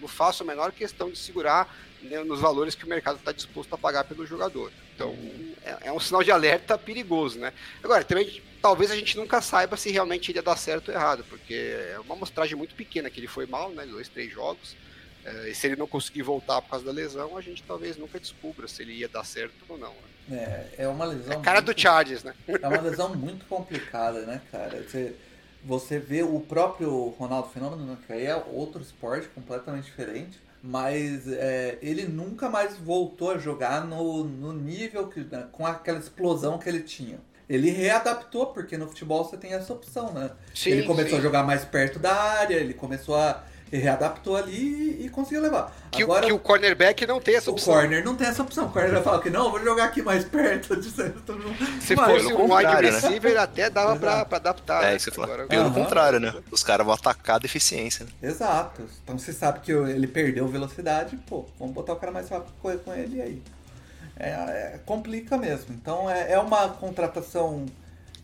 [0.00, 3.74] Não faço a menor questão de segurar né, nos valores que o mercado está disposto
[3.74, 4.72] a pagar pelo jogador.
[4.94, 5.16] Então
[5.64, 7.52] é, é, um sinal de alerta perigoso, né?
[7.82, 11.54] Agora, também talvez a gente nunca saiba se realmente iria dar certo ou errado, porque
[11.54, 13.84] é uma amostragem muito pequena que ele foi mal, né?
[13.86, 14.76] Dois, três jogos.
[15.24, 18.18] É, e se ele não conseguir voltar por causa da lesão, a gente talvez nunca
[18.18, 19.92] descubra se ele ia dar certo ou não.
[20.28, 20.66] Né?
[20.76, 21.32] É, é uma lesão.
[21.32, 22.34] É cara muito, do Chargers, né?
[22.46, 24.82] É uma lesão muito complicada, né, cara?
[24.82, 25.14] Você,
[25.64, 30.40] você vê o próprio Ronaldo Fenômeno, né, que aí é outro esporte completamente diferente.
[30.62, 35.98] Mas é, ele nunca mais voltou a jogar no, no nível que, né, com aquela
[35.98, 37.18] explosão que ele tinha.
[37.48, 40.30] Ele readaptou, porque no futebol você tem essa opção, né?
[40.54, 41.18] Sim, ele começou sim.
[41.18, 43.42] a jogar mais perto da área, ele começou a
[43.78, 45.72] readaptou ali e conseguiu levar.
[45.90, 47.72] Que, Agora, que o cornerback não tem essa opção.
[47.72, 48.66] O corner não tem essa opção.
[48.66, 50.76] O corner vai falar que não, vou jogar aqui mais perto.
[50.76, 53.40] De Se Mas, fosse um wide receiver, né?
[53.40, 54.82] até dava pra, pra, adaptar.
[54.82, 54.96] É, né?
[54.96, 55.74] isso que Agora, Pelo uhum.
[55.74, 56.34] contrário, né?
[56.50, 58.04] Os caras vão atacar a deficiência.
[58.04, 58.28] Né?
[58.28, 58.82] Exato.
[59.04, 62.78] Então você sabe que ele perdeu velocidade, pô, vamos botar o cara mais rápido correr
[62.78, 63.42] com ele aí.
[64.16, 65.74] É, é, complica mesmo.
[65.74, 67.66] Então é, é uma contratação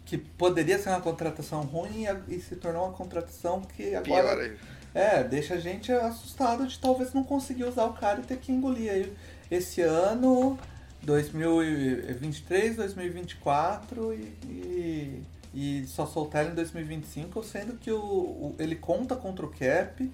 [0.05, 4.03] que poderia ser uma contratação ruim e, e se tornou uma contratação que agora.
[4.03, 4.57] Pior aí
[4.97, 8.51] é, deixa a gente assustado de talvez não conseguir usar o cara e ter que
[8.51, 9.13] engolir aí
[9.51, 10.59] esse ano,
[11.03, 15.23] 2023, 2024 e, e,
[15.55, 20.11] e só soltar em 2025, sendo que o, o, ele conta contra o cap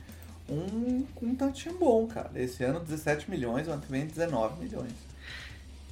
[0.49, 2.33] um, um tantinho bom, cara.
[2.35, 4.93] Esse ano 17 milhões, o ano que vem 19 milhões.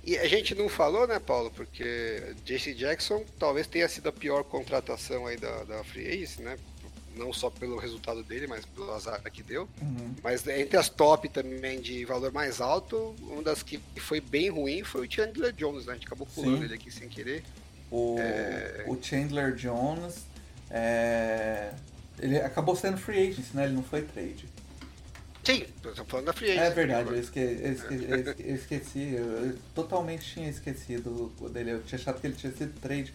[0.05, 1.53] E a gente não falou, né, Paulo?
[1.53, 6.57] Porque JC Jackson talvez tenha sido a pior contratação aí da, da Free Ace, né?
[7.21, 9.69] Não só pelo resultado dele, mas pelo azar que deu.
[9.81, 10.15] Uhum.
[10.25, 14.83] Mas entre as top também de valor mais alto, uma das que foi bem ruim
[14.83, 15.93] foi o Chandler Jones, né?
[15.93, 16.65] A gente acabou pulando Sim.
[16.65, 17.45] ele aqui sem querer.
[17.91, 18.85] O, é...
[18.89, 20.25] o Chandler Jones,
[20.71, 21.73] é...
[22.19, 23.65] ele acabou sendo free agent, né?
[23.65, 24.49] Ele não foi trade.
[25.45, 26.63] Sim, estou falando da free agent.
[26.63, 27.39] É verdade, eu, esque...
[27.39, 31.73] eu, eu esqueci, eu totalmente tinha esquecido dele.
[31.73, 33.13] Eu tinha achado que ele tinha sido trade.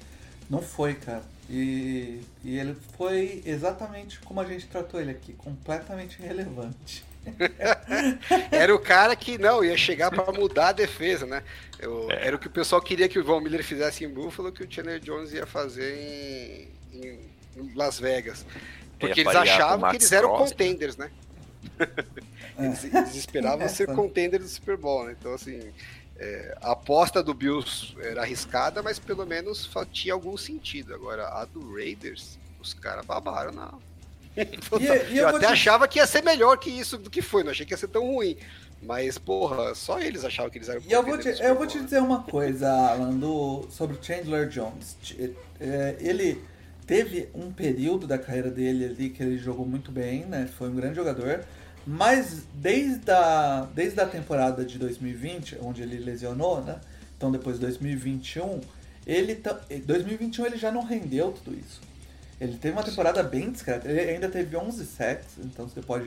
[0.49, 1.23] Não foi, cara.
[1.49, 7.03] E, e ele foi exatamente como a gente tratou ele aqui, completamente relevante.
[8.51, 11.43] era o cara que não ia chegar para mudar a defesa, né?
[11.79, 12.27] Eu, é.
[12.27, 14.71] Era o que o pessoal queria que o Von Miller fizesse em Buffalo, que o
[14.71, 17.09] Chandler Jones ia fazer em,
[17.55, 18.45] em Las Vegas,
[18.99, 21.11] porque eles achavam que eles eram Cross, contenders, né?
[22.57, 25.15] eles, eles esperavam ser contenders do Super Bowl, né?
[25.19, 25.71] Então assim,
[26.17, 30.93] é, a aposta do Bills era arriscada, mas pelo menos tinha algum sentido.
[30.93, 33.73] Agora, a do Raiders, os caras babaram na.
[34.37, 35.53] Então, eu, eu até te...
[35.53, 37.87] achava que ia ser melhor que isso do que foi, não achei que ia ser
[37.87, 38.35] tão ruim.
[38.81, 41.79] Mas, porra, só eles achavam que eles eram E eu vou, te, eu vou te
[41.79, 44.97] dizer uma coisa, Alan, do, sobre o Chandler Jones.
[45.59, 46.43] É, ele
[46.85, 50.49] teve um período da carreira dele ali que ele jogou muito bem, né?
[50.57, 51.45] Foi um grande jogador.
[51.85, 56.79] Mas desde a, desde a temporada de 2020, onde ele lesionou, né?
[57.15, 58.61] Então depois de 2021,
[59.05, 59.41] ele
[59.85, 61.81] 2021 ele já não rendeu tudo isso.
[62.39, 63.87] Ele teve uma temporada bem discreta.
[63.87, 66.05] Ele ainda teve 11 sacks, então você pode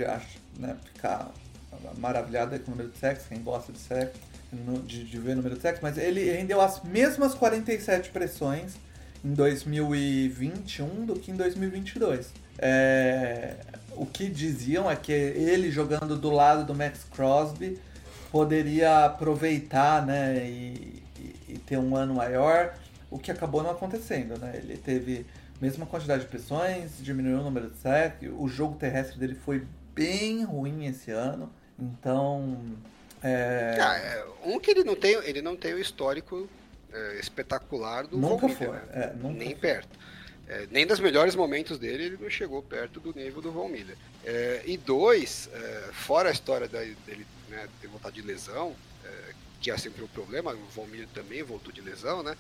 [0.59, 1.33] né, ficar
[1.97, 4.21] maravilhado com o número de sacks, quem gosta de sacks,
[4.85, 8.75] de, de ver o número de sacks, mas ele rendeu as mesmas 47 pressões
[9.25, 12.33] em 2021 do que em 2022.
[12.59, 13.55] É,
[13.99, 17.79] o que diziam é que ele jogando do lado do Max Crosby
[18.31, 22.75] poderia aproveitar né, e, e, e ter um ano maior,
[23.11, 24.39] o que acabou não acontecendo.
[24.39, 24.53] Né?
[24.63, 25.27] Ele teve
[25.59, 29.67] a mesma quantidade de pressões, diminuiu o número de sec, o jogo terrestre dele foi
[29.95, 32.57] bem ruim esse ano, então...
[33.21, 33.77] É...
[33.81, 36.49] Ah, é, um que ele não tem, ele não tem o histórico
[36.93, 38.83] é, espetacular do nunca foi, né?
[38.93, 39.59] é, nunca nem foi.
[39.59, 39.99] perto.
[40.49, 43.97] É, nem nos melhores momentos dele ele não chegou perto do nível do Von Miller.
[44.25, 49.35] É, e dois, é, fora a história da, dele né, ter voltado de lesão, é,
[49.61, 52.35] que é sempre um problema, o Von Miller também voltou de lesão, né?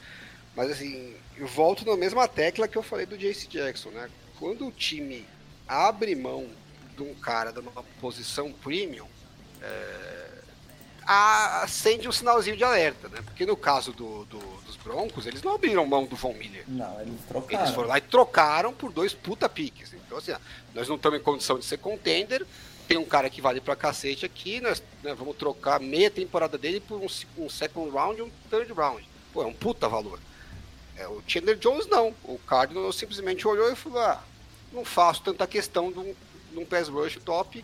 [0.57, 4.11] Mas assim, eu volto na mesma tecla que eu falei do Jace Jackson, né?
[4.39, 5.27] Quando o time
[5.67, 6.49] abre mão
[6.97, 9.07] de um cara de uma posição premium,
[9.61, 10.29] é,
[11.05, 13.21] acende um sinalzinho de alerta, né?
[13.23, 14.39] Porque no caso do, do,
[14.83, 16.65] Broncos, eles não abriram mão do Von Miller.
[16.67, 17.65] Não, eles trocaram.
[17.65, 19.93] Eles foram lá e trocaram por dois puta piques.
[19.93, 20.33] Então, assim,
[20.75, 22.47] nós não estamos em condição de ser contender.
[22.87, 26.81] Tem um cara que vale pra cacete aqui, nós né, vamos trocar meia temporada dele
[26.81, 27.07] por um,
[27.45, 29.07] um second round e um third round.
[29.33, 30.19] Pô, é um puta valor.
[30.97, 32.15] É, o Chandler Jones não.
[32.25, 34.23] O Cardinals simplesmente olhou e falou: ah,
[34.73, 36.15] não faço tanta questão de um,
[36.53, 37.63] de um pass rush top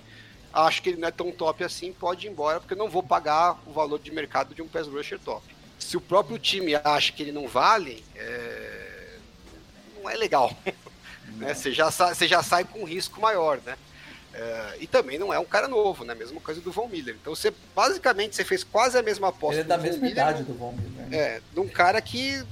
[0.54, 3.02] acho que ele não é tão top assim, pode ir embora, porque eu não vou
[3.02, 5.53] pagar o valor de mercado de um pass rusher top.
[5.84, 9.18] Se o próprio time acha que ele não vale, é...
[9.94, 10.50] não é legal.
[11.36, 11.52] né?
[11.52, 13.76] Você, já sai, você já sai com um risco maior, né?
[14.32, 14.76] É...
[14.80, 16.14] e também não é um cara novo, né?
[16.14, 17.14] Mesma coisa do Von Miller.
[17.20, 19.56] Então você basicamente você fez quase a mesma aposta.
[19.56, 21.06] Ele é da mesma Miller, idade do Von Miller.
[21.06, 21.16] Né?
[21.16, 22.42] É, de um cara que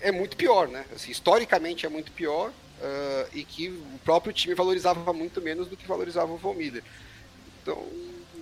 [0.00, 0.84] é muito pior, né?
[0.92, 5.76] Assim, historicamente é muito pior uh, e que o próprio time valorizava muito menos do
[5.76, 6.82] que valorizava o Von Miller.
[7.62, 7.86] Então,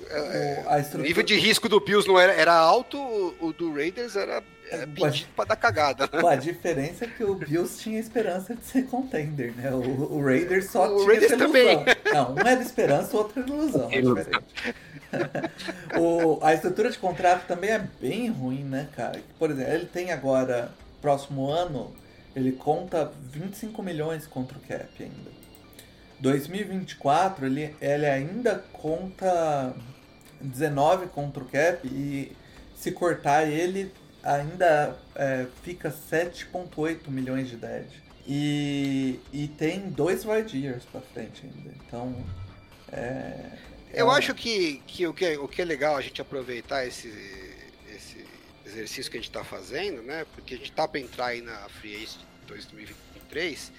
[0.08, 4.16] o, o nível de risco do Bills não era, era alto, o, o do Raiders
[4.16, 6.08] era, era pedido para dar cagada.
[6.12, 6.28] Né?
[6.28, 9.70] A diferença é que o Bills tinha esperança de ser contender, né?
[9.72, 11.84] O, o Raiders só o tinha Raiders essa também.
[12.12, 13.90] Não, um é de esperança, o outro é de ilusão.
[13.92, 14.00] É
[15.98, 19.20] o, a estrutura de contrato também é bem ruim, né, cara?
[19.38, 21.94] Por exemplo, ele tem agora, próximo ano,
[22.34, 25.36] ele conta 25 milhões contra o cap ainda.
[26.18, 29.74] 2024 ele, ele ainda conta
[30.40, 32.36] 19 contra o cap e
[32.74, 33.92] se cortar ele
[34.22, 37.86] ainda é, fica 7.8 milhões de dead.
[38.26, 41.72] E, e tem dois wide years pra frente ainda.
[41.86, 42.24] Então.
[42.92, 42.96] É,
[43.92, 44.10] é Eu um...
[44.10, 47.08] acho que, que, o que o que é legal a gente aproveitar esse,
[48.76, 50.26] exercício que a gente está fazendo, né?
[50.34, 53.72] Porque a gente está para entrar aí na Free Ace 2023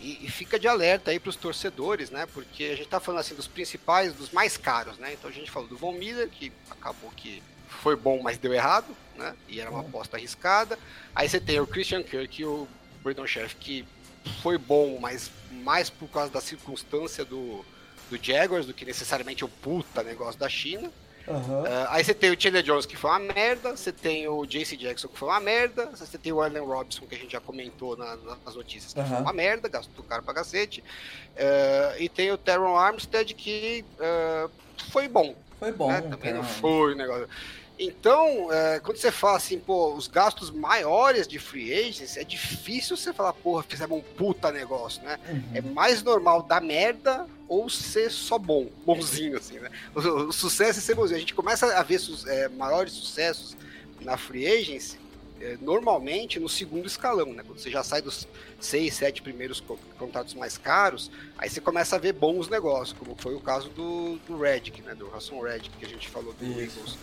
[0.00, 2.26] e, e fica de alerta aí para os torcedores, né?
[2.26, 5.12] Porque a gente está falando assim dos principais, dos mais caros, né?
[5.12, 8.86] Então a gente falou do Von Miller, que acabou que foi bom, mas deu errado,
[9.16, 9.34] né?
[9.48, 10.78] E era uma aposta arriscada.
[11.14, 12.68] Aí você tem o Christian Kirk e o
[13.02, 13.84] Brandon Sheriff, que
[14.42, 17.64] foi bom, mas mais por causa da circunstância do,
[18.10, 20.92] do Jaguars do que necessariamente o puta negócio da China.
[21.28, 21.62] Uhum.
[21.62, 23.76] Uh, aí você tem o Chandler Jones, que foi uma merda.
[23.76, 25.86] Você tem o JC Jackson, que foi uma merda.
[25.86, 29.06] Você tem o Allen Robinson, que a gente já comentou na, nas notícias, que uhum.
[29.06, 30.82] foi uma merda, gastou caro pra cacete.
[31.34, 34.50] Uh, e tem o Teron Armstead, que uh,
[34.90, 35.34] foi bom.
[35.58, 35.88] Foi bom.
[35.88, 36.00] Né?
[36.02, 37.28] Também não foi o negócio.
[37.78, 42.96] Então, é, quando você fala assim, pô, os gastos maiores de free agents, é difícil
[42.96, 45.18] você falar, porra, fizemos um puta negócio, né?
[45.28, 45.42] Uhum.
[45.54, 49.70] É mais normal dar merda ou ser só bom, bonzinho, assim, né?
[49.94, 51.16] O, o sucesso é ser bonzinho.
[51.16, 53.56] A gente começa a ver é, maiores sucessos
[54.00, 54.98] na free agency
[55.40, 57.42] é, normalmente no segundo escalão, né?
[57.46, 58.26] Quando você já sai dos
[58.60, 59.62] seis, sete primeiros
[59.96, 64.16] contratos mais caros, aí você começa a ver bons negócios, como foi o caso do,
[64.26, 64.94] do Redick, né?
[64.94, 66.60] Do Hassan Redick, que a gente falou do Isso.
[66.60, 66.98] Eagles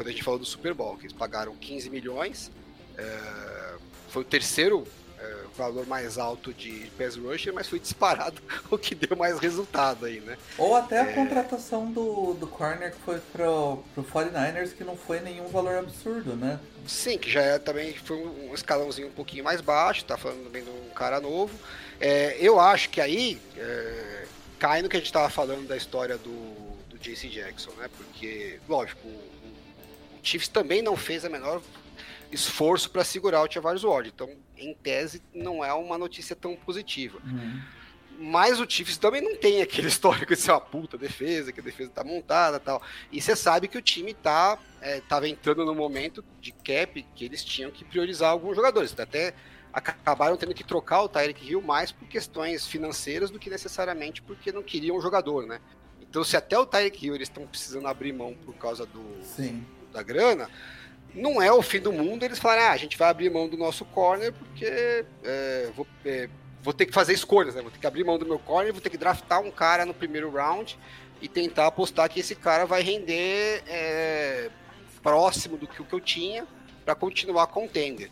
[0.00, 2.50] quando a gente falou do Super Bowl, que eles pagaram 15 milhões,
[2.96, 3.74] é,
[4.08, 4.86] foi o terceiro
[5.18, 8.40] é, valor mais alto de pass rusher, mas foi disparado
[8.70, 10.38] o que deu mais resultado aí, né?
[10.56, 11.12] Ou até a é...
[11.12, 16.34] contratação do, do corner que foi pro, pro 49ers, que não foi nenhum valor absurdo,
[16.34, 16.58] né?
[16.86, 20.64] Sim, que já é, também foi um escalãozinho um pouquinho mais baixo, tá falando também
[20.64, 21.52] de um cara novo.
[22.00, 24.24] É, eu acho que aí é,
[24.58, 26.54] cai no que a gente estava falando da história do,
[26.88, 27.90] do JC Jackson, né?
[27.98, 29.06] Porque, lógico,
[30.22, 31.62] Chiefs também não fez a menor
[32.32, 34.08] esforço para segurar o Tavares Ward.
[34.08, 37.18] Então, em tese, não é uma notícia tão positiva.
[37.24, 37.60] Uhum.
[38.18, 41.62] Mas o Chiefs também não tem aquele histórico de ser uma puta defesa, que a
[41.62, 42.82] defesa tá montada tal.
[43.10, 47.24] E você sabe que o time tá, é, tava entrando no momento de cap que
[47.24, 48.98] eles tinham que priorizar alguns jogadores.
[48.98, 49.34] Até
[49.72, 54.50] acabaram tendo que trocar o Tyreek Hill mais por questões financeiras do que necessariamente porque
[54.50, 55.60] não queriam o jogador, né?
[56.00, 59.64] Então, se até o Tyreek Hill eles estão precisando abrir mão por causa do, Sim
[59.92, 60.48] da grana,
[61.14, 63.56] não é o fim do mundo eles falarem, ah, a gente vai abrir mão do
[63.56, 66.28] nosso corner porque é, vou, é,
[66.62, 67.62] vou ter que fazer escolhas, né?
[67.62, 69.94] Vou ter que abrir mão do meu corner, vou ter que draftar um cara no
[69.94, 70.78] primeiro round
[71.20, 74.50] e tentar apostar que esse cara vai render é,
[75.02, 76.46] próximo do que o que eu tinha
[76.84, 78.10] para continuar contender.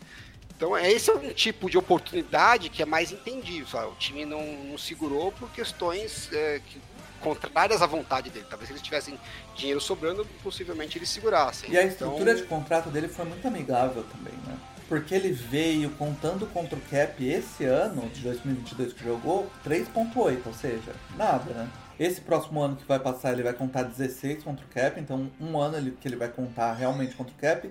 [0.56, 3.66] Então, esse é um tipo de oportunidade que é mais entendível.
[3.68, 3.92] Sabe?
[3.92, 6.80] O time não, não segurou por questões é, que
[7.20, 8.46] contrárias à vontade dele.
[8.48, 9.18] Talvez se eles tivessem
[9.54, 11.70] dinheiro sobrando, possivelmente eles segurassem.
[11.70, 12.42] E a estrutura então...
[12.42, 14.56] de contrato dele foi muito amigável também, né?
[14.88, 20.54] Porque ele veio contando contra o cap esse ano, de 2022 que jogou, 3.8, ou
[20.54, 21.68] seja, nada, né?
[21.98, 25.58] Esse próximo ano que vai passar ele vai contar 16 contra o cap, então um
[25.58, 27.70] ano ele, que ele vai contar realmente contra o cap.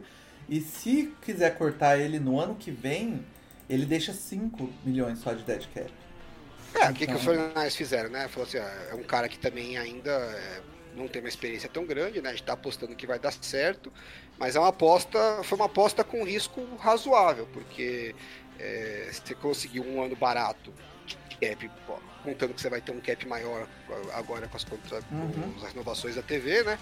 [0.49, 3.25] E se quiser cortar ele no ano que vem,
[3.69, 5.91] ele deixa 5 milhões só de dead cap.
[6.79, 8.27] É, o que, que os 49 fizeram, né?
[8.27, 10.61] Falou assim, ó, é um cara que também ainda é
[10.97, 12.29] não tem uma experiência tão grande, né?
[12.29, 13.93] A gente tá apostando que vai dar certo,
[14.37, 18.15] mas é uma aposta, foi uma aposta com risco razoável, porque
[18.59, 20.73] é, você conseguiu um ano barato,
[21.39, 21.71] cap,
[22.23, 23.67] contando que você vai ter um cap maior
[24.13, 24.65] agora com as,
[25.11, 25.53] Uhum.
[25.53, 26.79] com as renovações da TV, né?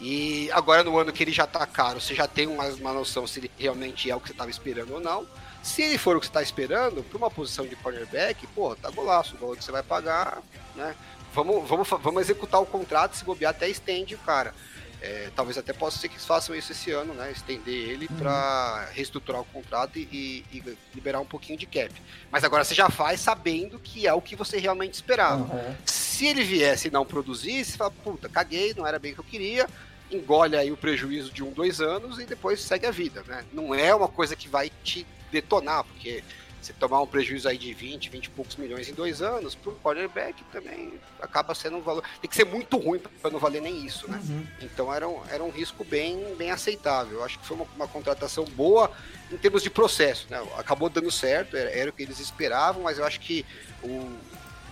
[0.00, 3.26] E agora no ano que ele já tá caro, você já tem uma, uma noção
[3.26, 5.26] se ele realmente é o que você estava esperando ou não.
[5.64, 8.90] Se ele for o que você está esperando, para uma posição de cornerback, pô, tá
[8.90, 10.42] golaço, o valor que você vai pagar,
[10.76, 10.94] né?
[11.32, 14.54] Vamos, vamos, vamos executar o contrato, se bobear até estende o cara.
[15.00, 17.30] É, talvez até possa ser que eles façam isso esse ano, né?
[17.32, 21.90] Estender ele para reestruturar o contrato e, e- e liberar um pouquinho de cap.
[22.30, 25.42] Mas agora você já faz sabendo que é o que você realmente esperava.
[25.42, 25.74] Uhum.
[25.84, 29.20] Se ele viesse e não produzisse, você fala, puta, caguei, não era bem o que
[29.20, 29.66] eu queria,
[30.10, 33.44] engole aí o prejuízo de um, dois anos e depois segue a vida, né?
[33.52, 35.06] Não é uma coisa que vai te
[35.44, 36.22] detonar, porque
[36.62, 39.70] você tomar um prejuízo aí de 20, 20 e poucos milhões em dois anos, para
[39.70, 42.02] um quarterback também acaba sendo um valor.
[42.22, 44.18] Tem que ser muito ruim para não valer nem isso, né?
[44.26, 44.46] Uhum.
[44.62, 47.18] Então era um, era um risco bem, bem aceitável.
[47.18, 48.90] Eu acho que foi uma, uma contratação boa
[49.30, 50.26] em termos de processo.
[50.30, 50.42] Né?
[50.56, 53.44] Acabou dando certo, era, era o que eles esperavam, mas eu acho que
[53.82, 54.10] o,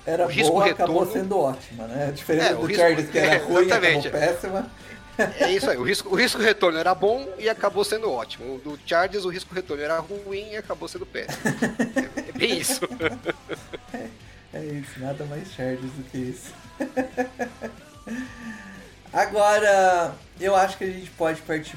[0.06, 2.06] Era O risco boa, acabou retorno- sendo ótima, né?
[2.08, 4.10] A diferença É, do risco- Chargers, que era é, ruim, acabou exatamente.
[4.10, 4.72] péssima.
[5.18, 8.56] É isso aí, o risco, o risco retorno era bom e acabou sendo ótimo.
[8.56, 11.42] O do Chargers, o risco retorno era ruim e acabou sendo péssimo.
[12.16, 12.80] É, é bem isso.
[14.54, 16.52] É isso, nada mais Chargers do que isso.
[19.12, 21.76] Agora, eu acho que a gente pode partir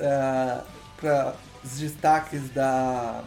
[0.00, 0.64] ah,
[0.96, 1.34] para
[1.64, 3.24] os destaques da,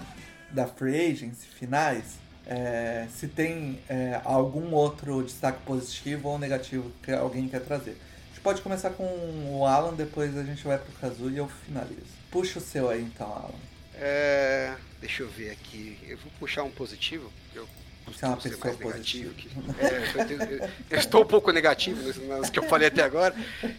[0.52, 2.24] da Free Agency finais.
[2.48, 7.98] É, se tem é, algum outro destaque positivo ou negativo que alguém quer trazer.
[8.46, 9.04] Pode começar com
[9.58, 12.06] o Alan, depois a gente vai pro Kazu e eu finalizo.
[12.30, 13.56] Puxa o seu aí então, Alan.
[13.96, 15.98] É, deixa eu ver aqui.
[16.08, 17.34] Eu vou puxar um positivo.
[17.56, 17.68] Eu
[18.06, 19.34] Você é uma pessoa positiva.
[19.34, 19.50] que-
[19.80, 23.34] É, eu, tenho- eu- estou um pouco negativo nas, que eu falei até agora.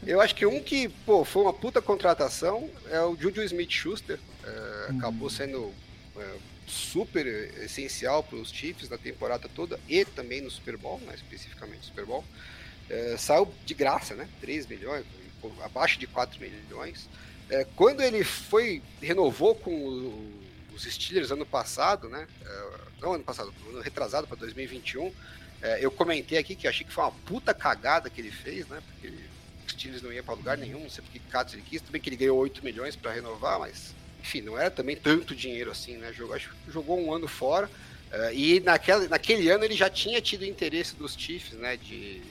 [0.05, 4.19] Eu acho que um que, pô, foi uma puta contratação é o Juju Smith-Schuster.
[4.43, 5.73] É, Acabou sendo
[6.17, 6.35] é,
[6.67, 7.25] super
[7.63, 11.85] essencial para os Chiefs na temporada toda e também no Super Bowl, né, especificamente no
[11.85, 12.25] Super Bowl.
[12.89, 14.29] É, saiu de graça, né?
[14.41, 15.05] 3 milhões,
[15.63, 17.09] abaixo de 4 milhões.
[17.51, 20.33] É, quando ele foi, renovou com o-
[20.75, 22.27] os Steelers ano passado, né?
[22.45, 25.13] É, não ano passado, ano retrasado para 2021,
[25.63, 28.81] é, eu comentei aqui que achei que foi uma puta cagada que ele fez, né?
[28.87, 29.09] Porque
[29.67, 32.09] os Steelers não iam para lugar nenhum, não sei porque Catos ele quis, bem que
[32.09, 36.13] ele ganhou 8 milhões para renovar, mas enfim, não era também tanto dinheiro assim, né?
[36.13, 37.69] Jogou, acho que jogou um ano fora.
[38.13, 41.77] é, e naquela, naquele ano ele já tinha tido interesse dos Chiefs, né?
[41.77, 42.23] De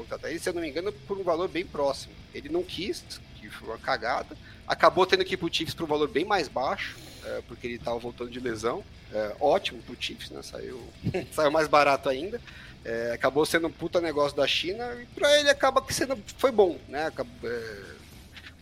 [0.00, 2.14] contratar ele, se eu não me engano, por um valor bem próximo.
[2.34, 3.04] Ele não quis,
[3.36, 4.36] que foi uma cagada.
[4.66, 7.76] Acabou tendo que ir pro Chiefs por um valor bem mais baixo, é, porque ele
[7.76, 8.84] estava voltando de lesão.
[9.12, 10.42] É, ótimo pro Chiefs, né?
[10.42, 10.82] Saiu,
[11.32, 12.40] saiu mais barato ainda.
[12.84, 16.50] É, acabou sendo um puta negócio da China e pra ele acaba que sendo, foi
[16.50, 17.12] bom, né?
[17.44, 17.82] É,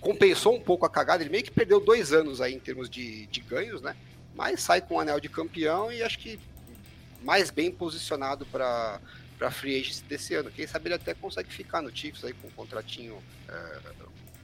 [0.00, 1.22] compensou um pouco a cagada.
[1.22, 3.94] Ele meio que perdeu dois anos aí em termos de, de ganhos, né?
[4.34, 6.38] Mas sai com o anel de campeão e acho que
[7.22, 9.00] mais bem posicionado para
[9.38, 10.50] para free agency desse ano.
[10.50, 13.78] Quem sabe ele até consegue ficar no Chiefs aí com um contratinho é,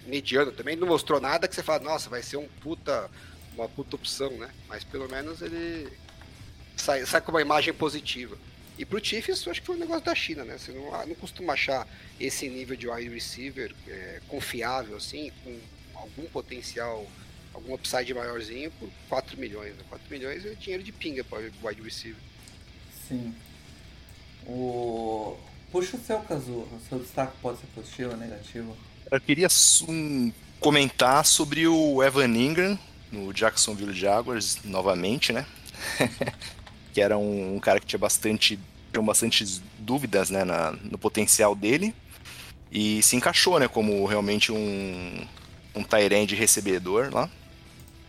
[0.06, 0.76] mediano também.
[0.76, 3.10] Não mostrou nada que você fala, nossa, vai ser um puta,
[3.54, 4.50] uma puta opção, né?
[4.68, 5.90] Mas pelo menos ele
[6.76, 8.38] sai, sai com uma imagem positiva.
[8.78, 10.58] E pro Chiefs, eu acho que foi um negócio da China, né?
[10.58, 11.86] Você não, não costuma achar
[12.18, 15.58] esse nível de wide receiver é, confiável, assim, com
[15.94, 17.06] algum potencial,
[17.52, 19.76] algum upside maiorzinho por 4 milhões.
[19.76, 19.84] Né?
[19.88, 22.20] 4 milhões é dinheiro de pinga para wide receiver.
[23.08, 23.34] Sim.
[24.46, 25.36] O...
[25.70, 26.52] Puxa o seu, Kazu.
[26.52, 28.76] O seu destaque pode ser positivo ou negativo.
[29.10, 29.48] Eu queria
[29.88, 32.78] um, comentar sobre o Evan Ingram
[33.10, 35.46] no Jacksonville Jaguars novamente, né?
[36.92, 38.58] que era um, um cara que tinha bastante,
[38.92, 41.94] tinha bastantes dúvidas né, na- no potencial dele
[42.70, 45.26] e se encaixou, né, como realmente um
[45.74, 47.28] um Tyrande recebedor lá.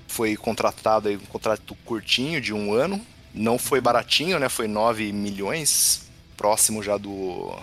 [0.08, 3.02] Foi contratado um contrato curtinho de um ano,
[3.34, 4.48] não foi baratinho, né?
[4.48, 6.05] Foi 9 milhões,
[6.36, 7.56] próximo já do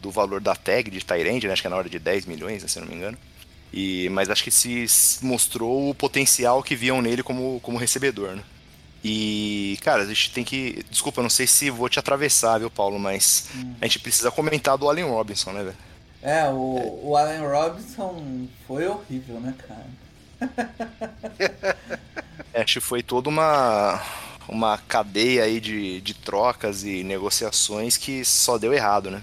[0.00, 1.54] do valor da tag de Tyrande, né?
[1.54, 3.16] Acho que é na hora de 10 milhões, né, se eu não me engano.
[3.72, 4.86] E, mas acho que se
[5.22, 8.42] mostrou o potencial que viam nele como, como recebedor, né?
[9.02, 10.84] E, cara, a gente tem que.
[10.90, 13.48] Desculpa, não sei se vou te atravessar, viu, Paulo, mas
[13.80, 15.76] a gente precisa comentar do Allen Robinson, né, velho?
[16.22, 19.86] É, o, o Allen Robinson foi horrível, né, cara?
[22.52, 24.00] É, Acho que foi toda uma,
[24.48, 29.22] uma cadeia aí de, de trocas e negociações que só deu errado, né?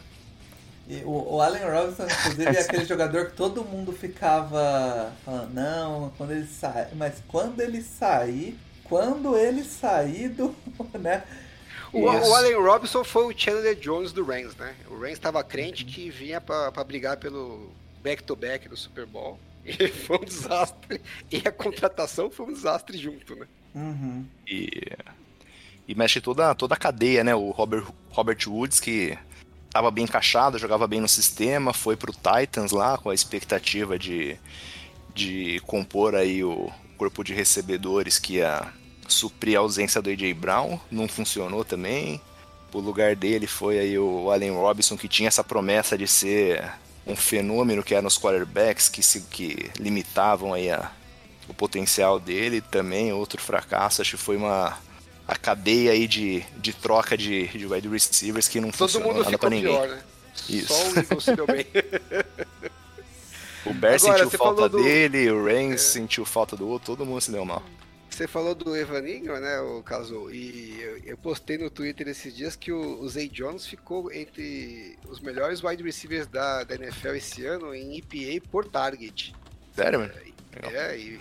[0.88, 6.12] E o, o Allen Robinson, inclusive, é aquele jogador que todo mundo ficava falando, não,
[6.18, 6.90] quando ele sai.
[6.96, 10.54] Mas quando ele sair, quando ele sair do.
[11.00, 11.24] né?
[11.94, 14.76] O, o, Allen Robinson foi o Chandler Jones do Rams, né?
[14.90, 17.72] O Rams estava crente que vinha para brigar pelo
[18.02, 19.40] back-to-back -back do Super Bowl.
[19.64, 21.02] E foi um desastre.
[21.32, 23.48] E a contratação foi um desastre junto, né?
[23.74, 24.26] Uhum.
[24.48, 24.70] E,
[25.88, 27.34] e mexe toda, toda a cadeia, né?
[27.36, 29.18] O Robert, Robert Woods, que
[29.66, 34.38] estava bem encaixado, jogava bem no sistema, foi pro Titans lá com a expectativa de,
[35.16, 38.72] de compor aí o corpo de recebedores que ia
[39.08, 42.22] suprir a ausência do AJ Brown, não funcionou também.
[42.74, 46.72] O lugar dele foi aí o Allen Robinson, que tinha essa promessa de ser
[47.06, 50.92] um fenômeno que era nos quarterbacks que, se, que limitavam aí a,
[51.52, 52.62] o potencial dele.
[52.62, 54.78] Também outro fracasso, acho que foi uma
[55.28, 59.24] a cadeia aí de, de troca de, de wide receivers que não Todo funcionou mundo
[59.24, 59.72] nada pra ninguém.
[59.72, 60.04] Pior, né?
[60.50, 60.68] Isso.
[60.68, 61.66] Só o Eagles se deu bem.
[63.66, 64.84] o Bear Agora, sentiu falta do...
[64.84, 65.78] dele, o Reigns é...
[65.78, 67.64] sentiu falta do outro, todo mundo se deu mal.
[68.10, 72.36] Você falou do Evan Ingram, né, o caso, e eu, eu, postei no Twitter esses
[72.36, 77.16] dias que o, o Zay Jones ficou entre os melhores wide receivers da, da NFL
[77.16, 79.34] esse ano em EPA por target.
[79.74, 80.14] Sério, mano?
[80.62, 81.20] É, é, e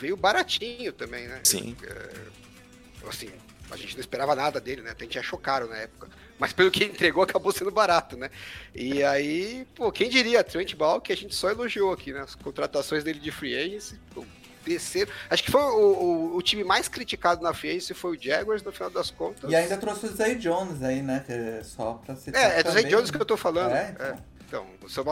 [0.00, 1.40] veio baratinho também, né?
[1.44, 1.76] Sim.
[1.84, 3.30] É, assim,
[3.70, 4.90] a gente não esperava nada dele, né?
[4.90, 6.08] Até a gente achou caro na época.
[6.38, 8.30] Mas pelo que ele entregou, acabou sendo barato, né?
[8.74, 12.20] E aí, pô, quem diria, Trent Ball, que a gente só elogiou aqui, né?
[12.20, 14.24] As contratações dele de free agency, pô,
[14.64, 15.10] terceiro.
[15.28, 18.62] Acho que foi o, o, o, time mais criticado na free agency foi o Jaguars,
[18.62, 19.50] no final das contas.
[19.50, 21.22] E ainda trouxe o Zay Jones aí, né?
[21.26, 22.42] Que é só pra citar.
[22.42, 23.74] É, é do Zay Jones que eu tô falando.
[23.74, 24.06] É, então.
[24.06, 24.29] É.
[24.50, 24.66] Então,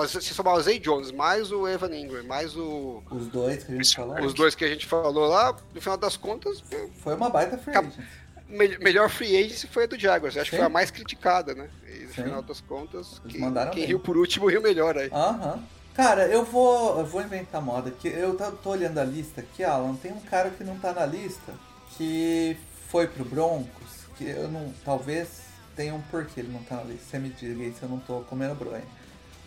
[0.09, 3.05] se somar o Zay Jones, mais o Evan Ingram, mais o.
[3.09, 4.21] Os dois que a gente falou.
[4.21, 6.65] Os dois que a gente falou lá, no final das contas.
[7.01, 8.03] Foi uma baita free agency.
[8.49, 10.37] Melhor free agency foi a do Jaguars.
[10.37, 10.51] Acho Sim.
[10.51, 11.71] que foi a mais criticada, né?
[11.87, 12.25] E no Sim.
[12.25, 13.41] final das contas, quem,
[13.73, 15.09] quem riu por último riu melhor aí.
[15.13, 15.55] Aham.
[15.55, 15.63] Uhum.
[15.95, 18.09] Cara, eu vou, eu vou inventar moda aqui.
[18.09, 19.95] Eu tô olhando a lista aqui, Alan.
[19.95, 21.53] Tem um cara que não tá na lista,
[21.97, 22.57] que
[22.89, 24.73] foi pro Broncos, que eu não.
[24.85, 25.43] Talvez
[25.77, 27.05] tenha um porquê ele não tá na lista.
[27.11, 28.83] Você me diga aí se eu não tô comendo bronha.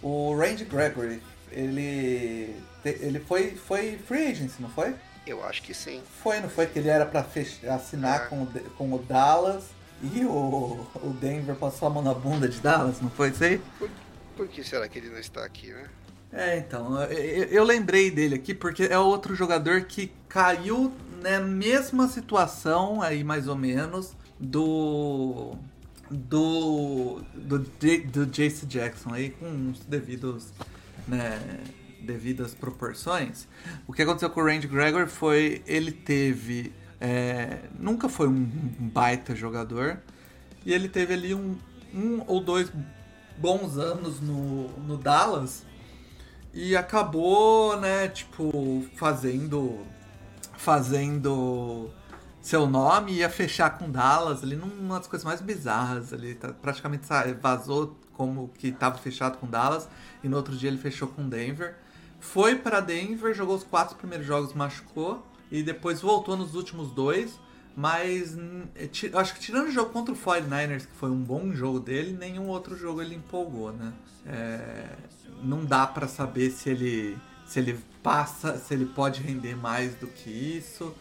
[0.01, 1.21] O Randy Gregory,
[1.51, 2.55] ele.
[2.83, 4.95] Ele foi, foi free agency, não foi?
[5.25, 6.01] Eu acho que sim.
[6.23, 6.65] Foi, não foi?
[6.65, 8.25] Que ele era pra fechar, assinar é.
[8.25, 9.65] com, o, com o Dallas
[10.01, 13.61] e o, o Denver passou a mão na bunda de Dallas, não foi isso aí?
[13.77, 13.89] Por,
[14.35, 15.85] por que será que ele não está aqui, né?
[16.33, 20.91] É, então, eu, eu lembrei dele aqui porque é outro jogador que caiu
[21.21, 25.55] na mesma situação aí, mais ou menos, do.
[26.11, 27.21] Do.
[27.33, 30.53] Do, do Jace Jackson aí, com os devidos.
[31.07, 31.39] Né,
[32.01, 33.47] devidas proporções.
[33.87, 35.61] O que aconteceu com o Randy Gregor foi.
[35.65, 36.73] Ele teve.
[36.99, 39.99] É, nunca foi um baita jogador.
[40.65, 41.57] E ele teve ali um,
[41.93, 42.71] um ou dois
[43.37, 45.65] bons anos no, no Dallas
[46.53, 49.79] e acabou, né, tipo, fazendo
[50.57, 51.89] fazendo
[52.41, 57.05] seu nome ia fechar com Dallas ali numa das coisas mais bizarras ali, tá, praticamente
[57.39, 59.87] vazou como que estava fechado com Dallas
[60.23, 61.75] e no outro dia ele fechou com Denver.
[62.19, 67.39] Foi para Denver, jogou os quatro primeiros jogos, machucou e depois voltou nos últimos dois,
[67.75, 68.37] mas
[69.13, 72.47] acho que tirando o jogo contra o 49ers, que foi um bom jogo dele, nenhum
[72.47, 73.93] outro jogo ele empolgou, né?
[74.25, 74.87] É,
[75.43, 80.07] não dá para saber se ele se ele passa, se ele pode render mais do
[80.07, 80.95] que isso,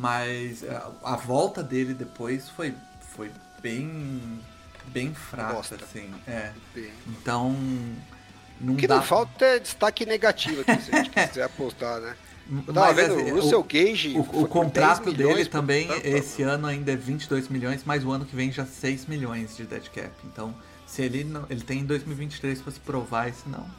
[0.00, 2.74] mas a, a volta dele depois foi
[3.14, 4.40] foi bem
[4.86, 5.76] bem fraca Bosta.
[5.76, 6.52] assim, é.
[6.74, 6.90] Bem.
[7.06, 7.54] Então
[8.58, 8.96] não o que dá...
[8.96, 12.16] não falta é destaque negativo aqui, se a gente quiser apostar, né?
[12.66, 14.16] Eu tava mas, vendo assim, o Russell Gage.
[14.16, 18.34] O, o contrato dele também, esse ano ainda é 22 milhões, mas o ano que
[18.34, 20.10] vem já 6 milhões de dead cap.
[20.24, 20.52] Então,
[20.84, 23.70] se ele não, ele tem 2023 para se provar, e se não,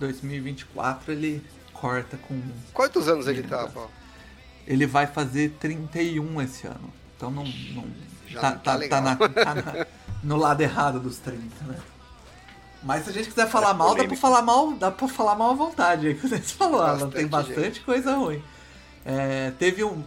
[0.00, 1.44] 2024 ele
[1.74, 2.40] corta com.
[2.72, 3.90] Quantos anos ele tá, Paulo?
[4.66, 6.92] Ele vai fazer 31 esse ano.
[7.16, 7.44] Então não.
[7.44, 7.84] não
[8.26, 9.86] Já tá, tá, tá, tá, na, tá na,
[10.22, 11.78] no lado errado dos 30, né?
[12.82, 15.34] Mas se a gente quiser falar é mal, dá pra falar mal, dá pra falar
[15.34, 17.08] mal à vontade aí que você falou, Alan.
[17.08, 17.80] Tem bastante gente.
[17.80, 18.42] coisa ruim.
[19.06, 20.02] É, teve, um,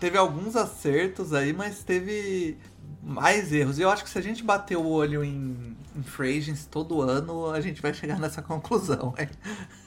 [0.00, 2.58] teve alguns acertos aí, mas teve
[3.02, 3.78] mais erros.
[3.78, 7.60] E eu acho que se a gente bater o olho em, em todo ano, a
[7.60, 9.14] gente vai chegar nessa conclusão.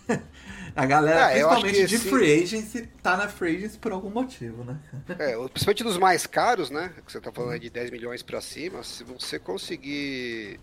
[0.75, 2.09] a galera, é, principalmente de sim.
[2.09, 4.77] free agency, tá na free agency por algum motivo, né?
[5.19, 6.91] É, principalmente dos mais caros, né?
[7.05, 10.59] Que você tá falando de 10 milhões para cima, se você conseguir.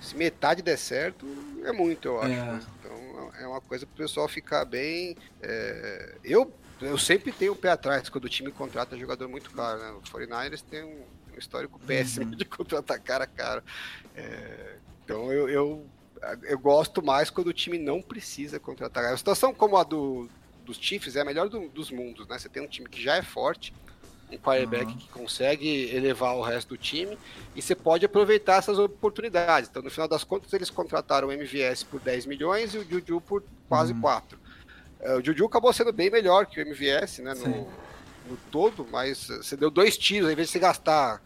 [0.00, 1.26] Se metade der certo,
[1.64, 2.32] é muito, eu acho.
[2.32, 2.36] É.
[2.36, 2.60] Né?
[2.78, 5.16] Então é uma coisa pro pessoal ficar bem.
[5.40, 6.16] É...
[6.22, 9.90] Eu, eu sempre tenho o pé atrás quando o time contrata jogador muito caro, né?
[9.92, 11.04] O 49ers tem um
[11.34, 12.30] um histórico péssimo uhum.
[12.36, 13.64] de contratar cara a cara.
[14.16, 15.86] É, então eu, eu,
[16.44, 19.12] eu, gosto mais quando o time não precisa contratar.
[19.12, 20.28] A situação como a do,
[20.64, 22.38] dos Chiefs é a melhor do, dos mundos, né?
[22.38, 23.74] Você tem um time que já é forte,
[24.30, 24.96] um quarterback uhum.
[24.96, 27.18] que consegue elevar o resto do time
[27.54, 29.68] e você pode aproveitar essas oportunidades.
[29.68, 33.20] Então, no final das contas, eles contrataram o MVS por 10 milhões e o Juju
[33.20, 34.00] por quase uhum.
[34.00, 34.38] 4.
[35.00, 37.68] É, o Juju acabou sendo bem melhor que o MVS, né, no,
[38.28, 41.20] no, todo, mas você deu dois tiros, ao invés de você gastar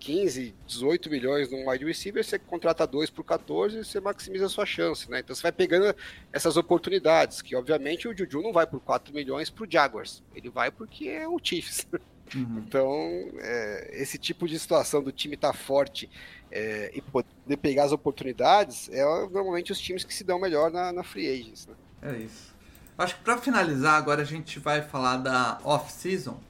[0.00, 4.48] 15, 18 milhões num wide receiver, você contrata dois por 14 e você maximiza a
[4.48, 5.20] sua chance, né?
[5.20, 5.94] Então você vai pegando
[6.32, 10.70] essas oportunidades, que obviamente o Juju não vai por 4 milhões pro Jaguars, ele vai
[10.70, 11.86] porque é o Chiefs.
[12.32, 12.62] Uhum.
[12.64, 16.08] Então, é, esse tipo de situação do time estar tá forte
[16.48, 20.92] é, e poder pegar as oportunidades é normalmente os times que se dão melhor na,
[20.92, 21.74] na free agents, né?
[22.02, 22.54] É isso.
[22.96, 26.40] Acho que para finalizar, agora a gente vai falar da off-season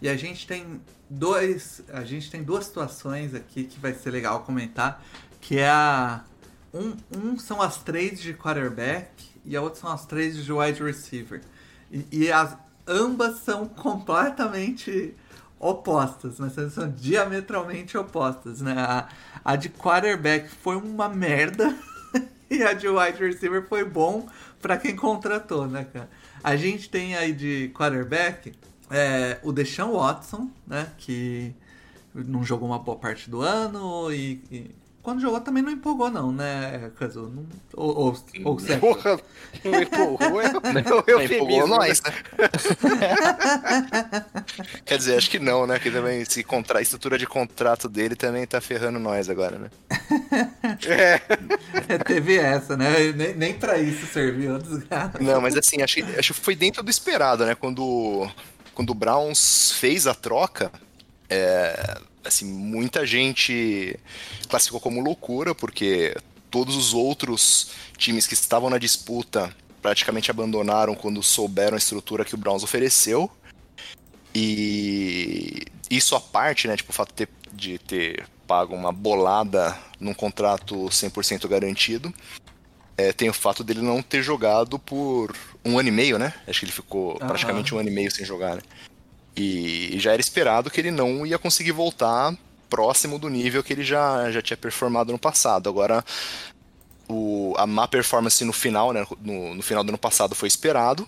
[0.00, 4.40] e a gente tem dois, a gente tem duas situações aqui que vai ser legal
[4.40, 5.02] comentar,
[5.40, 6.24] que é a
[6.72, 9.08] um, um são as trades de quarterback
[9.44, 11.40] e a outra são as trades de wide receiver.
[11.90, 12.56] E, e as
[12.86, 15.14] ambas são completamente
[15.58, 18.74] opostas, mas são diametralmente opostas, né?
[18.76, 19.08] A,
[19.44, 21.74] a de quarterback foi uma merda
[22.50, 24.28] e a de wide receiver foi bom
[24.60, 26.10] para quem contratou, né, cara?
[26.44, 28.52] A gente tem aí de quarterback
[28.90, 30.92] é, o Deshaun Watson, né?
[30.98, 31.54] Que
[32.14, 34.74] não jogou uma boa parte do ano e, e
[35.06, 37.32] quando jogou também não empolgou, não, né, Caso?
[37.32, 38.80] Não, ou, ou, ou certo?
[38.80, 39.20] Porra,
[39.64, 42.12] não empolgou, é, não, empolgou nós, né?
[44.84, 45.78] Quer dizer, acho que não, né?
[45.78, 46.80] Que também se contra...
[46.80, 49.70] a estrutura de contrato dele também tá ferrando nós agora, né?
[50.88, 51.20] é.
[51.88, 51.98] é.
[51.98, 53.12] Teve essa, né?
[53.12, 55.20] Nem, nem pra isso serviu, desgraça.
[55.20, 57.54] Não, mas assim, acho, acho que foi dentro do esperado, né?
[57.54, 58.28] Quando,
[58.76, 60.70] quando o Browns fez a troca,
[61.30, 63.98] é, assim, muita gente
[64.50, 66.14] classificou como loucura, porque
[66.50, 69.50] todos os outros times que estavam na disputa
[69.80, 73.30] praticamente abandonaram quando souberam a estrutura que o Browns ofereceu.
[74.34, 79.74] E isso à parte, né, tipo, o fato de ter, de ter pago uma bolada
[79.98, 82.12] num contrato 100% garantido,
[82.98, 85.34] é, tem o fato dele não ter jogado por
[85.66, 86.32] um ano e meio, né?
[86.46, 88.62] Acho que ele ficou praticamente um ano e meio sem jogar, né?
[89.36, 92.34] E já era esperado que ele não ia conseguir voltar
[92.70, 95.68] próximo do nível que ele já, já tinha performado no passado.
[95.68, 96.04] Agora,
[97.08, 101.06] o, a má performance no final, né, no, no final do ano passado foi esperado.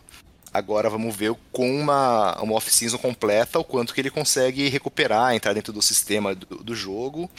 [0.53, 5.53] Agora vamos ver com uma, uma off-season completa o quanto que ele consegue recuperar, entrar
[5.53, 7.31] dentro do sistema do, do jogo,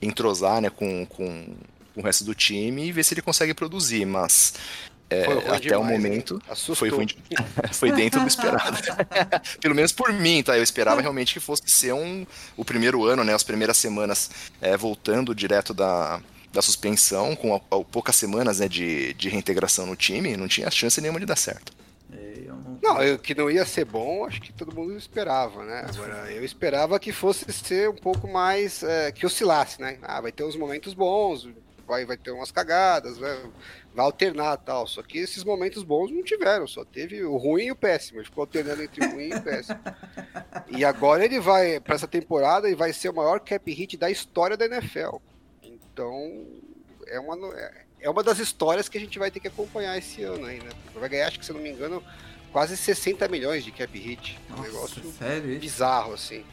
[0.00, 1.54] entrosar né, com, com,
[1.94, 4.04] com o resto do time e ver se ele consegue produzir.
[4.04, 4.54] Mas
[5.10, 6.40] é, até demais, o momento
[6.74, 7.06] foi, foi,
[7.72, 8.78] foi, dentro do esperado.
[9.60, 10.56] Pelo menos por mim, tá?
[10.56, 12.24] Eu esperava realmente que fosse ser um,
[12.56, 13.34] o primeiro ano, né?
[13.34, 14.30] As primeiras semanas
[14.60, 16.20] é, voltando direto da,
[16.52, 20.70] da suspensão, com a, a, poucas semanas né, de, de reintegração no time, não tinha
[20.70, 21.72] chance nenhuma de dar certo.
[22.12, 22.44] É,
[22.80, 25.86] não, eu, que não ia ser bom, acho que todo mundo esperava, né?
[25.88, 28.84] Agora, eu esperava que fosse ser um pouco mais.
[28.84, 29.98] É, que oscilasse, né?
[30.02, 31.48] Ah, vai ter uns momentos bons,
[31.90, 33.36] vai, vai ter umas cagadas, vai,
[33.92, 34.86] vai alternar tal.
[34.86, 38.20] Só que esses momentos bons não tiveram, só teve o ruim e o péssimo.
[38.20, 39.80] Ele ficou alternando entre o ruim e o péssimo.
[40.72, 44.08] E agora ele vai, para essa temporada, e vai ser o maior cap hit da
[44.08, 45.16] história da NFL.
[45.62, 46.46] Então,
[47.08, 47.36] é uma,
[48.00, 50.70] é uma das histórias que a gente vai ter que acompanhar esse ano aí, né?
[50.94, 52.02] Vai ganhar, acho que se eu não me engano,
[52.52, 54.38] quase 60 milhões de cap hit.
[54.48, 55.58] Nossa, um negócio sério?
[55.58, 56.44] bizarro, assim.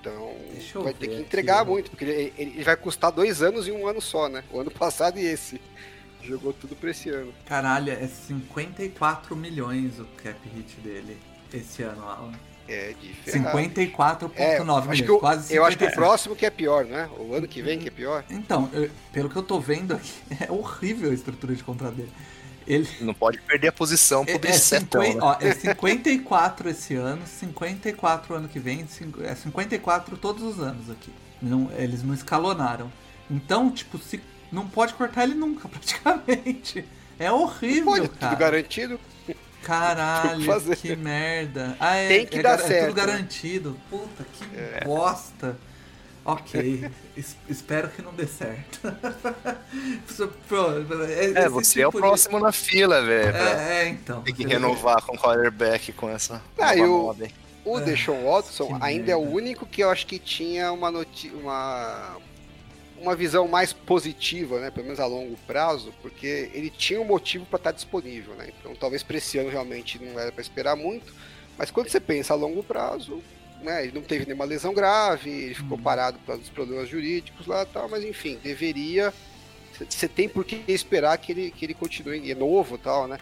[0.00, 0.34] Então,
[0.82, 3.86] vai ter que entregar aqui, muito, porque ele, ele, vai custar dois anos e um
[3.86, 4.42] ano só, né?
[4.50, 5.60] O ano passado e esse.
[6.22, 7.32] Jogou tudo pra esse ano.
[7.46, 11.18] Caralho, é 54 milhões o cap hit dele
[11.52, 12.32] esse ano, Alan.
[12.68, 15.54] É, de 54,9 é, milhões, eu, quase 50.
[15.54, 17.10] Eu acho que o próximo que é pior, né?
[17.18, 18.24] O ano que vem que é pior.
[18.30, 22.12] Então, eu, pelo que eu tô vendo aqui, é horrível a estrutura de contrato dele.
[22.70, 22.88] Ele...
[23.00, 25.16] Não pode perder a posição pro é, é, 50, né?
[25.20, 28.86] ó, é 54 esse ano, 54 ano que vem,
[29.24, 31.12] é 54 todos os anos aqui.
[31.42, 32.92] Não, eles não escalonaram.
[33.28, 34.20] Então, tipo, se
[34.52, 36.84] não pode cortar ele nunca, praticamente.
[37.18, 38.30] É horrível, pode, cara.
[38.30, 39.00] Tudo garantido.
[39.64, 40.46] Caralho,
[40.80, 41.76] que merda.
[41.80, 42.72] Ah, é, Tem que é, dar é, certo.
[42.72, 43.06] É tudo né?
[43.06, 43.80] garantido.
[43.90, 44.84] Puta, que é.
[44.84, 45.58] bosta.
[46.32, 48.80] Ok, es espero que não dê certo.
[51.34, 52.42] é, você tipo é o tipo próximo de...
[52.44, 53.36] na fila, velho.
[53.36, 54.22] É, é, então.
[54.22, 56.40] Tem que renovar com o quarterback com essa.
[56.58, 57.14] Ah, e o,
[57.64, 59.12] o é, Deshaun Watson ainda merda.
[59.12, 62.16] é o único que eu acho que tinha uma, noti uma
[63.00, 67.46] uma visão mais positiva, né, pelo menos a longo prazo, porque ele tinha um motivo
[67.46, 68.50] para estar tá disponível, né?
[68.60, 71.12] Então, talvez para esse ano realmente não era para esperar muito,
[71.56, 73.22] mas quando você pensa a longo prazo,
[73.62, 75.82] né, ele não teve nenhuma lesão grave, ele ficou hum.
[75.82, 79.12] parado por causa dos problemas jurídicos lá, tal, mas enfim, deveria
[79.88, 83.18] você tem por que esperar que ele que ele continue, é novo, tal, né?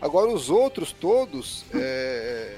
[0.00, 2.56] Agora os outros todos é,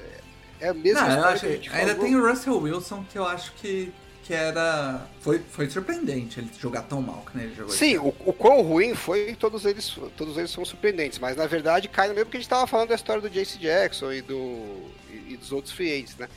[0.59, 2.05] É a mesma Não, acho, que a gente ainda falou.
[2.05, 3.93] tem o Russell Wilson que eu acho que,
[4.23, 5.07] que era.
[5.21, 7.73] Foi, foi surpreendente ele jogar tão mal que ele jogou.
[7.73, 11.87] Sim, o, o quão ruim foi, todos eles, todos eles são surpreendentes, mas na verdade
[11.87, 14.89] cai no mesmo que a gente tava falando da história do Jace Jackson e, do,
[15.09, 16.27] e, e dos outros free agents, né?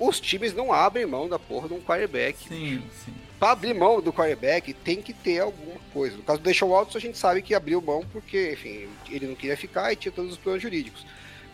[0.00, 2.48] Os times não abrem mão da porra de um quarterback.
[2.48, 3.14] Sim, sim.
[3.38, 6.16] Pra abrir mão do quarterback, tem que ter alguma coisa.
[6.16, 9.34] No caso do Deshaun Watson, a gente sabe que abriu mão porque, enfim, ele não
[9.34, 11.06] queria ficar e tinha todos os problemas jurídicos.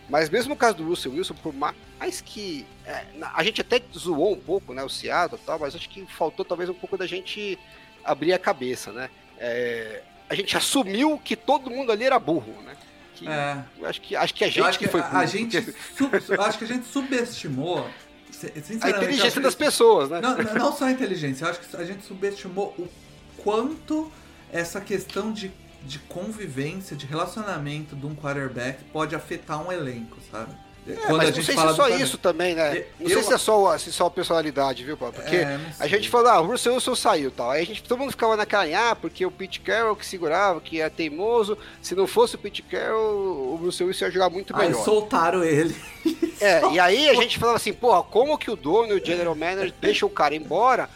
[0.09, 2.65] Mas mesmo no caso do Russell Wilson, por mais que.
[2.85, 3.03] é,
[3.33, 4.81] a gente até zoou um pouco, né?
[4.83, 7.59] O Seattle e tal, mas acho que faltou talvez um pouco da gente
[8.03, 9.09] abrir a cabeça, né?
[9.37, 12.75] É, a gente assumiu que todo mundo ali era burro, né?
[13.15, 13.63] Que, É.
[13.83, 15.17] acho, que, acho que a gente acho que foi a, burro.
[15.17, 15.57] a gente
[16.39, 17.89] acho que a gente subestimou.
[18.81, 20.21] A inteligência das que- pessoas, né?
[20.21, 22.87] Não, não- não só a inteligência, eu acho que a gente subestimou o
[23.41, 24.11] quanto
[24.51, 25.51] essa questão de,
[25.83, 30.53] de convivência, de relacionamento de um quarterback pode afetar um elenco, sabe?
[30.87, 32.77] É, mas não sei se é só isso também, né?
[32.77, 35.13] Eu- Não sei eu- se é só, se é só a personalidade, viu, Paulo?
[35.13, 35.89] Porque É, a sei.
[35.89, 37.51] gente falou, ah, o Russell Wilson saiu e tal.
[37.51, 40.79] Aí a gente, todo mundo ficava naquela, ah, porque o Pete Carroll que segurava, que
[40.79, 41.57] é teimoso.
[41.81, 44.83] Se não fosse o Pete Carroll, o Russell Wilson ia jogar muito Aí melhor.
[44.83, 45.75] soltaram ele.
[46.39, 49.35] É, e aí a gente falava assim, porra, como que o dono e o general
[49.35, 50.89] manager deixam o cara embora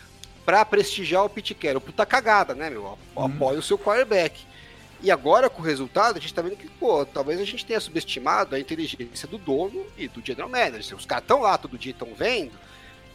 [0.46, 1.82] pra prestigiar o Pete Carroll?
[1.82, 2.98] Puta cagada, né, meu?
[3.16, 4.40] Apoia o seu quarterback.
[5.02, 7.80] E agora, com o resultado, a gente tá vendo que, pô, talvez a gente tenha
[7.80, 10.96] subestimado a inteligência do dono e do general manager.
[10.96, 12.52] Os caras estão lá todo dia, estão vendo.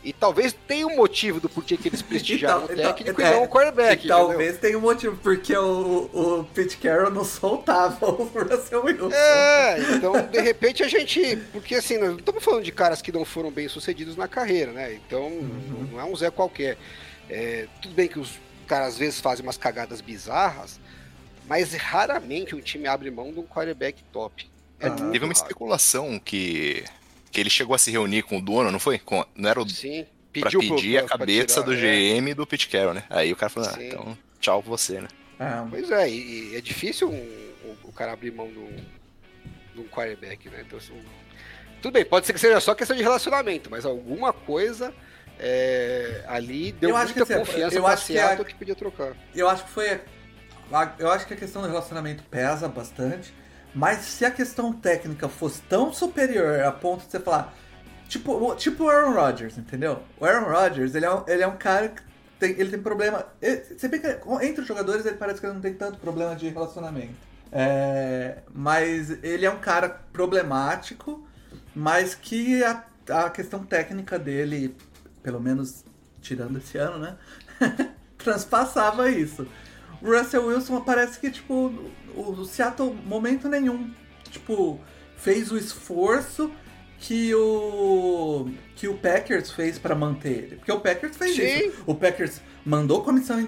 [0.02, 3.44] E talvez tenha um motivo do porquê que eles prestigiaram o técnico então- e não
[3.44, 4.04] o quarterback.
[4.04, 9.10] E talvez tenha um motivo, porque o, o Pete Carroll não soltava o Russell Wilson.
[9.12, 11.36] É, então de repente a gente.
[11.52, 14.70] Porque assim, nós não estamos falando de caras que não foram bem sucedidos na carreira,
[14.72, 14.92] né?
[14.94, 15.88] Então Uhum.
[15.92, 16.76] não é um Zé qualquer.
[17.28, 20.78] É, tudo bem que os caras às vezes fazem umas cagadas bizarras,
[21.48, 24.48] mas raramente um time abre mão de um quarterback top.
[24.80, 24.90] É Ah.
[24.90, 25.32] Teve uma raro.
[25.32, 26.84] especulação que,
[27.30, 28.98] que ele chegou a se reunir com o dono, não foi?
[28.98, 30.04] Com- não era o, Sim.
[30.32, 31.76] pra Pediu pro- pedir a pra cabeça tirar, do é.
[32.20, 33.04] GM e do Pete Carroll, né?
[33.08, 35.08] Aí o cara falou, ah, então tchau pra você, né?
[35.38, 37.16] É, Pois é, e, e é difícil um-
[37.64, 38.76] o, o cara abrir mão de um,
[39.74, 40.62] de um quarterback, né?
[40.66, 40.92] Então, assim,
[41.80, 44.92] tudo bem, pode ser que seja só questão de relacionamento, mas alguma coisa
[45.38, 48.44] é, ali deu Eu acho muita que, assim, confiança eu pra acho que a- Seattle
[48.46, 49.14] que podia trocar.
[49.34, 50.00] eu acho que foi.
[50.98, 53.32] Eu acho que a questão do relacionamento pesa bastante.
[53.74, 57.54] Mas se a questão técnica fosse tão superior a ponto de você falar.
[58.08, 60.02] Tipo, tipo o Aaron Rodgers, entendeu?
[60.18, 62.02] O Aaron Rodgers, ele é um, ele é um cara que
[62.38, 63.26] tem, ele tem problema.
[63.40, 64.06] Você vê que
[64.42, 67.14] entre os jogadores ele parece que ele não tem tanto problema de relacionamento.
[67.52, 71.26] É, mas ele é um cara problemático,
[71.74, 74.76] mas que a, a questão técnica dele,
[75.22, 75.84] pelo menos
[76.20, 77.16] tirando esse ano, né?
[78.18, 79.46] transpassava isso.
[80.02, 81.72] Russell Wilson parece que, tipo,
[82.14, 83.90] o, Seattle, momento nenhum,
[84.30, 84.80] tipo,
[85.16, 86.50] fez o esforço
[86.98, 90.56] que o que o Packers fez pra manter ele.
[90.56, 91.68] Porque o Packers fez Sim.
[91.68, 91.82] isso.
[91.86, 93.46] O Packers mandou comissão,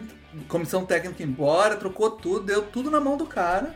[0.48, 3.74] comissão técnica embora, trocou tudo, deu tudo na mão do cara.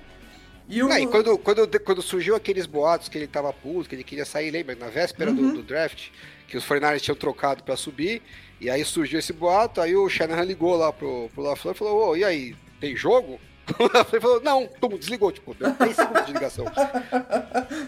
[0.68, 0.88] E o...
[0.88, 4.24] Não, e quando, quando, quando surgiu aqueles boatos que ele tava puto, que ele queria
[4.24, 4.74] sair, lembra?
[4.76, 5.54] Na véspera do- Uhum.
[5.54, 6.08] do, draft,
[6.46, 8.22] que os 49ers tinham trocado pra subir,
[8.60, 12.08] e aí surgiu esse boato, aí o Shanahan ligou lá pro, pro LaFleur e falou,
[12.10, 13.40] ô, e aí, tem jogo?
[13.94, 16.64] LaFleur falou, não, pum, desligou, tipo, deu 10 segundos de ligação.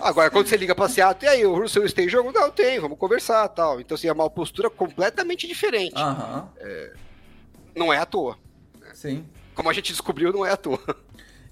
[0.01, 2.31] Agora, quando você liga pra Seattle, e aí, o Russell tem jogo?
[2.31, 3.81] Não, tem, vamos conversar tal.
[3.81, 5.97] Então, assim, é uma postura completamente diferente.
[5.97, 6.49] Aham,
[7.75, 8.39] Não é à toa.
[8.95, 9.25] sim.
[9.55, 10.81] Como a gente descobriu, não é à toa.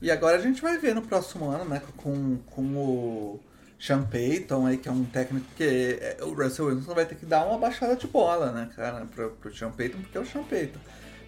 [0.01, 3.40] E agora a gente vai ver no próximo ano, né, com, com o
[3.78, 7.24] Sean Payton aí, que é um técnico que é, o Russell Wilson vai ter que
[7.27, 10.43] dar uma baixada de bola, né, cara, pro, pro Sean Payton, porque é o Sean
[10.43, 10.81] Payton.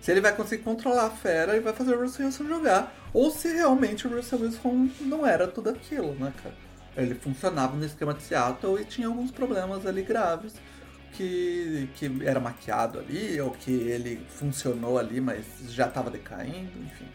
[0.05, 3.31] Se ele vai conseguir controlar a fera e vai fazer o Russell Wilson jogar, ou
[3.31, 6.55] se realmente o Russell Wilson não era tudo aquilo, né, cara.
[6.95, 10.53] Ele funcionava no esquema de Seattle e tinha alguns problemas ali graves
[11.15, 17.07] que, que era maquiado ali, ou que ele funcionou ali, mas já estava decaindo, enfim.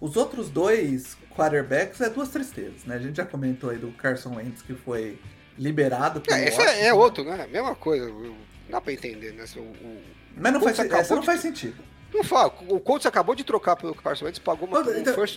[0.00, 2.94] Os outros dois quarterbacks é duas tristezas, né?
[2.94, 5.18] A gente já comentou aí do Carson Wentz que foi
[5.58, 6.96] liberado pelo É, esse é, é Washington.
[6.98, 7.48] outro, né?
[7.50, 8.06] Mesma coisa.
[8.08, 8.36] Não
[8.70, 9.44] dá pra entender, né?
[9.56, 10.02] O- o,
[10.36, 11.82] Mas não faz, essa não de- faz sentido.
[12.14, 15.36] Não fala, o Colts acabou de trocar pelo Carson Wentz, pagou uma, Então, um first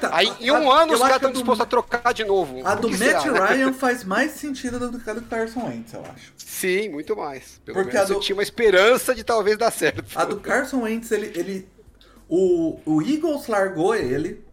[0.00, 0.10] tá.
[0.12, 2.66] Aí, em um a- ano os caras estão do- dispostos a trocar de novo.
[2.66, 3.46] A do Matt será, né?
[3.54, 6.32] Ryan faz mais sentido do que a do Carson Wentz, eu acho.
[6.36, 7.60] Sim, muito mais.
[7.64, 10.04] Pelo Porque menos a eu do- tinha uma esperança de talvez dar certo.
[10.16, 11.30] A do Carson Wentz, ele.
[11.38, 11.68] ele
[12.28, 14.44] o, o Eagles largou ele.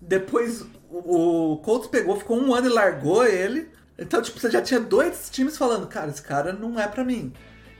[0.00, 3.68] Depois o, o Colts pegou, ficou um ano e largou ele.
[3.98, 7.32] Então, tipo, você já tinha dois times falando, cara, esse cara não é pra mim.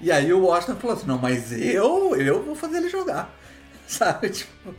[0.04, 3.34] E aí o Washington falou assim, não, mas eu, eu vou fazer ele jogar.
[3.88, 4.28] Sabe?
[4.28, 4.74] Tipo.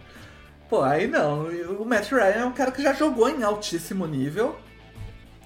[0.70, 1.46] Pô, aí não.
[1.82, 4.56] O Matt Ryan é um cara que já jogou em altíssimo nível.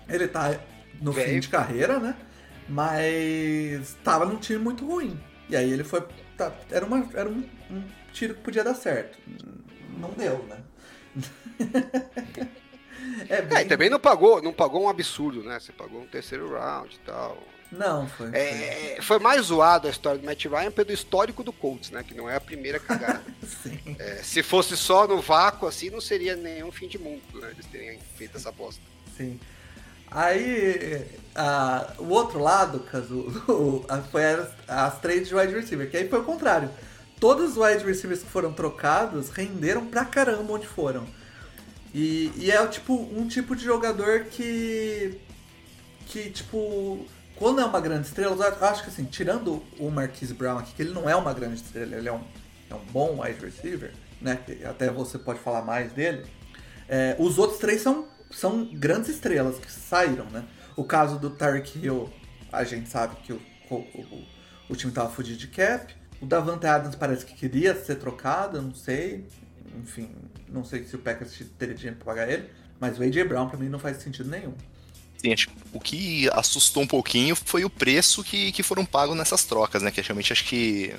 [0.10, 0.60] Ele tá
[1.02, 1.30] no Velho.
[1.30, 2.14] fim de carreira, né?
[2.68, 5.18] Mas tava num time muito ruim.
[5.48, 6.04] E aí ele foi.
[6.38, 7.42] tá- era uma, era um,
[7.72, 9.18] um tiro que podia dar certo.
[9.98, 10.58] Não deu, né?
[13.30, 13.62] é É, bem...
[13.62, 15.58] e também não pagou, não pagou um absurdo, né?
[15.60, 17.38] Você pagou um terceiro round e tal.
[17.72, 18.30] Não, foi.
[18.32, 18.40] foi.
[18.40, 22.04] É, foi mais zoado a história do Matt Ryan pelo histórico do Colts, né?
[22.04, 23.22] Que não é a primeira cagada.
[23.64, 23.78] Sim.
[24.00, 27.50] É, se fosse só no vácuo, assim, não seria nenhum fim de mundo, né?
[27.52, 28.82] Eles terem feito essa aposta.
[29.16, 29.40] Sim.
[30.12, 31.06] Aí,
[31.36, 33.28] a- o outro lado, caso,
[34.12, 36.70] foi as, as trades de wide receiver, que aí foi o contrário.
[37.20, 41.06] Todos os wide receivers que foram trocados renderam pra caramba onde foram.
[41.94, 45.20] E, e é tipo um tipo de jogador que.
[46.08, 47.06] que, tipo.
[47.40, 50.82] Quando é uma grande estrela, eu acho que assim, tirando o Marquise Brown aqui, que
[50.82, 52.22] ele não é uma grande estrela, ele é um,
[52.70, 54.38] é um bom wide receiver, né?
[54.66, 56.26] Até você pode falar mais dele.
[56.90, 60.44] É, os outros três são, são grandes estrelas que saíram, né?
[60.76, 62.12] O caso do Tarek Hill,
[62.52, 64.28] a gente sabe que o, o, o,
[64.72, 65.96] o time tava fudido de cap.
[66.22, 69.26] O Davante Adams parece que queria ser trocado, não sei.
[69.78, 70.14] Enfim,
[70.50, 72.50] não sei se o Packers teria dinheiro pra pagar ele.
[72.82, 73.24] Mas o A.J.
[73.24, 74.54] Brown pra mim não faz sentido nenhum.
[75.22, 79.16] Sim, acho que o que assustou um pouquinho foi o preço que, que foram pagos
[79.18, 79.92] nessas trocas, né?
[79.92, 80.94] Que realmente acho que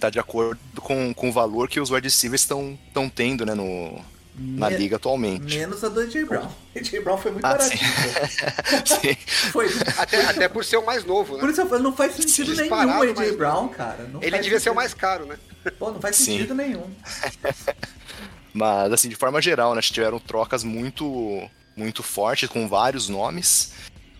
[0.00, 2.78] tá de acordo com, com o valor que os wide receivers estão
[3.14, 3.54] tendo, né?
[3.54, 4.00] No,
[4.36, 5.56] na Me- liga atualmente.
[5.58, 6.24] Menos a do A.J.
[6.24, 6.48] Brown.
[6.74, 7.00] A.J.
[7.00, 7.80] Brown foi muito Ah, baratinho.
[7.92, 8.86] pô.
[8.86, 9.16] Sim.
[9.52, 9.66] Foi.
[9.98, 11.40] Até, até por ser o mais novo, né?
[11.40, 13.14] Por isso eu falo, não faz sentido nenhum Disparado, o A.J.
[13.16, 14.04] mas- Brown, cara.
[14.12, 14.74] Não Ele devia ser o sentido.
[14.76, 15.36] mais caro, né?
[15.78, 16.24] Pô, não faz Sim.
[16.38, 16.84] sentido nenhum.
[18.54, 19.80] Mas, assim, de forma geral, né?
[19.82, 21.48] Tiveram trocas muito,
[21.78, 23.72] muito fortes, com vários nomes.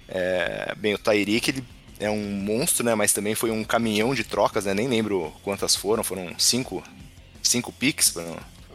[0.09, 1.65] É, bem, o Tyreek, ele
[2.01, 2.95] é um monstro, né?
[2.95, 4.75] Mas também foi um caminhão de trocas, né?
[4.75, 6.03] Nem lembro quantas foram.
[6.03, 6.83] Foram cinco,
[7.43, 8.25] cinco picks por,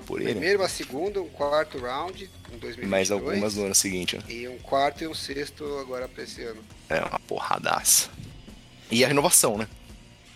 [0.06, 0.32] por ele.
[0.32, 2.86] Primeiro, uma segunda, um quarto round em 2022.
[2.86, 4.24] E mais algumas no ano seguinte, né?
[4.28, 6.64] E um quarto e um sexto agora pra esse ano.
[6.90, 8.10] É uma porradaça.
[8.92, 9.68] E a renovação, né?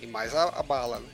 [0.01, 1.09] E mais a, a bala, né?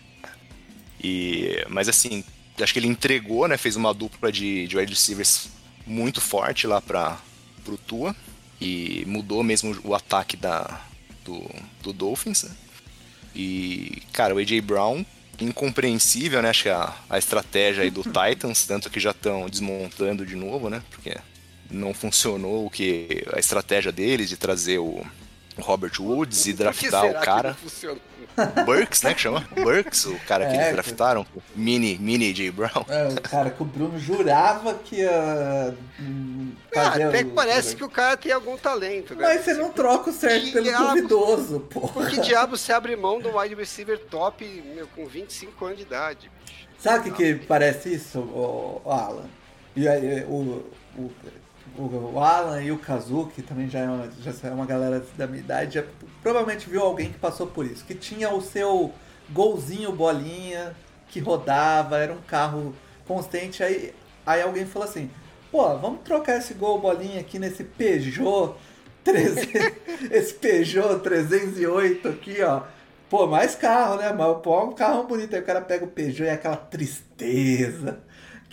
[1.04, 2.24] E, mas assim,
[2.62, 3.58] acho que ele entregou, né?
[3.58, 5.50] Fez uma dupla de, de wide receivers
[5.86, 7.18] muito forte lá para
[7.64, 8.16] pro Tua.
[8.62, 10.82] E mudou mesmo o ataque da,
[11.26, 11.44] do,
[11.82, 12.44] do Dolphins.
[12.44, 12.52] né?
[13.36, 14.62] E, cara, o A.J.
[14.62, 15.04] Brown,
[15.40, 16.50] incompreensível, né?
[16.50, 20.70] Acho que a, a estratégia aí do Titans, tanto que já estão desmontando de novo,
[20.70, 20.82] né?
[20.90, 21.18] Porque
[21.70, 25.06] não funcionou o que a estratégia deles de trazer o, o
[25.60, 27.50] Robert Woods e draftar será o que cara.
[27.50, 28.00] não funciona?
[28.66, 29.48] Burks, né, que chama?
[29.56, 31.26] Burks, o cara que É, eles que- draftaram,
[31.56, 32.50] mini, mini J.
[32.52, 32.84] Brown.
[32.90, 35.76] É, o cara que o Bruno jurava que ia.
[36.00, 39.22] hum, Ah, fazer até o- que parece que o cara tem algum talento, né?
[39.22, 41.82] Mas você não troca o certo Que pelo diabo- duvidoso, pô.
[41.88, 44.44] Por que diabo você abre mão do wide receiver top
[44.74, 46.32] meu, com 25 anos de idade?
[46.44, 46.68] bicho?
[46.80, 49.30] Sabe o que, que parece isso, o, Alan?
[49.76, 50.66] E aí, o,
[50.98, 51.12] o,
[51.78, 55.26] o, Alan e o Kazu, que também já é, uma, já é uma galera da
[55.26, 55.84] minha idade, já
[56.22, 57.84] provavelmente viu alguém que passou por isso.
[57.86, 58.94] Que tinha o seu
[59.30, 60.76] golzinho bolinha,
[61.10, 62.76] que rodava, era um carro
[63.08, 63.64] constante.
[63.64, 63.94] Aí,
[64.26, 65.10] aí alguém falou assim,
[65.52, 68.56] pô, vamos trocar esse gol bolinha aqui nesse Peugeot
[69.04, 69.44] 300,
[70.12, 72.64] esse Peugeot 308 aqui, ó.
[73.10, 74.12] Pô, mais carro, né?
[74.12, 75.36] Mas pô, um carro bonito.
[75.36, 78.00] Aí o cara pega o Peugeot e é aquela tristeza.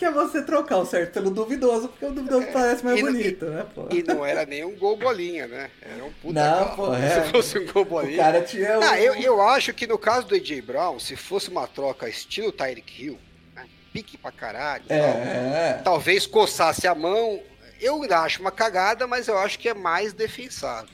[0.01, 3.11] Que é você trocar o certo pelo duvidoso, porque o duvidoso parece mais e não-
[3.11, 3.87] bonito, né, pô?
[3.91, 5.69] E não era nem um gol bolinha, né?
[5.79, 7.23] Era um puta Não, pô, é.
[7.23, 8.17] Se fosse um gol O bolinha.
[8.17, 8.81] cara tinha um...
[8.81, 12.51] Ah, eu, eu acho que no caso do AJ Brown, se fosse uma troca estilo
[12.51, 13.19] Tyreek Hill,
[13.55, 15.81] né, pique pra caralho, É, tal, é.
[15.83, 17.39] talvez coçasse a mão,
[17.79, 20.89] eu acho uma cagada, mas eu acho que é mais defensável.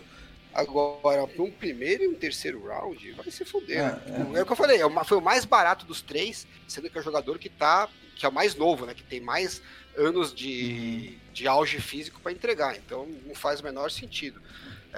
[0.54, 3.78] Agora, para um primeiro e um terceiro round, vai se fuder.
[3.78, 4.32] É, né?
[4.40, 6.98] É, o que eu falei, é uma- foi o mais barato dos três, sendo que
[6.98, 8.94] é o jogador que tá, que é o mais novo, né?
[8.96, 9.62] Que tem mais
[9.96, 11.34] anos de, Uhum.
[11.34, 12.76] de auge físico para entregar.
[12.76, 14.42] Então não faz o menor sentido.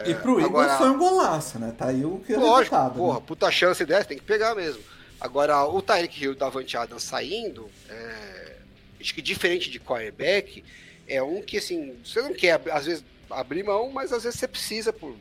[0.06, 1.74] E pro agora- foi um golaço, né?
[1.78, 2.96] Tá aí o que é Lógico, resultado.
[2.96, 3.26] porra, né?
[3.28, 4.82] puta chance dessa, tem que pegar mesmo.
[5.20, 8.56] Agora, o Tyreek Hill da Davante Adams saindo, é,
[9.02, 10.64] acho que diferente de quarterback,
[11.06, 14.48] é um que, assim, você não quer, às vezes, abrir mão, mas às vezes você
[14.48, 15.14] precisa por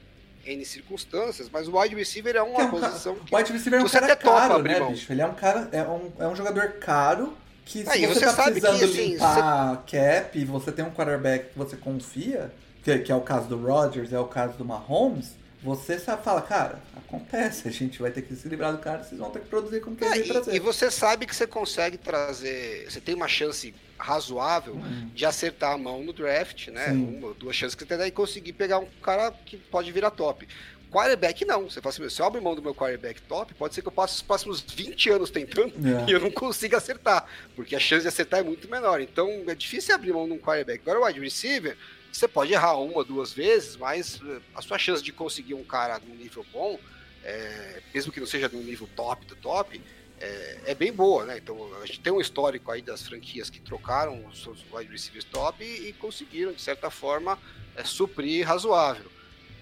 [0.52, 3.34] N circunstâncias, mas o wide receiver é Que é uma um posição que...
[3.34, 5.12] O wide receiver é um você cara caro, né, bicho?
[5.12, 8.24] Ele é um cara, é um, é um jogador caro que se e você, você
[8.26, 12.50] tá sabe que, precisando assim, limpar cap e você tem um quarterback que você confia,
[12.82, 16.40] que, que é o caso do Rodgers, é o caso do Mahomes, você sabe, fala,
[16.40, 19.48] cara, acontece, a gente vai ter que se livrar do cara, vocês vão ter que
[19.48, 20.54] produzir como que É, e, trazer.
[20.54, 24.80] e você sabe que você consegue trazer, você tem uma chance razoável
[25.14, 26.88] de acertar a mão no draft, né?
[26.88, 26.94] Uhum.
[26.94, 27.18] Sim.
[27.18, 30.48] Uma, duas chances que você tem e conseguir pegar um cara que pode virar top.
[30.90, 31.68] Quarterback não.
[31.68, 33.88] Você fala assim, "Meu, se eu abrir mão do meu quarterback top, pode ser que
[33.88, 36.08] eu passe os próximos 20 anos tentando É.
[36.08, 39.00] e eu não consiga acertar, porque a chance de acertar é muito menor.
[39.00, 40.80] Então é difícil abrir mão de um quarterback.
[40.80, 41.76] Agora o wide receiver,
[42.10, 46.00] você pode errar uma, duas vezes, mas eh, a sua chance de conseguir um cara
[46.06, 46.78] num nível bom
[47.24, 49.80] é, mesmo que não seja no nível top do top,
[50.20, 51.39] é, é, bem boa, né?
[51.39, 55.24] Então a gente tem um histórico aí das franquias que trocaram os seus wide receivers
[55.24, 57.39] top e, e conseguiram, de certa forma,
[57.77, 59.11] é, suprir razoável.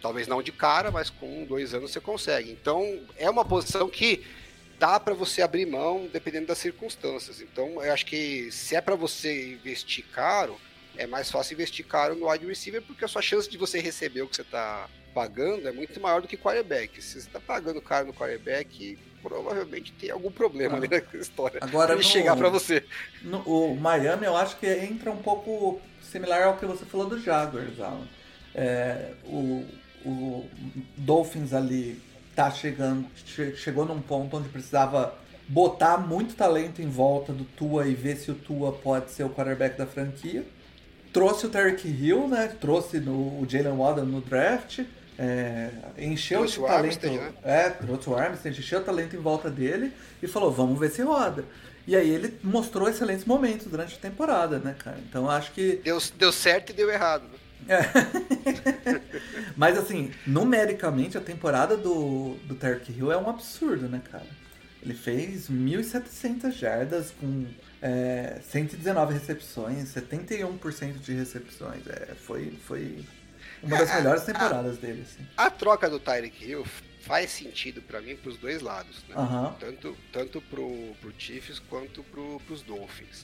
[0.00, 2.50] Talvez não de cara, mas com dois anos você consegue.
[2.50, 4.24] Então é uma posição que
[4.78, 7.40] dá para você abrir mão dependendo das circunstâncias.
[7.40, 10.56] Então eu acho que se é para você investir caro,
[10.96, 14.22] é mais fácil investir caro no wide receiver porque a sua chance de você receber
[14.22, 17.00] o que você está pagando é muito maior do que quarterback.
[17.02, 20.80] Se você está pagando caro no quarterback, provavelmente tem algum problema ah.
[20.80, 21.58] na história.
[21.60, 22.84] Agora, ele chegar para você.
[23.22, 27.20] No, o Miami, eu acho que entra um pouco similar ao que você falou do
[27.20, 28.06] Jaguars, Alan.
[28.54, 29.64] É, o,
[30.04, 30.48] o
[30.96, 32.00] Dolphins ali
[32.36, 35.14] tá chegando, che, chegou num ponto onde precisava
[35.48, 39.30] botar muito talento em volta do Tua e ver se o Tua pode ser o
[39.30, 40.44] quarterback da franquia.
[41.12, 42.54] Trouxe o Tarek Hill, né?
[42.60, 44.80] Trouxe no, o Jalen Waddle no draft.
[45.18, 46.84] É, encheu trouxe de talento.
[46.84, 47.32] Armstead, né?
[47.42, 51.02] É, trouxe o Armstead, encheu o talento em volta dele e falou: vamos ver se
[51.02, 51.44] roda.
[51.86, 54.98] E aí ele mostrou excelentes momentos durante a temporada, né, cara?
[55.08, 55.76] Então acho que.
[55.76, 57.24] Deu, deu certo e deu errado.
[57.68, 57.78] É.
[59.56, 64.26] Mas assim, numericamente a temporada do, do Tarek Hill é um absurdo, né, cara?
[64.82, 67.46] Ele fez 1.700 jardas com
[67.82, 71.86] é, 119 recepções, 71% de recepções.
[71.86, 73.04] É, foi, foi
[73.62, 75.02] uma das melhores temporadas a, dele.
[75.02, 75.26] Assim.
[75.36, 76.64] A troca do Tyreek Hill
[77.02, 79.14] faz sentido para mim para os dois lados, né?
[79.16, 79.52] Uhum.
[79.60, 83.22] Tanto, tanto pro, pro Chiefs quanto pro, pros Dolphins.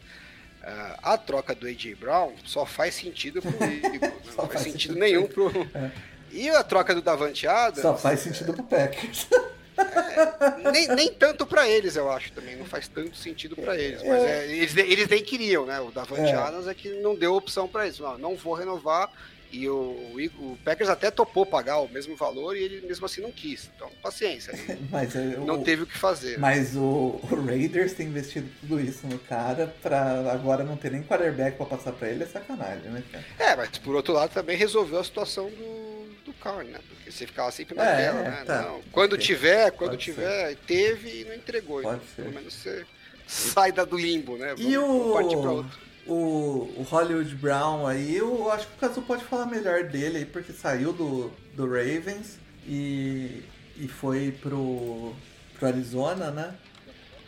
[0.62, 4.12] Uh, a troca do AJ Brown só faz sentido pro Eagles, né?
[4.24, 5.50] não faz, faz sentido, sentido nenhum pro.
[5.74, 5.90] É.
[6.34, 7.82] E a troca do Davante Adams.
[7.82, 9.28] Só faz sentido pro Packers.
[9.76, 12.56] É, nem, nem tanto para eles, eu acho também.
[12.56, 14.02] Não faz tanto sentido para eles.
[14.02, 15.78] Mas é, eles, eles nem queriam, né?
[15.80, 16.34] O Davante é.
[16.34, 17.98] Adams é que não deu opção para eles.
[17.98, 19.10] Não, não vou renovar
[19.52, 23.30] e o, o, Packers até topou pagar o mesmo valor e ele mesmo assim não
[23.30, 23.70] quis.
[23.76, 24.54] Então, paciência.
[24.90, 26.38] mas não o, teve o que fazer.
[26.38, 31.02] Mas o, o, Raiders tem investido tudo isso no cara pra agora não ter nem
[31.02, 33.24] quarterback pra passar pra ele é sacanagem, né, cara?
[33.38, 36.80] É, mas por outro lado também resolveu a situação do, do né?
[36.88, 38.44] Porque você ficava sempre na é, tela, né?
[38.46, 38.62] Tá.
[38.62, 40.56] Não, quando tiver, quando Pode tiver, ser.
[40.66, 41.82] teve e não entregou.
[41.82, 42.22] Pode então, ser.
[42.22, 42.86] Pelo menos você
[43.26, 44.54] sai da do limbo, né?
[44.54, 45.12] Vamos, e o...
[45.12, 49.46] partir pra outro o, o Hollywood Brown aí, eu acho que o Caso pode falar
[49.46, 53.42] melhor dele aí, porque saiu do, do Ravens e,
[53.76, 55.14] e foi pro,
[55.58, 56.54] pro Arizona, né?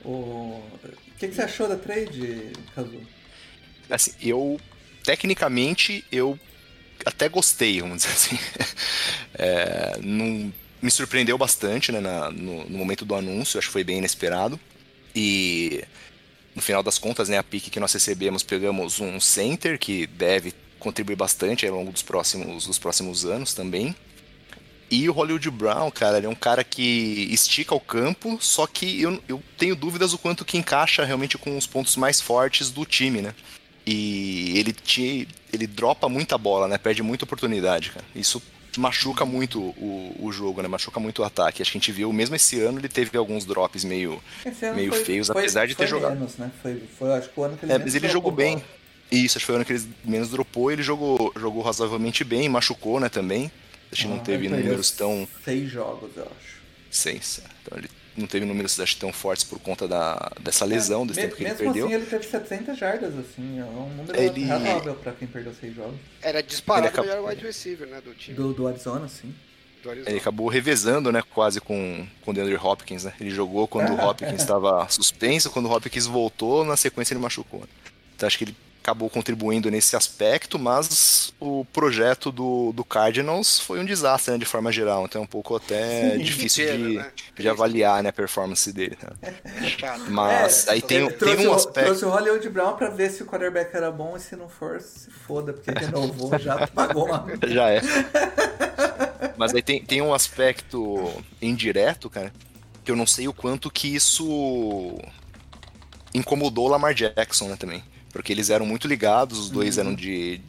[0.05, 0.63] O,
[1.19, 3.01] que, que você achou da trade, Caso?
[3.89, 4.61] Assim, eu,
[5.03, 6.39] tecnicamente, eu
[7.07, 8.39] até gostei, vamos dizer assim.
[9.37, 13.83] É, não, me surpreendeu bastante né, na, no, no momento do anúncio, acho que foi
[13.83, 14.61] bem inesperado.
[15.13, 15.83] E
[16.55, 20.55] no final das contas, né, a pique que nós recebemos, pegamos um center que deve
[20.79, 23.95] contribuir bastante ao longo dos próximos, dos próximos anos também.
[24.91, 29.01] E o Hollywood Brown, cara, ele é um cara que estica o campo, só que
[29.01, 32.85] eu, eu tenho dúvidas o quanto que encaixa realmente com os pontos mais fortes do
[32.85, 33.35] time, né?
[33.87, 36.79] E ele, te, ele dropa muita bola, né?
[36.79, 38.05] Perde muita oportunidade, cara.
[38.15, 38.41] Isso
[38.77, 40.69] machuca muito o, o jogo, né?
[40.69, 41.63] Machuca muito o ataque.
[41.63, 44.23] Acho que a gente viu, mesmo esse ano, ele teve alguns drops meio,
[44.75, 46.15] meio foi, feios, foi, apesar de ter jogado.
[46.15, 46.51] Menos, né?
[46.63, 48.63] Foi, foi, acho que o ano que ele É, mas ele jogou bem.
[49.11, 50.71] Isso, acho que foi o ano que ele menos dropou.
[50.71, 53.51] Ele jogou, jogou razoavelmente bem, machucou, né, também.
[53.93, 55.29] Acho que ah, não teve números tão.
[55.45, 56.55] Seis jogos, eu acho.
[56.91, 57.41] Seis.
[57.45, 57.49] É.
[57.63, 61.21] Então ele não teve números acho, tão fortes por conta da, dessa lesão, é, desse
[61.21, 61.73] tempo que ele perdeu.
[61.73, 64.45] Mesmo assim, ele teve 700 jardas, assim, é um número ele...
[64.45, 65.97] razoável pra quem perdeu seis jogos.
[66.23, 67.25] Era disparado acabou...
[67.25, 68.37] o wide receiver, né, do time.
[68.37, 69.35] Do, do Arizona, sim.
[69.83, 70.11] Do Arizona.
[70.11, 73.13] Ele acabou revezando, né, quase com, com o DeAndre Hopkins, né?
[73.21, 77.65] Ele jogou quando o Hopkins estava suspenso, quando o Hopkins voltou, na sequência ele machucou.
[78.15, 83.81] Então acho que ele acabou contribuindo nesse aspecto, mas o projeto do, do Cardinals foi
[83.81, 85.07] um desastre, né, de forma geral.
[85.07, 87.11] Então é um pouco até Sim, difícil de, né?
[87.35, 88.99] de avaliar né, a performance dele.
[89.23, 89.35] Né?
[90.11, 91.87] Mas é, aí tem, tem um aspecto.
[91.87, 94.79] Trouxe o Hollywood Brown para ver se o quarterback era bom e se não for,
[94.83, 97.27] se foda, porque renovou, já pagou uma.
[97.47, 97.81] Já é.
[99.39, 102.31] Mas aí tem, tem um aspecto indireto, cara,
[102.85, 104.99] que eu não sei o quanto que isso
[106.13, 107.83] incomodou o Lamar Jackson, né, também
[108.15, 109.83] porque eles eram muito ligados, os dois uhum.
[109.83, 110.41] eram de.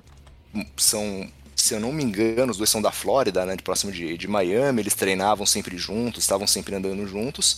[0.77, 4.15] são se eu não me engano, os dois são da Flórida, né, de próximo de,
[4.17, 7.57] de Miami, eles treinavam sempre juntos, estavam sempre andando juntos.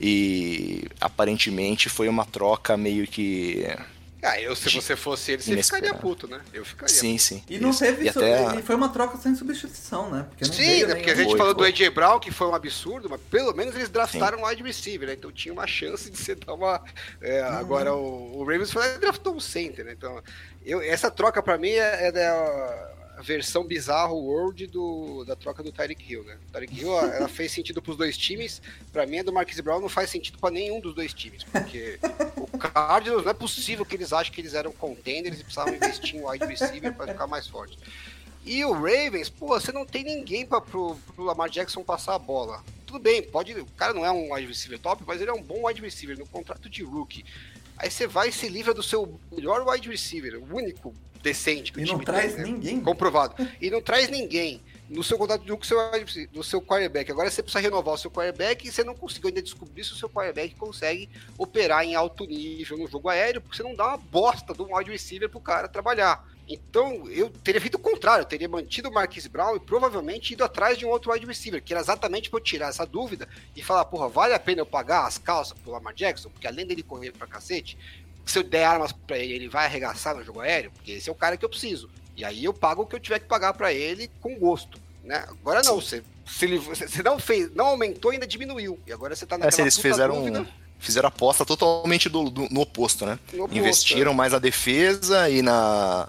[0.00, 3.64] E aparentemente foi uma troca meio que
[4.26, 6.40] ah, eu, se você fosse ele, você ficaria puto, né?
[6.52, 6.92] Eu ficaria.
[6.92, 7.22] Sim, puto.
[7.22, 7.44] sim.
[7.48, 7.78] E não isso.
[7.78, 8.04] teve.
[8.04, 8.60] E até...
[8.62, 10.26] foi uma troca sem substituição, né?
[10.28, 10.96] Porque sim, né?
[10.96, 11.72] Porque a gente foi, falou foi.
[11.72, 15.08] do AJ Brown, que foi um absurdo, mas pelo menos eles draftaram um wide receiver,
[15.08, 15.14] né?
[15.14, 16.82] Então tinha uma chance de você dar uma.
[17.20, 17.48] É, uhum.
[17.58, 19.92] Agora o, o Ravens foi, draftou um center, né?
[19.92, 20.20] Então,
[20.64, 26.12] eu, essa troca pra mim é, é, versão bizarro World do, da troca do Tyreek
[26.12, 26.38] Hill, né?
[26.48, 28.60] O Tyreek Hill, ela fez sentido pros dois times.
[28.92, 31.42] Pra mim, a do Marquise Brown não faz sentido pra nenhum dos dois times.
[31.44, 31.98] Porque
[32.36, 36.16] o Cardinals, não é possível que eles achem que eles eram contenders e precisavam investir
[36.16, 37.78] em wide receiver pra ficar mais forte.
[38.44, 42.18] E o Ravens, pô, você não tem ninguém pra, pro, pro Lamar Jackson passar a
[42.18, 42.62] bola.
[42.86, 43.52] Tudo bem, pode.
[43.58, 46.16] O cara não é um wide receiver top, mas ele é um bom wide receiver
[46.16, 47.24] no contrato de rookie.
[47.76, 50.94] Aí você vai e se livra do seu melhor wide receiver, o único
[51.26, 52.50] decente que E o não time traz tem, né?
[52.50, 52.80] ninguém.
[52.80, 53.34] Comprovado.
[53.60, 55.78] E não traz ninguém no seu contrato de rookie, seu,
[56.32, 57.10] no seu quarterback.
[57.10, 59.96] Agora você precisa renovar o seu quarterback e você não conseguiu ainda descobrir se o
[59.96, 63.96] seu quarterback consegue operar em alto nível no jogo aéreo, porque você não dá uma
[63.96, 66.24] bosta do wide receiver pro cara trabalhar.
[66.48, 70.44] Então, eu teria feito o contrário, eu teria mantido o Marquise Brown e provavelmente ido
[70.44, 73.62] atrás de um outro wide receiver, que era exatamente para eu tirar essa dúvida e
[73.64, 76.30] falar, porra, vale a pena eu pagar as calças pro Lamar Jackson?
[76.30, 77.76] Porque além dele correr pra cacete,
[78.26, 80.70] se eu der armas pra ele, ele vai arregaçar no jogo aéreo?
[80.72, 81.88] Porque esse é o cara que eu preciso.
[82.16, 84.78] E aí eu pago o que eu tiver que pagar para ele com gosto.
[85.04, 85.24] Né?
[85.28, 88.78] Agora não, você, se ele, você não fez, não aumentou, ainda diminuiu.
[88.86, 90.46] E agora você tá naquela É, se eles puta fizeram, dúvida
[90.78, 93.18] fizeram aposta totalmente do, do- no oposto, né?
[93.32, 96.08] no oposto, Investiram mais na defesa e na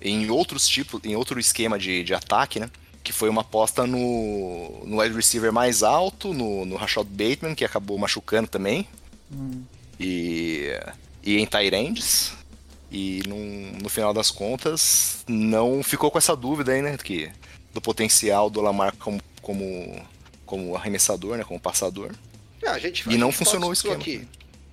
[0.00, 2.68] em outros tipos, em outro esquema de, de ataque, né?
[3.02, 7.64] Que foi uma aposta no, no wide receiver mais alto, no, no Rashad Bateman, que
[7.64, 8.86] acabou machucando também.
[9.98, 10.70] E,
[11.24, 12.32] e em Tyrands.
[12.90, 16.96] E num- no final das contas, não ficou com essa dúvida aí, né?
[16.96, 17.30] Que,
[17.72, 20.06] do potencial do Lamar como, como,
[20.46, 21.42] como arremessador, né?
[21.42, 22.12] Como passador.
[22.62, 23.96] É, a gente, E a não gente funcionou o esquema.
[23.96, 24.28] Aqui,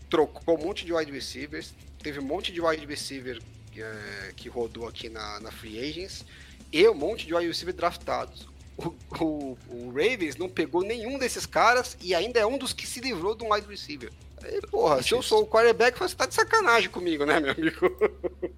[0.10, 1.74] trocou um monte de wide receivers,
[2.04, 3.42] teve um monte de wide receiver
[3.76, 6.24] é, que rodou aqui na, na Free Agents
[6.72, 8.46] e um monte de wide receiver draftados.
[8.78, 12.86] O, o- o Ravens não pegou nenhum desses caras e ainda é um dos que
[12.86, 14.12] se livrou de um wide receiver.
[14.44, 17.78] Aí, porra, se eu sou o quarterback, você tá de sacanagem comigo, né, meu amigo?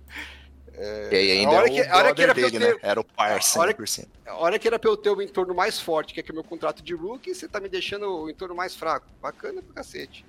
[1.12, 2.80] e aí ainda a hora é o a hora que brother era dele, ter- né?
[2.82, 4.08] Era o Parson, a hora- 100%.
[4.26, 6.34] A hora que era pra eu ter o entorno mais forte, que é que é
[6.34, 9.06] o meu contrato de rookie, você tá me deixando o entorno mais fraco.
[9.22, 10.26] Bacana pra cacete.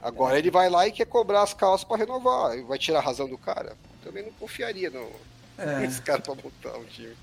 [0.00, 2.56] Agora ele vai lá e quer cobrar as calças pra renovar.
[2.58, 3.76] E vai tirar a razão do cara.
[4.02, 5.10] Também não confiaria no,
[5.58, 5.78] É.
[5.80, 7.14] nesse cara pra montar um time.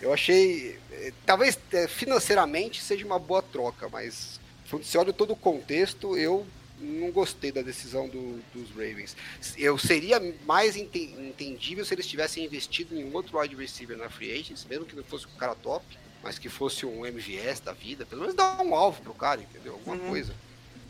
[0.00, 0.78] Eu achei.
[0.90, 6.16] eh, Talvez eh, financeiramente seja uma boa troca, mas quando você olha todo o contexto,
[6.16, 6.46] eu
[6.82, 9.16] não gostei da decisão do- dos Ravens.
[9.56, 14.10] Eu seria mais ente- entendível se eles tivessem investido em um outro wide receiver na
[14.10, 15.84] free agents, mesmo que não fosse um cara top,
[16.22, 18.04] mas que fosse um MVS da vida.
[18.06, 19.74] Pelo menos dar um alvo pro cara, entendeu?
[19.74, 20.08] Alguma Uhum.
[20.10, 20.34] coisa.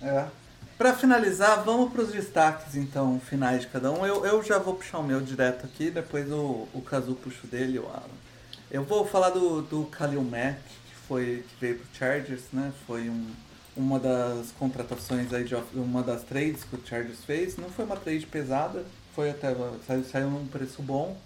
[0.03, 0.27] É.
[0.79, 4.05] Pra finalizar, vamos pros destaques então, finais de cada um.
[4.05, 7.47] Eu, eu já vou puxar o meu direto aqui, depois o, o Kazu puxa o
[7.47, 8.03] dele, o Alan.
[8.71, 12.73] Eu vou falar do, do Khalil Mack, que, foi, que veio pro Chargers, né?
[12.87, 13.31] Foi um,
[13.77, 17.57] uma das contratações aí, de, uma das trades que o Chargers fez.
[17.57, 18.85] Não foi uma trade pesada,
[19.15, 19.55] foi até,
[19.87, 21.17] saiu, saiu num preço bom.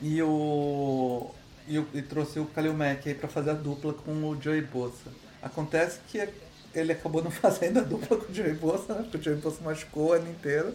[0.00, 1.30] E o...
[1.68, 5.12] E, e trouxe o Khalil Mack aí pra fazer a dupla com o Joey Bosa.
[5.40, 6.28] Acontece que
[6.74, 9.02] ele acabou não fazendo a dupla com o Joey Bosa, né?
[9.02, 10.74] Porque o Joey Bosa machucou o ano inteiro.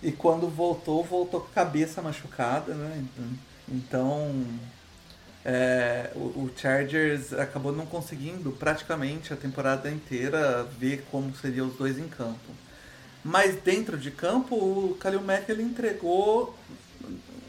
[0.00, 3.04] E quando voltou, voltou com a cabeça machucada, né?
[3.68, 4.32] Então,
[5.50, 11.74] é, o, o Chargers acabou não conseguindo praticamente a temporada inteira ver como seriam os
[11.76, 12.50] dois em campo.
[13.24, 16.54] Mas dentro de campo, o Kalil Mack ele entregou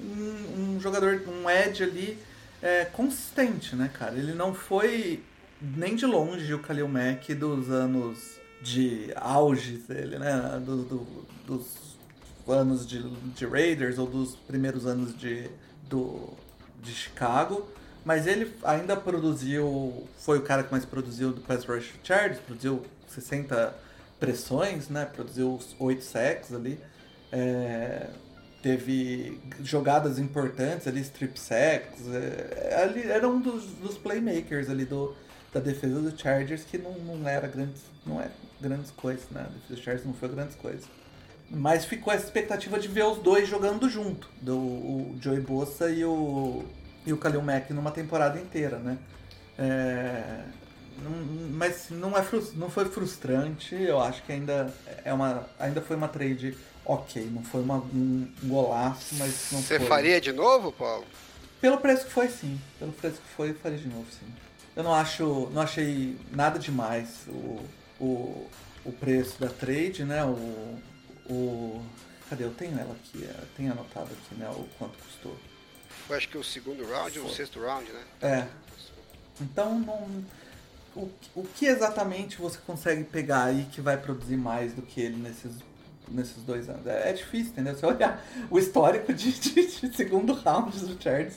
[0.01, 2.17] um, um jogador, um edge ali
[2.61, 4.15] é, consistente, né, cara?
[4.15, 5.21] Ele não foi
[5.61, 10.61] nem de longe o Kalil Mack dos anos de auge dele, né?
[10.65, 11.65] Do, do- dos
[12.47, 13.01] anos de,
[13.35, 15.49] de Raiders ou dos primeiros anos de,
[15.89, 16.29] do,
[16.81, 17.67] de Chicago.
[18.05, 22.83] Mas ele ainda produziu, foi o cara que mais produziu do Pass Rush Chargers, produziu
[23.07, 23.75] 60
[24.19, 25.05] pressões, né?
[25.05, 26.79] Produziu os 8 sacks ali.
[27.31, 28.07] É,
[28.61, 32.01] teve jogadas importantes ali, strip sacks.
[32.07, 35.15] É, ali era um dos, dos playmakers ali do,
[35.53, 38.29] da defesa do Chargers que não, não era grandes, não é
[38.61, 39.41] grandes coisas, né?
[39.41, 40.85] A defesa do Chargers não foi grandes coisas.
[41.49, 46.05] Mas ficou essa expectativa de ver os dois jogando junto, do, o Joey Bosa e
[46.05, 46.63] o,
[47.09, 48.97] e o Kalil Mack numa temporada inteira, né?
[49.57, 50.43] É,
[51.03, 52.23] não- mas não, é,
[52.55, 54.71] não foi frustrante, eu acho que ainda,
[55.03, 56.55] é uma, ainda foi uma trade
[56.85, 59.87] ok, não foi uma, um golaço, mas não Você foi.
[59.87, 61.05] faria de novo, Paulo?
[61.59, 62.59] Pelo preço que foi, sim.
[62.77, 64.25] Pelo preço que foi, eu faria de novo, sim.
[64.75, 67.59] Eu não acho, não achei nada demais o,
[67.99, 68.47] o,
[68.85, 70.23] o preço da trade, né?
[70.23, 70.79] O,
[71.29, 71.83] o,
[72.29, 72.45] cadê?
[72.45, 74.49] Eu tenho ela aqui, eu tenho anotado aqui, né?
[74.51, 75.35] O quanto custou.
[76.09, 78.01] Foi acho que o segundo round ou o sexto round, né?
[78.19, 78.47] É.
[79.39, 80.25] Então, não,
[80.95, 85.17] o, o que exatamente você consegue pegar aí que vai produzir mais do que ele
[85.17, 85.51] nesses
[86.07, 86.87] nesses dois anos.
[86.87, 87.77] É, é difícil, entendeu?
[87.77, 91.35] Se olhar o histórico de, de, de segundo round do Chargers,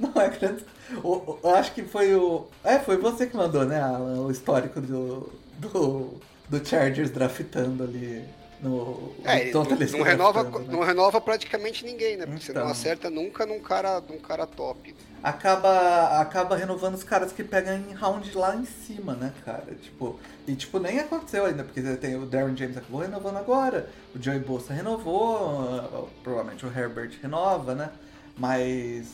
[0.00, 0.64] não é grande.
[1.02, 2.46] O, eu acho que foi o.
[2.64, 3.86] É, foi você que mandou, né?
[3.86, 6.18] O histórico do, do,
[6.48, 8.24] do Chargers draftando ali
[8.64, 10.66] no, é, não, não, renova, né?
[10.70, 12.24] não renova praticamente ninguém, né?
[12.24, 12.46] Porque então.
[12.46, 12.72] você não então.
[12.72, 14.94] acerta nunca num cara, num cara top.
[15.22, 19.74] Acaba, acaba renovando os caras que pegam em round lá em cima, né, cara?
[19.82, 24.22] Tipo, e tipo, nem aconteceu ainda, porque tem o Darren James acabou renovando agora, o
[24.22, 27.90] Joey Bolsa renovou, provavelmente o Herbert renova, né?
[28.36, 29.06] Mas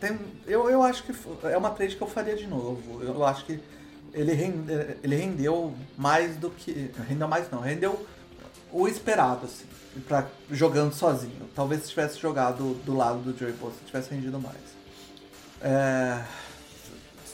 [0.00, 0.16] tem,
[0.46, 1.12] eu, eu acho que
[1.44, 3.02] é uma trade que eu faria de novo.
[3.02, 3.60] Eu acho que
[4.12, 4.72] ele, rende,
[5.02, 6.90] ele rendeu mais do que.
[7.08, 8.06] Rendeu mais não, rendeu
[8.72, 9.66] o esperado, assim,
[10.06, 11.48] pra, jogando sozinho.
[11.54, 14.56] Talvez se tivesse jogado do lado do Joey Bosa, tivesse rendido mais.
[15.60, 16.24] É...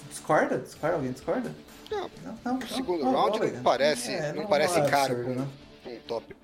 [0.08, 0.58] Discorda?
[0.58, 0.96] Discorda?
[0.96, 1.54] Alguém discorda?
[1.90, 5.48] Não, não, não, não segundo round não, parece, é, não, parece é caro absurdo, né?
[5.86, 6.34] um top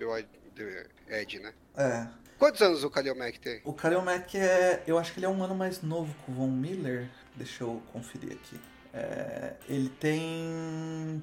[1.09, 1.53] Ed, né?
[1.77, 2.07] É.
[2.39, 3.61] Quantos anos o Kalil Mack tem?
[3.65, 4.83] O Kalil Mack é.
[4.87, 7.09] Eu acho que ele é um ano mais novo que o Von Miller.
[7.37, 8.61] Deixa eu conferir aqui.
[8.93, 11.23] É, ele tem.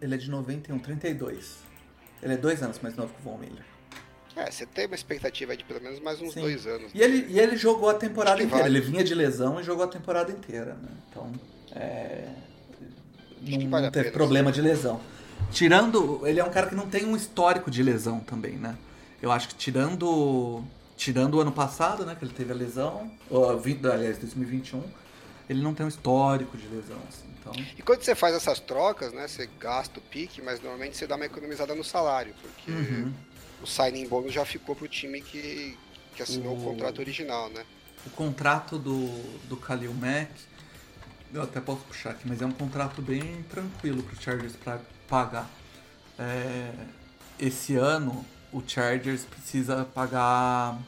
[0.00, 1.58] Ele é de 91, 32.
[2.22, 3.64] Ele é dois anos mais novo que o Von Miller.
[4.36, 6.42] É, você tem uma expectativa de pelo menos mais uns Sim.
[6.42, 6.90] dois anos.
[6.94, 8.64] E ele, e ele jogou a temporada inteira.
[8.64, 8.78] Vale.
[8.78, 10.88] Ele vinha de lesão e jogou a temporada inteira, né?
[11.08, 11.32] Então,
[11.74, 12.28] é,
[13.40, 15.00] não, vale não teve problema de lesão.
[15.50, 18.76] Tirando, ele é um cara que não tem um histórico de lesão também, né?
[19.22, 20.62] Eu acho que tirando
[20.96, 24.82] tirando o ano passado, né, que ele teve a lesão, ou, aliás, 2021,
[25.48, 27.52] ele não tem um histórico de lesão, assim, então...
[27.76, 31.16] E quando você faz essas trocas, né, você gasta o pique, mas normalmente você dá
[31.16, 33.12] uma economizada no salário, porque uhum.
[33.62, 35.76] o signing bônus já ficou pro time que,
[36.14, 36.60] que assinou o...
[36.60, 37.64] o contrato original, né?
[38.04, 39.08] O contrato do,
[39.48, 40.30] do Khalil Mack,
[41.32, 45.50] eu até posso puxar aqui, mas é um contrato bem tranquilo pro Chargers para pagar.
[46.18, 46.72] É,
[47.38, 50.78] esse ano, o Chargers precisa pagar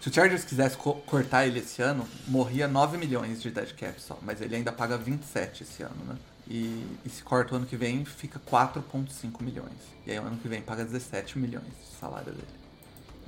[0.00, 4.00] se o Chargers quisesse co cortar ele esse ano, morria 9 milhões de dead cap
[4.00, 6.16] só, mas ele ainda paga 27 esse ano, né?
[6.48, 9.76] E, e se corta o ano que vem, fica 4,5 milhões.
[10.06, 12.48] E aí o ano que vem paga 17 milhões de salário dele.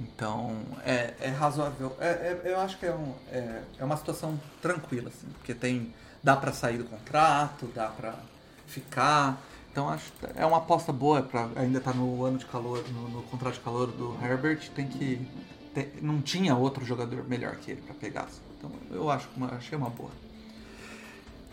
[0.01, 1.95] Então, é, é razoável.
[2.01, 5.95] É, é, eu acho que é, um, é, é uma situação tranquila, assim, porque tem.
[6.23, 8.15] dá para sair do contrato, dá para
[8.67, 9.41] ficar.
[9.71, 13.23] Então acho é uma aposta boa para ainda tá no ano de calor, no, no
[13.23, 15.27] contrato de calor do Herbert, tem que
[16.01, 18.29] não tinha outro jogador melhor que ele para pegar.
[18.59, 20.11] Então eu acho uma, achei uma boa.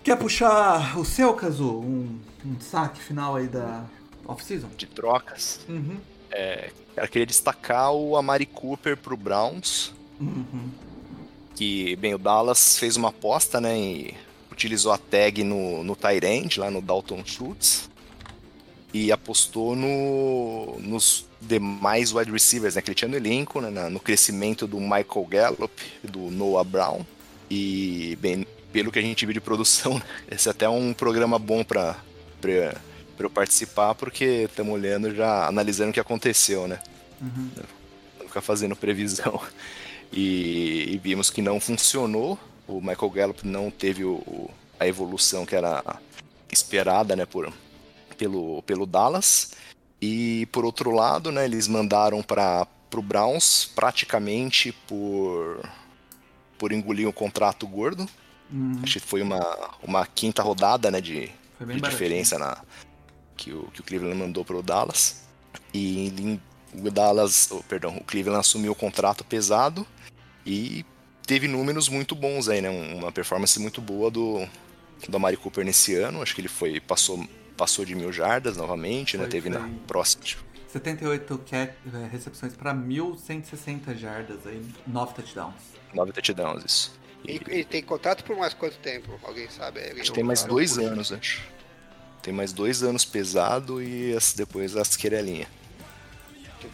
[0.03, 1.79] Quer puxar o seu, Kazu?
[1.79, 3.85] Um, um saque final aí da
[4.25, 4.69] off-season?
[4.77, 5.59] De trocas.
[5.67, 5.97] Uhum.
[6.31, 9.93] É, eu queria destacar o Amari Cooper pro Browns.
[10.19, 10.69] Uhum.
[11.55, 13.77] Que, bem, o Dallas fez uma aposta, né?
[13.77, 14.13] E
[14.51, 17.88] utilizou a tag no, no Tyrant, lá no Dalton Schultz.
[18.93, 23.99] E apostou no, nos demais wide receivers, né, que ele tinha no elenco, né, no
[23.99, 27.05] crescimento do Michael Gallup, do Noah Brown.
[27.49, 31.39] E, bem, pelo que a gente viu de produção, né, esse é até um programa
[31.39, 31.95] bom para
[33.19, 36.79] eu participar, porque estamos olhando já, analisando o que aconteceu, né?
[37.21, 37.49] Uhum.
[38.27, 39.41] Ficar fazendo previsão.
[40.11, 42.39] E, e, vimos que não funcionou.
[42.67, 44.49] O Michael Gallup não teve o,
[44.79, 45.83] a evolução que era
[46.51, 47.51] esperada, né, por,
[48.19, 49.53] pelo, pelo Dallas.
[50.01, 55.59] E por outro lado, né, eles mandaram para o Browns praticamente por
[56.57, 58.05] por engolir um contrato gordo.
[58.51, 58.81] Uhum.
[58.83, 61.31] Acho que foi uma, uma quinta rodada né, de,
[61.61, 62.61] de diferença na,
[63.37, 65.23] que, o, que o Cleveland mandou para o Dallas.
[65.73, 66.37] E
[66.73, 69.87] o Dallas, oh, perdão, o Cleveland assumiu o contrato pesado
[70.45, 70.85] e
[71.25, 72.69] teve números muito bons aí, né?
[72.69, 74.45] Uma performance muito boa do,
[75.07, 76.21] do Amari Cooper nesse ano.
[76.21, 77.25] Acho que ele foi passou
[77.59, 79.25] passou de mil jardas novamente, né?
[79.25, 79.31] foi, né?
[79.31, 80.23] Teve na próxima.
[80.69, 85.55] 78 cap, é, recepções para 1.160 jardas aí, 9 touchdowns.
[85.93, 86.99] 9 touchdowns, isso.
[87.27, 89.19] E, e tem contrato por mais quanto tempo?
[89.23, 89.81] Alguém sabe?
[89.81, 91.41] Alguém acho que tem mais dois anos, acho.
[92.21, 95.49] Tem mais dois anos pesado e as, depois as querelinhas.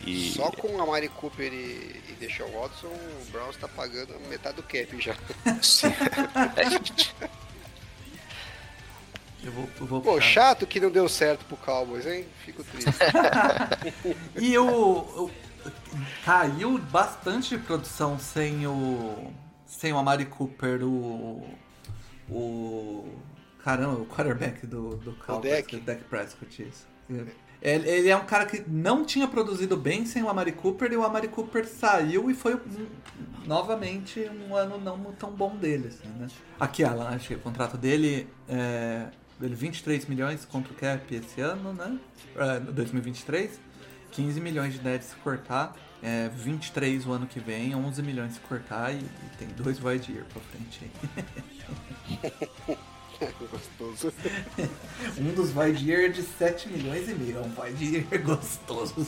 [0.05, 0.33] E...
[0.33, 4.63] Só com a Mari Cooper e, e Deshaun Watson, o Browns tá pagando metade do
[4.63, 5.15] cap já.
[5.63, 5.87] Sim.
[9.45, 12.25] Eu vou, eu vou Pô, chato que não deu certo pro Cowboys, hein?
[12.43, 12.89] Fico triste.
[14.41, 15.29] e o,
[16.23, 19.31] caiu bastante de produção sem o
[19.67, 21.47] sem o Amari Cooper, o
[22.27, 23.07] o
[23.63, 26.87] caramba, o quarterback do do Cowboys, o Dak Prescott isso.
[27.61, 30.97] Ele, ele é um cara que não tinha produzido bem sem o Amari Cooper e
[30.97, 32.87] o Amari Cooper saiu e foi um,
[33.45, 36.27] novamente um ano não tão bom dele, assim, né?
[36.59, 39.07] Aqui, Alan, acho que o contrato dele é
[39.41, 41.99] ele 23 milhões contra o cap esse ano, né?
[42.35, 43.59] Uh, 2023.
[44.11, 45.75] 15 milhões de dead se cortar.
[46.01, 50.11] É, 23 o ano que vem, 11 milhões se cortar e, e tem dois void
[50.11, 52.77] year pra frente aí.
[53.49, 54.13] gostoso.
[55.17, 59.07] um dos void year é de 7 milhões e meio, é um void year gostoso.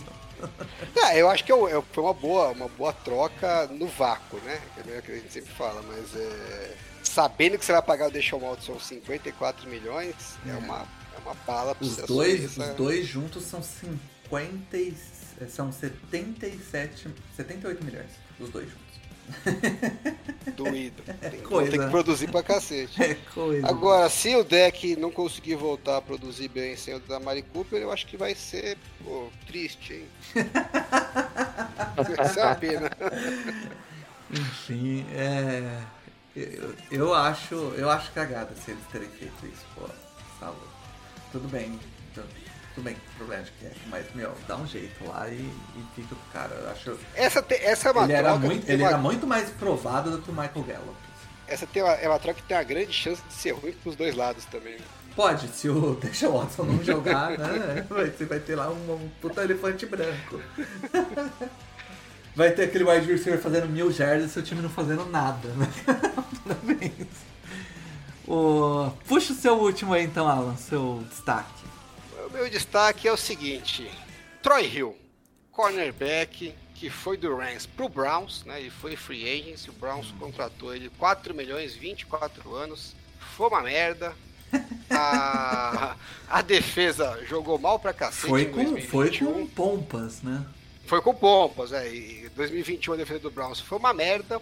[0.96, 1.56] É, eu acho que é
[1.92, 4.60] foi uma boa, uma boa troca no vácuo, né?
[4.88, 6.76] É o que a gente sempre fala, mas é,
[7.08, 10.16] sabendo que você vai pagar o Deixa Watson 54 milhões,
[10.46, 10.86] é, é uma,
[11.16, 14.78] é uma bala pra os você dois, Os dois juntos são 50
[15.48, 18.10] são 77, 78 milhões,
[18.40, 18.88] os dois juntos.
[20.56, 21.04] Doído.
[21.22, 23.00] É tem, coisa, tem que produzir pra cacete.
[23.04, 23.68] É coisa.
[23.68, 27.82] Agora, se o deck não conseguir voltar a produzir bem sem o da Mari Cooper,
[27.82, 30.08] eu acho que vai ser pô, triste, hein?
[32.18, 32.92] Essa é uma pena.
[34.32, 35.82] Enfim, é.
[36.38, 37.56] Eu, eu, acho.
[37.76, 39.88] Eu acho cagada se eles terem feito isso, pô.
[40.40, 40.54] Tá
[41.32, 41.80] Tudo bem.
[42.12, 42.24] Então,
[42.76, 46.32] tudo bem, problema que é, mas, meu, dá um jeito lá e, e fica o
[46.32, 46.54] cara.
[46.54, 47.00] Eu acho.
[47.16, 48.30] Essa, te, essa é uma ele troca.
[48.30, 48.90] Era muito, ele uma...
[48.90, 50.98] era muito mais provado do que o Michael Gallup.
[51.48, 53.96] Essa tem uma, é uma troca que tem uma grande chance de ser ruim pros
[53.96, 54.76] dois lados também.
[54.76, 54.86] Né?
[55.16, 57.84] Pode, se o Deixa Watson não jogar, né?
[58.16, 60.40] Você vai ter lá um, um puta elefante branco.
[62.38, 65.68] Vai ter aquele wide receiver fazendo mil jardas e seu time não fazendo nada, né?
[66.46, 67.08] Parabéns.
[68.28, 68.92] O...
[69.08, 71.66] Puxa o seu último aí então, Alan, seu destaque.
[72.28, 73.90] O meu destaque é o seguinte:
[74.44, 74.96] Troy Hill,
[75.52, 78.60] cornerback, que foi do Rams pro Browns, né?
[78.60, 82.96] Ele foi free agent, o Browns contratou ele 4 milhões, 24 anos.
[83.36, 84.14] Foi uma merda.
[84.92, 85.96] A,
[86.30, 88.28] a defesa jogou mal pra cacete.
[88.28, 90.46] Foi com, foi com pompas, né?
[90.88, 91.94] Foi com pompas, é.
[91.94, 94.42] E 2021 a defesa do Browns foi uma merda.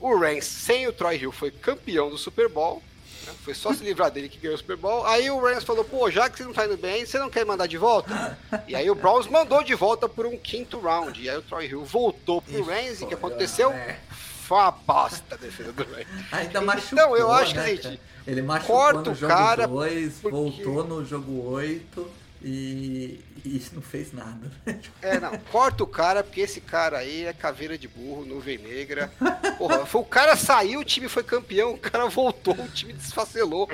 [0.00, 2.82] O Rams, sem o Troy Hill, foi campeão do Super Bowl.
[3.26, 3.32] Né?
[3.44, 5.06] Foi só se livrar dele que ganhou o Super Bowl.
[5.06, 7.44] Aí o Rams falou, pô, já que você não tá indo bem, você não quer
[7.44, 8.38] mandar de volta?
[8.66, 11.22] E aí o Browns mandou de volta por um quinto round.
[11.22, 13.70] E aí o Troy Hill voltou pro Rams e o que aconteceu?
[13.70, 13.98] É.
[14.44, 16.06] Foi uma bosta a defesa do Rams.
[16.32, 20.12] Ainda machucou, Então, eu acho né, que, gente, ele machucou corta no jogo cara 2,
[20.14, 20.30] porque...
[20.34, 24.52] voltou no jogo 8 e, e isso não fez nada.
[25.00, 29.10] É, não, corta o cara, porque esse cara aí é caveira de burro, nuvem negra.
[29.56, 33.66] Porra, foi, o cara saiu, o time foi campeão, o cara voltou, o time desfacelou.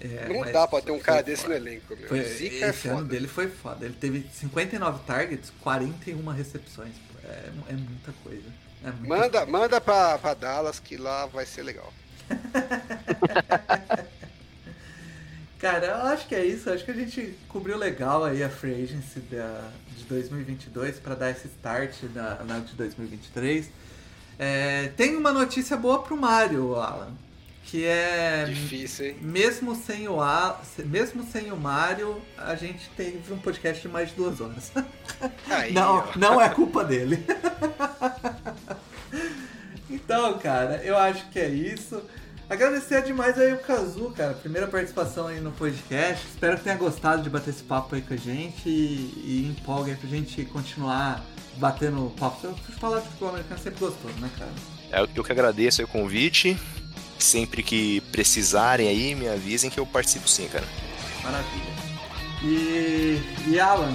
[0.00, 1.58] É, não dá pra ter um cara desse foda.
[1.58, 2.08] no elenco, meu.
[2.08, 3.84] Foi, Zica esse é ano dele foi foda.
[3.84, 6.94] Ele teve 59 targets, 41 recepções.
[7.24, 8.48] É, é muita coisa.
[8.84, 9.46] É muita manda coisa.
[9.46, 11.92] manda pra, pra Dallas que lá vai ser legal.
[15.58, 16.70] Cara, eu acho que é isso.
[16.70, 21.30] Acho que a gente cobriu legal aí a free agency da, de 2022 para dar
[21.30, 23.68] esse start na, na de 2023.
[24.38, 27.12] É, tem uma notícia boa pro Mario, Alan.
[27.64, 28.44] Que é.
[28.46, 29.16] Difícil, hein?
[29.20, 34.10] Mesmo sem o, A, mesmo sem o Mario, a gente teve um podcast de mais
[34.10, 34.72] de duas horas.
[35.50, 37.22] Aí, não, não é culpa dele.
[39.90, 42.00] então, cara, eu acho que é isso.
[42.50, 44.32] Agradecer demais aí o Kazu, cara.
[44.32, 46.26] Primeira participação aí no podcast.
[46.26, 49.92] Espero que tenha gostado de bater esse papo aí com a gente e, e empolga
[49.92, 51.22] aí pra gente continuar
[51.56, 52.46] batendo papo.
[52.46, 54.50] Eu falar de futebol americano sempre gostoso, né, cara?
[54.90, 56.58] É, eu que agradeço aí o convite.
[57.18, 60.64] Sempre que precisarem aí, me avisem que eu participo sim, cara.
[61.22, 61.78] Maravilha.
[62.42, 63.94] E, e Alan,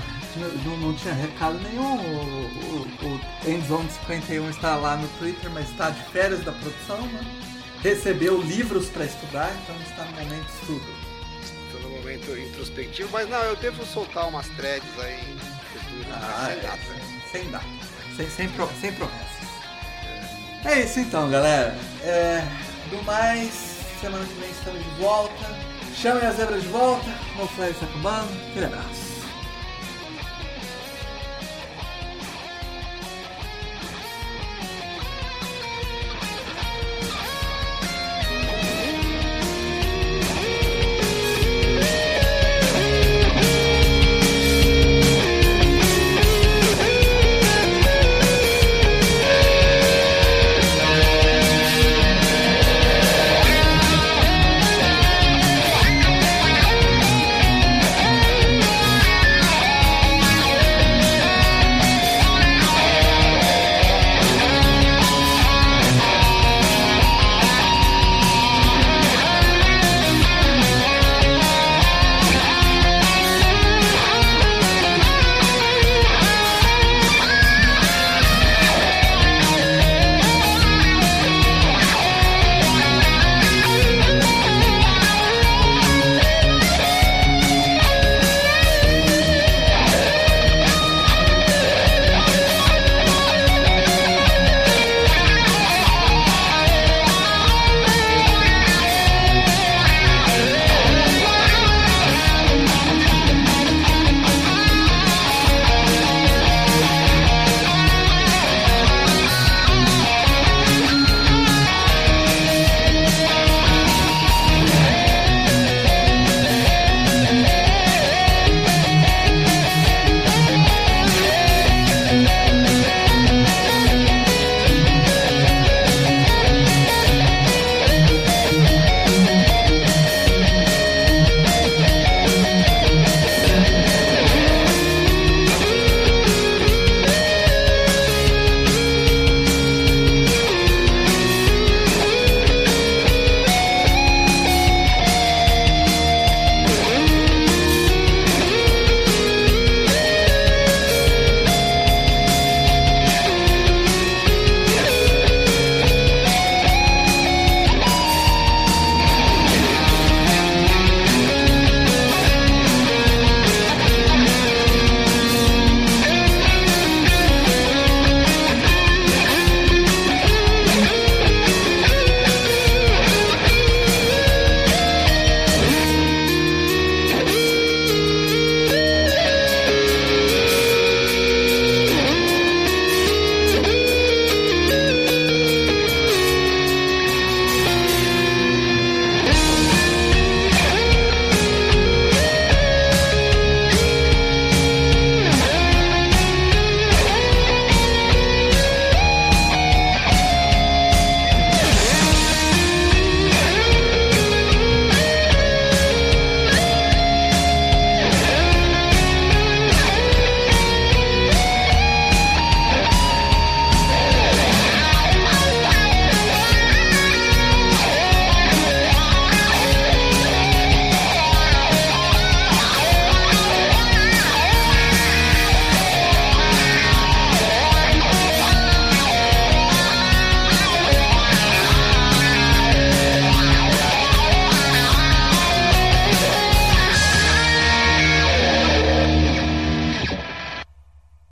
[0.64, 1.96] não, não tinha recado nenhum.
[1.96, 7.02] O, o, o Endzone 51 está lá no Twitter, mas está de férias da produção,
[7.08, 7.44] né?
[7.84, 10.86] Recebeu livros para estudar, então está no momento de estudo.
[11.66, 15.38] Estou no momento introspectivo, mas não, eu devo soltar umas threads aí
[16.12, 16.78] ah, sem é, data.
[17.32, 17.66] Sem, data,
[18.16, 19.44] sem, sem, pro, sem promessas.
[20.64, 20.80] É.
[20.80, 21.78] isso então, galera.
[22.04, 22.42] É,
[22.90, 23.52] do mais,
[24.00, 25.74] semana que vem estamos de volta.
[25.94, 27.06] Chamem as zebras de volta.
[27.56, 28.50] Flávio está acabando.
[28.50, 29.13] Aquele abraço.